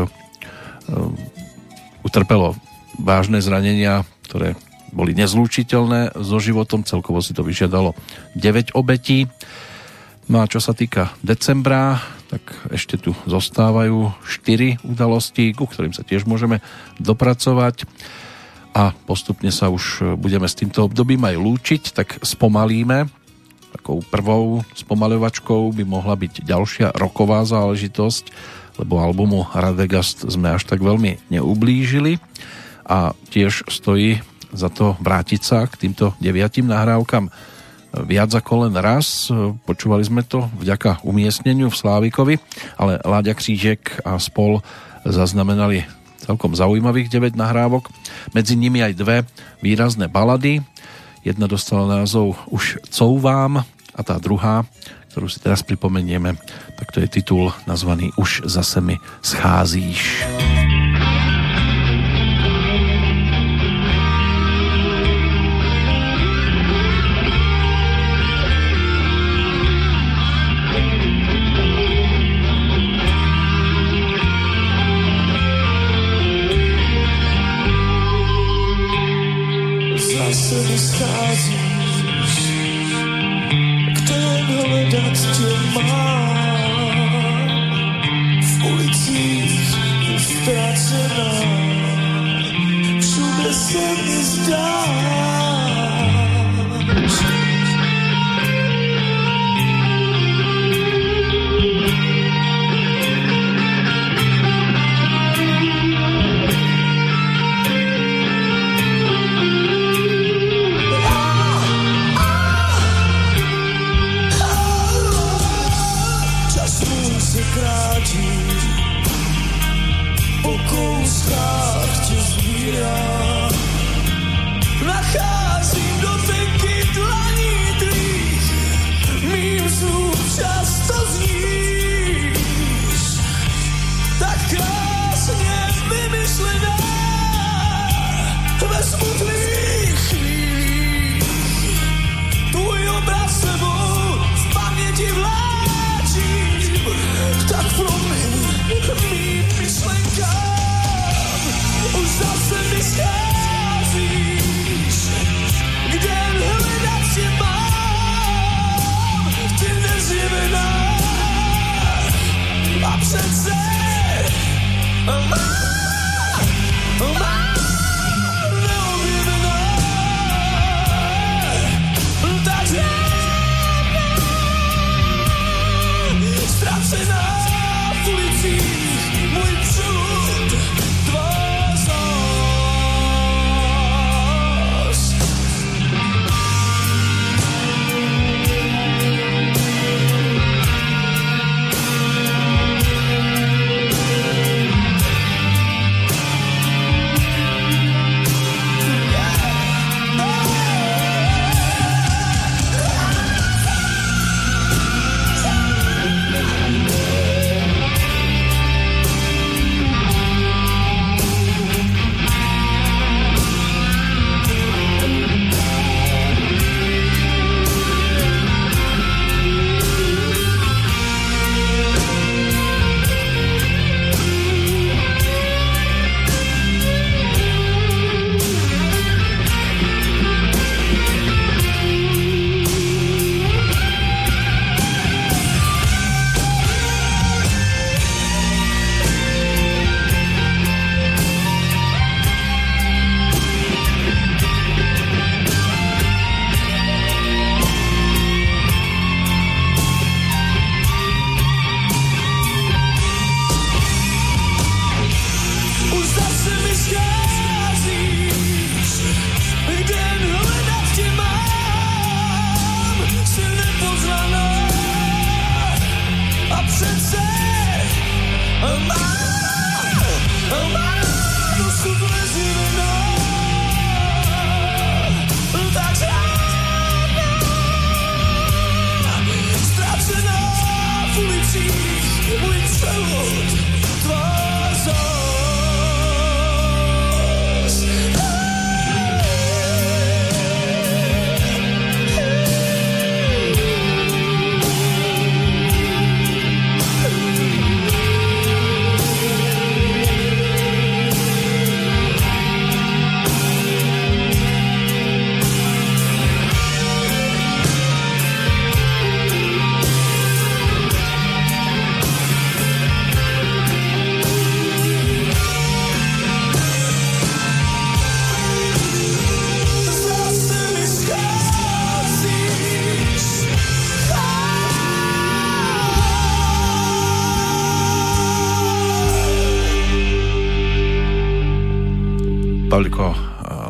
[2.05, 2.55] utrpelo
[2.99, 4.55] vážne zranenia, ktoré
[4.95, 6.87] boli nezlúčiteľné so životom.
[6.87, 7.91] Celkovo si to vyžiadalo
[8.39, 9.27] 9 obetí.
[10.31, 12.01] No a čo sa týka decembra,
[12.31, 12.41] tak
[12.73, 16.63] ešte tu zostávajú 4 udalosti, ku ktorým sa tiež môžeme
[16.97, 17.85] dopracovať
[18.75, 23.07] a postupne sa už budeme s týmto obdobím aj lúčiť, tak spomalíme.
[23.75, 28.31] Takou prvou spomaľovačkou by mohla byť ďalšia roková záležitosť,
[28.79, 32.15] lebo albumu Radegast sme až tak veľmi neublížili
[32.87, 34.23] a tiež stojí
[34.55, 37.27] za to vrátiť sa k týmto deviatim nahrávkam
[38.07, 39.27] viac ako len raz.
[39.67, 42.35] Počúvali sme to vďaka umiestneniu v Slávikovi,
[42.79, 44.63] ale Láďa Křížek a spol
[45.03, 45.83] zaznamenali
[46.23, 47.91] celkom zaujímavých 9 nahrávok.
[48.31, 49.17] Medzi nimi aj dve
[49.61, 50.63] výrazné balady.
[51.25, 53.65] Jedna dostala názov Už couvám
[53.97, 54.61] a tá druhá,
[55.09, 56.37] ktorú si teraz pripomenieme,
[56.77, 60.21] tak to je titul nazvaný Už zase mi scházíš.
[80.45, 82.35] Mercedes Kaiser's
[83.95, 86.29] Którym holidat to mam
[88.41, 89.21] W ulicy
[90.13, 91.01] i w pracy
[93.01, 96.04] To the sen is done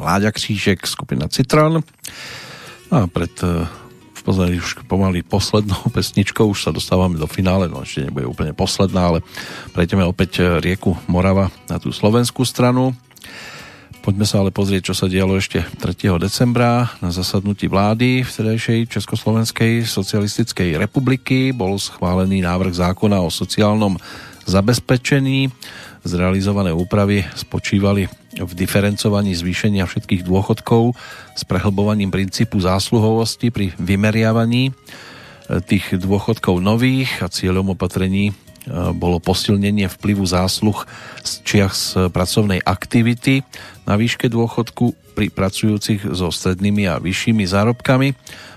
[0.05, 1.81] Láďa Křížek, skupina Citron.
[2.93, 3.65] A pred e,
[4.13, 8.53] v podstate už pomaly poslednou pesničkou, už sa dostávame do finále, no ešte nebude úplne
[8.53, 9.19] posledná, ale
[9.73, 12.93] prejdeme opäť e, rieku Morava na tú slovenskú stranu.
[14.05, 16.21] Poďme sa ale pozrieť, čo sa dialo ešte 3.
[16.21, 21.49] decembra na zasadnutí vlády vtedajšej Československej socialistickej republiky.
[21.49, 23.97] Bol schválený návrh zákona o sociálnom
[24.45, 25.49] zabezpečení.
[26.05, 28.05] Zrealizované úpravy spočívali
[28.37, 30.93] v diferencovaní zvýšenia všetkých dôchodkov
[31.33, 34.73] s prehlbovaním princípu zásluhovosti pri vymeriavaní e,
[35.65, 38.33] tých dôchodkov nových a cieľom opatrení e,
[38.93, 40.85] bolo posilnenie vplyvu zásluh
[41.25, 43.41] z čiach z pracovnej aktivity
[43.89, 48.13] na výške dôchodku pri pracujúcich so strednými a vyššími zárobkami.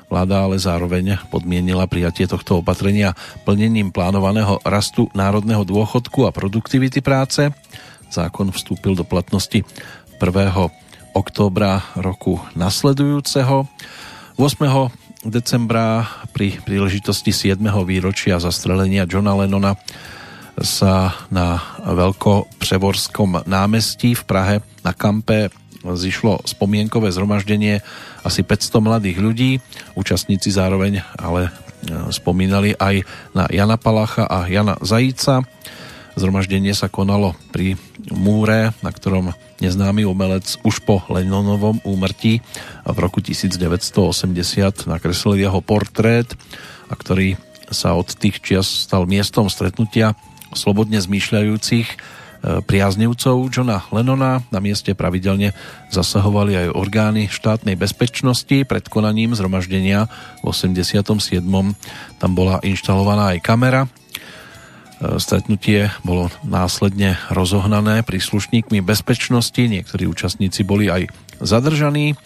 [0.08, 3.12] Vláda ale zároveň podmienila prijatie tohto opatrenia
[3.44, 7.52] plnením plánovaného rastu národného dôchodku a produktivity práce
[8.08, 9.60] Zákon vstúpil do platnosti
[10.16, 10.24] 1.
[11.12, 13.68] októbra roku nasledujúceho.
[14.40, 15.28] 8.
[15.28, 17.60] decembra pri príležitosti 7.
[17.84, 19.76] výročia zastrelenia Johna Lennona
[20.58, 25.52] sa na Veľkopřevorskom námestí v Prahe na kampe
[25.84, 27.80] zišlo spomienkové zhromaždenie
[28.26, 29.50] asi 500 mladých ľudí.
[29.94, 31.50] Účastníci zároveň ale e,
[32.10, 33.06] spomínali aj
[33.36, 35.46] na Jana Palacha a Jana Zajíca.
[36.18, 37.78] Zhromaždenie sa konalo pri
[38.10, 39.30] múre, na ktorom
[39.62, 42.42] neznámy umelec už po Lennonovom úmrtí
[42.82, 46.26] v roku 1980 nakreslil jeho portrét,
[46.88, 47.36] a ktorý
[47.68, 50.16] sa od tých čias stal miestom stretnutia
[50.56, 54.46] slobodne zmýšľajúcich priaznivcov Johna Lennona.
[54.54, 55.54] Na mieste pravidelne
[55.90, 58.62] zasahovali aj orgány štátnej bezpečnosti.
[58.64, 60.06] Pred konaním zhromaždenia
[60.42, 61.42] v 87.
[62.18, 63.90] tam bola inštalovaná aj kamera,
[64.98, 71.06] stretnutie bolo následne rozohnané príslušníkmi bezpečnosti, niektorí účastníci boli aj
[71.38, 72.18] zadržaní.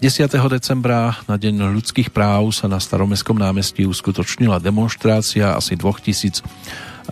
[0.00, 0.32] 10.
[0.48, 6.40] decembra na Deň ľudských práv sa na staromestskom námestí uskutočnila demonstrácia asi 2000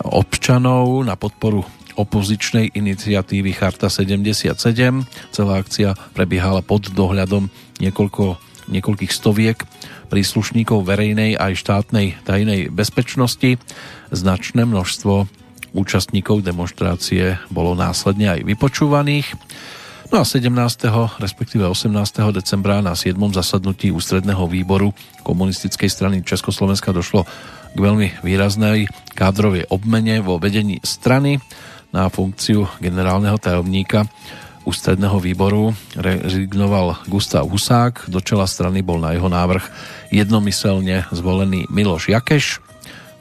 [0.09, 1.69] občanov na podporu
[1.99, 4.55] opozičnej iniciatívy Charta 77.
[5.35, 7.51] Celá akcia prebiehala pod dohľadom
[7.83, 8.39] niekoľko,
[8.71, 9.59] niekoľkých stoviek
[10.07, 13.59] príslušníkov verejnej aj štátnej tajnej bezpečnosti.
[14.15, 15.27] Značné množstvo
[15.75, 19.35] účastníkov demonstrácie bolo následne aj vypočúvaných.
[20.09, 20.49] No a 17.
[21.21, 21.93] respektíve 18.
[22.33, 23.13] decembra na 7.
[23.29, 27.29] zasadnutí ústredného výboru komunistickej strany Československa došlo
[27.77, 31.37] k veľmi výraznej kádrovej obmene vo vedení strany
[31.93, 34.05] na funkciu generálneho tajomníka
[34.69, 38.13] ústredného výboru rezignoval Gustav Husák.
[38.13, 39.65] Do čela strany bol na jeho návrh
[40.13, 42.61] jednomyselne zvolený Miloš Jakeš.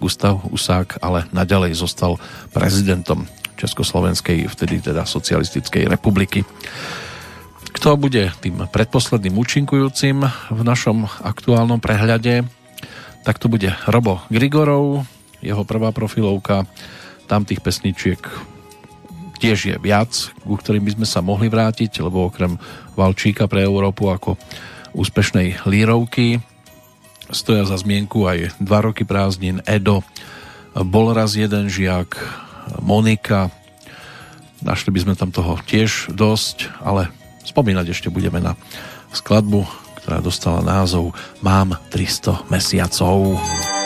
[0.03, 2.19] Gustav Husák ale naďalej zostal
[2.51, 3.23] prezidentom
[3.55, 6.43] Československej, vtedy teda socialistickej republiky.
[7.73, 10.21] Kto bude tým predposledným účinkujúcim
[10.51, 12.43] v našom aktuálnom prehľade,
[13.23, 15.07] tak to bude Robo Grigorov,
[15.41, 16.67] jeho prvá profilovka,
[17.25, 18.21] tam tých pesničiek
[19.37, 20.11] tiež je viac,
[20.41, 22.57] ku ktorým by sme sa mohli vrátiť, lebo okrem
[22.97, 24.35] Valčíka pre Európu ako
[24.97, 26.41] úspešnej lírovky
[27.31, 30.03] stoja za zmienku aj dva roky prázdnin Edo,
[30.77, 32.15] bol raz jeden žiak,
[32.83, 33.49] Monika,
[34.61, 37.09] našli by sme tam toho tiež dosť, ale
[37.47, 38.53] spomínať ešte budeme na
[39.15, 39.63] skladbu,
[40.03, 43.39] ktorá dostala názov Mám 300 mesiacov.
[43.39, 43.76] všetko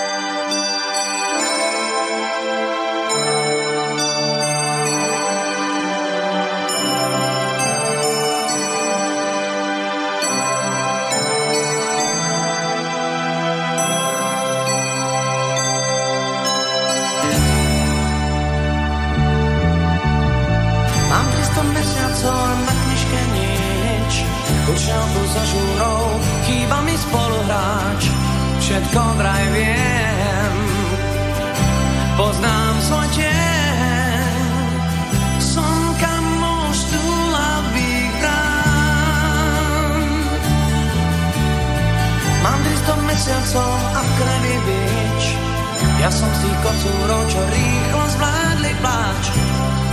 [46.01, 49.23] ja som z tých kocúrov, čo rýchlo zvládli pláč,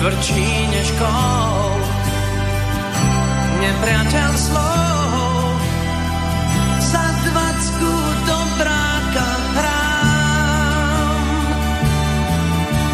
[0.00, 1.72] tvrdší než kol.
[3.60, 5.52] Nepriateľ slov,
[6.80, 7.92] za dvacku
[8.24, 11.20] do bráka hrám.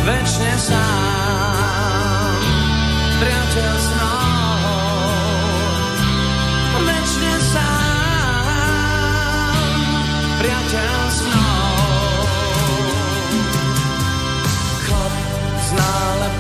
[0.03, 2.35] Večne sám,
[3.23, 4.04] priateľ snov.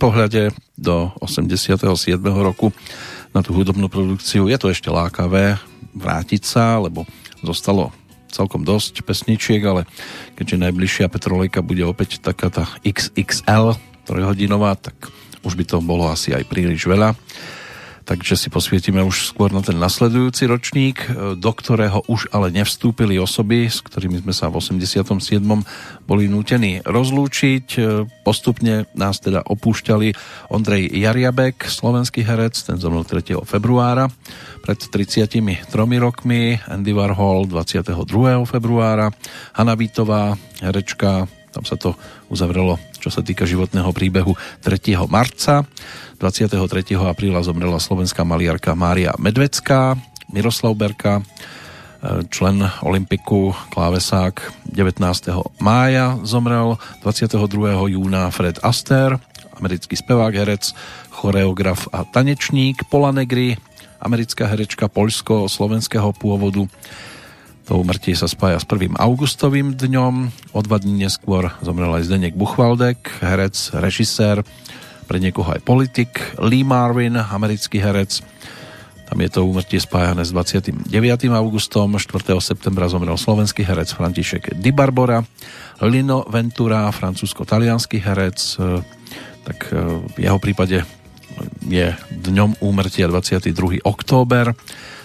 [0.00, 1.84] pohľade do 87.
[2.24, 2.72] roku
[3.36, 5.60] na tú hudobnú produkciu je to ešte lákavé
[5.92, 7.04] vrátiť sa, lebo
[7.44, 7.92] zostalo
[8.32, 9.84] celkom dosť pesničiek, ale
[10.40, 13.76] keďže najbližšia Petrolejka bude opäť taká tá XXL
[14.08, 14.96] trojhodinová, tak
[15.44, 17.12] už by to bolo asi aj príliš veľa
[18.10, 23.14] takže si posvietime už skôr na ten nasledujúci ročník, e, do ktorého už ale nevstúpili
[23.22, 25.38] osoby, s ktorými sme sa v 87.
[26.10, 27.66] boli nútení rozlúčiť.
[27.78, 30.10] E, Postupne nás teda opúšťali
[30.50, 33.46] Ondrej Jariabek, slovenský herec, ten zomrel 3.
[33.46, 34.10] februára
[34.60, 35.62] pred 33
[36.02, 37.94] rokmi, Andy Warhol 22.
[38.44, 39.14] februára,
[39.54, 41.98] Hanna Vítová, herečka, tam sa to
[42.30, 44.94] uzavrelo, čo sa týka životného príbehu 3.
[45.10, 45.66] marca.
[46.22, 46.56] 23.
[46.96, 49.98] apríla zomrela slovenská maliarka Mária Medvecká,
[50.30, 51.24] Miroslav Berka,
[52.32, 55.60] člen Olympiku, klávesák 19.
[55.60, 57.92] mája zomrel, 22.
[57.92, 59.20] júna Fred Astaire,
[59.60, 60.72] americký spevák, herec,
[61.12, 63.60] choreograf a tanečník, Pola Negri,
[64.00, 66.64] americká herečka poľsko-slovenského pôvodu.
[67.68, 68.96] To umrtie sa spája s 1.
[68.96, 70.14] augustovým dňom.
[70.56, 74.42] O dva dní neskôr zomrel aj Zdenek Buchwaldek, herec, režisér,
[75.10, 76.38] pre niekoho aj politik.
[76.38, 78.22] Lee Marvin, americký herec.
[79.10, 80.86] Tam je to úmrtie spájané s 29.
[81.34, 81.98] augustom.
[81.98, 82.38] 4.
[82.38, 85.18] septembra zomrel slovenský herec František Di Barbora.
[85.82, 88.38] Lino Ventura, francúzsko-talianský herec.
[89.42, 89.58] Tak
[90.14, 90.86] v jeho prípade
[91.66, 93.82] je dňom úmrtia 22.
[93.82, 94.54] október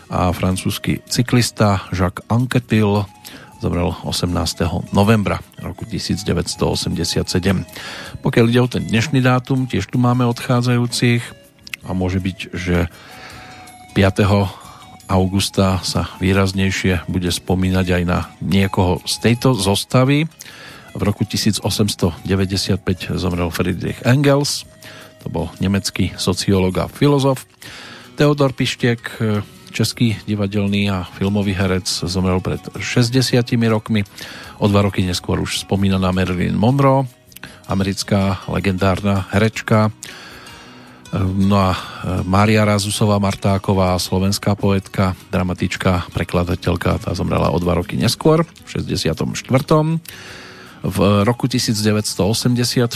[0.09, 3.05] a francúzsky cyklista Jacques Anquetil
[3.63, 4.93] zomrel 18.
[4.93, 7.65] novembra roku 1987.
[8.21, 11.23] Pokiaľ ide o ten dnešný dátum, tiež tu máme odchádzajúcich
[11.87, 12.91] a môže byť, že
[13.97, 15.09] 5.
[15.09, 20.29] augusta sa výraznejšie bude spomínať aj na niekoho z tejto zostavy.
[20.95, 22.21] V roku 1895
[23.17, 24.63] zomrel Friedrich Engels,
[25.25, 27.49] to bol nemecký sociológ a filozof.
[28.15, 29.19] Teodor Pištek,
[29.75, 34.07] český divadelný a filmový herec, zomrel pred 60 rokmi.
[34.63, 37.03] O dva roky neskôr už spomínaná Marilyn Monroe,
[37.67, 39.91] americká legendárna herečka.
[41.35, 41.71] No a
[42.23, 49.27] Mária Razusová Martáková, slovenská poetka, dramatička, prekladateľka, tá zomrela o dva roky neskôr, v 64.
[50.85, 52.87] V roku 1984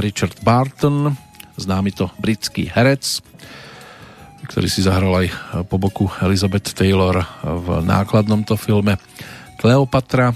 [0.00, 1.16] Richard Barton,
[1.56, 3.20] známy to britský herec,
[4.48, 5.28] ktorý si zahral aj
[5.70, 8.98] po boku Elizabeth Taylor v nákladnom to filme
[9.62, 10.34] Kleopatra.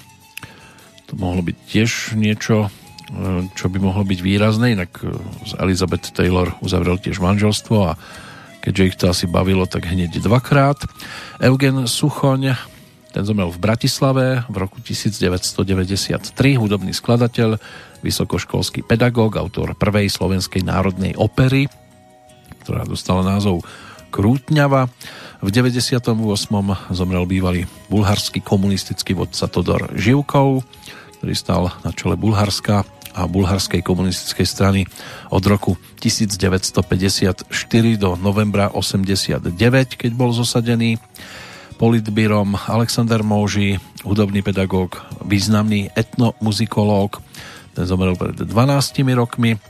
[1.11, 2.71] To mohlo byť tiež niečo,
[3.55, 4.99] čo by mohlo byť výrazné, inak
[5.47, 7.93] z Elizabeth Taylor uzavrel tiež manželstvo a
[8.63, 10.83] keďže ich to asi bavilo, tak hneď dvakrát.
[11.39, 12.59] Eugen Suchoň,
[13.15, 17.63] ten zomrel v Bratislave v roku 1993, hudobný skladateľ,
[18.03, 21.71] vysokoškolský pedagóg, autor prvej slovenskej národnej opery,
[22.67, 23.63] ktorá dostala názov
[24.17, 24.89] Krútňava.
[25.45, 26.01] V 98.
[26.89, 30.65] zomrel bývalý bulharský komunistický vodca Todor Živkov,
[31.21, 34.81] ktorý stal na čele Bulharska a bulharskej komunistickej strany
[35.29, 37.45] od roku 1954
[38.01, 39.53] do novembra 89,
[40.01, 40.97] keď bol zosadený
[41.77, 44.97] politbírom Alexander Mouži, hudobný pedagóg,
[45.29, 47.21] významný etnomuzikológ,
[47.77, 48.49] ten zomrel pred 12
[49.13, 49.61] rokmi.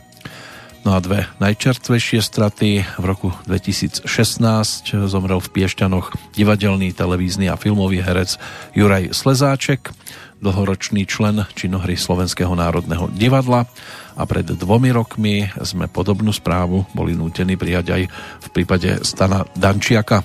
[0.86, 4.06] No a dve najčerstvejšie straty v roku 2016
[5.10, 8.38] zomrel v Piešťanoch divadelný, televízny a filmový herec
[8.70, 9.90] Juraj Slezáček,
[10.38, 13.66] dlhoročný člen činohry Slovenského národného divadla
[14.14, 18.02] a pred dvomi rokmi sme podobnú správu boli nútení prijať aj
[18.46, 20.22] v prípade Stana Dančiaka.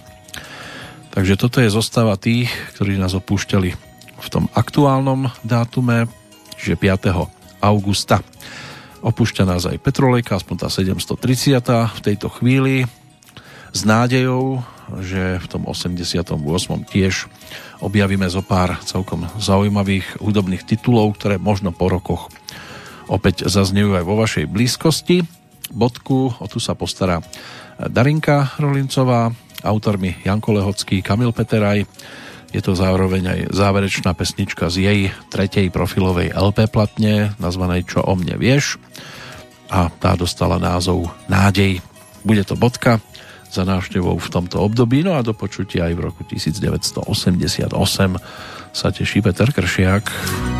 [1.09, 3.69] Takže toto je zostava tých, ktorí nás opúšťali
[4.13, 6.05] v tom aktuálnom dátume,
[6.61, 7.65] čiže 5.
[7.65, 8.21] augusta.
[9.01, 11.57] Opúšťa nás aj Petrolejka, aspoň tá 730.
[11.97, 12.85] v tejto chvíli
[13.73, 14.61] s nádejou,
[15.01, 16.37] že v tom 88.
[16.85, 17.25] tiež
[17.81, 22.29] objavíme zo pár celkom zaujímavých hudobných titulov, ktoré možno po rokoch
[23.09, 25.25] opäť zaznejú aj vo vašej blízkosti.
[25.73, 27.25] Bodku, o tu sa postará
[27.81, 29.33] Darinka Rolincová,
[29.65, 31.89] autormi Janko Lehocký, Kamil Peteraj,
[32.51, 34.99] je to zároveň aj záverečná pesnička z jej
[35.31, 38.75] tretej profilovej LP platne, nazvanej Čo o mne vieš.
[39.71, 41.79] A tá dostala názov Nádej.
[42.27, 42.99] Bude to bodka
[43.51, 47.71] za návštevou v tomto období, no a do počutia aj v roku 1988
[48.71, 50.50] sa teší Peter Kršiak.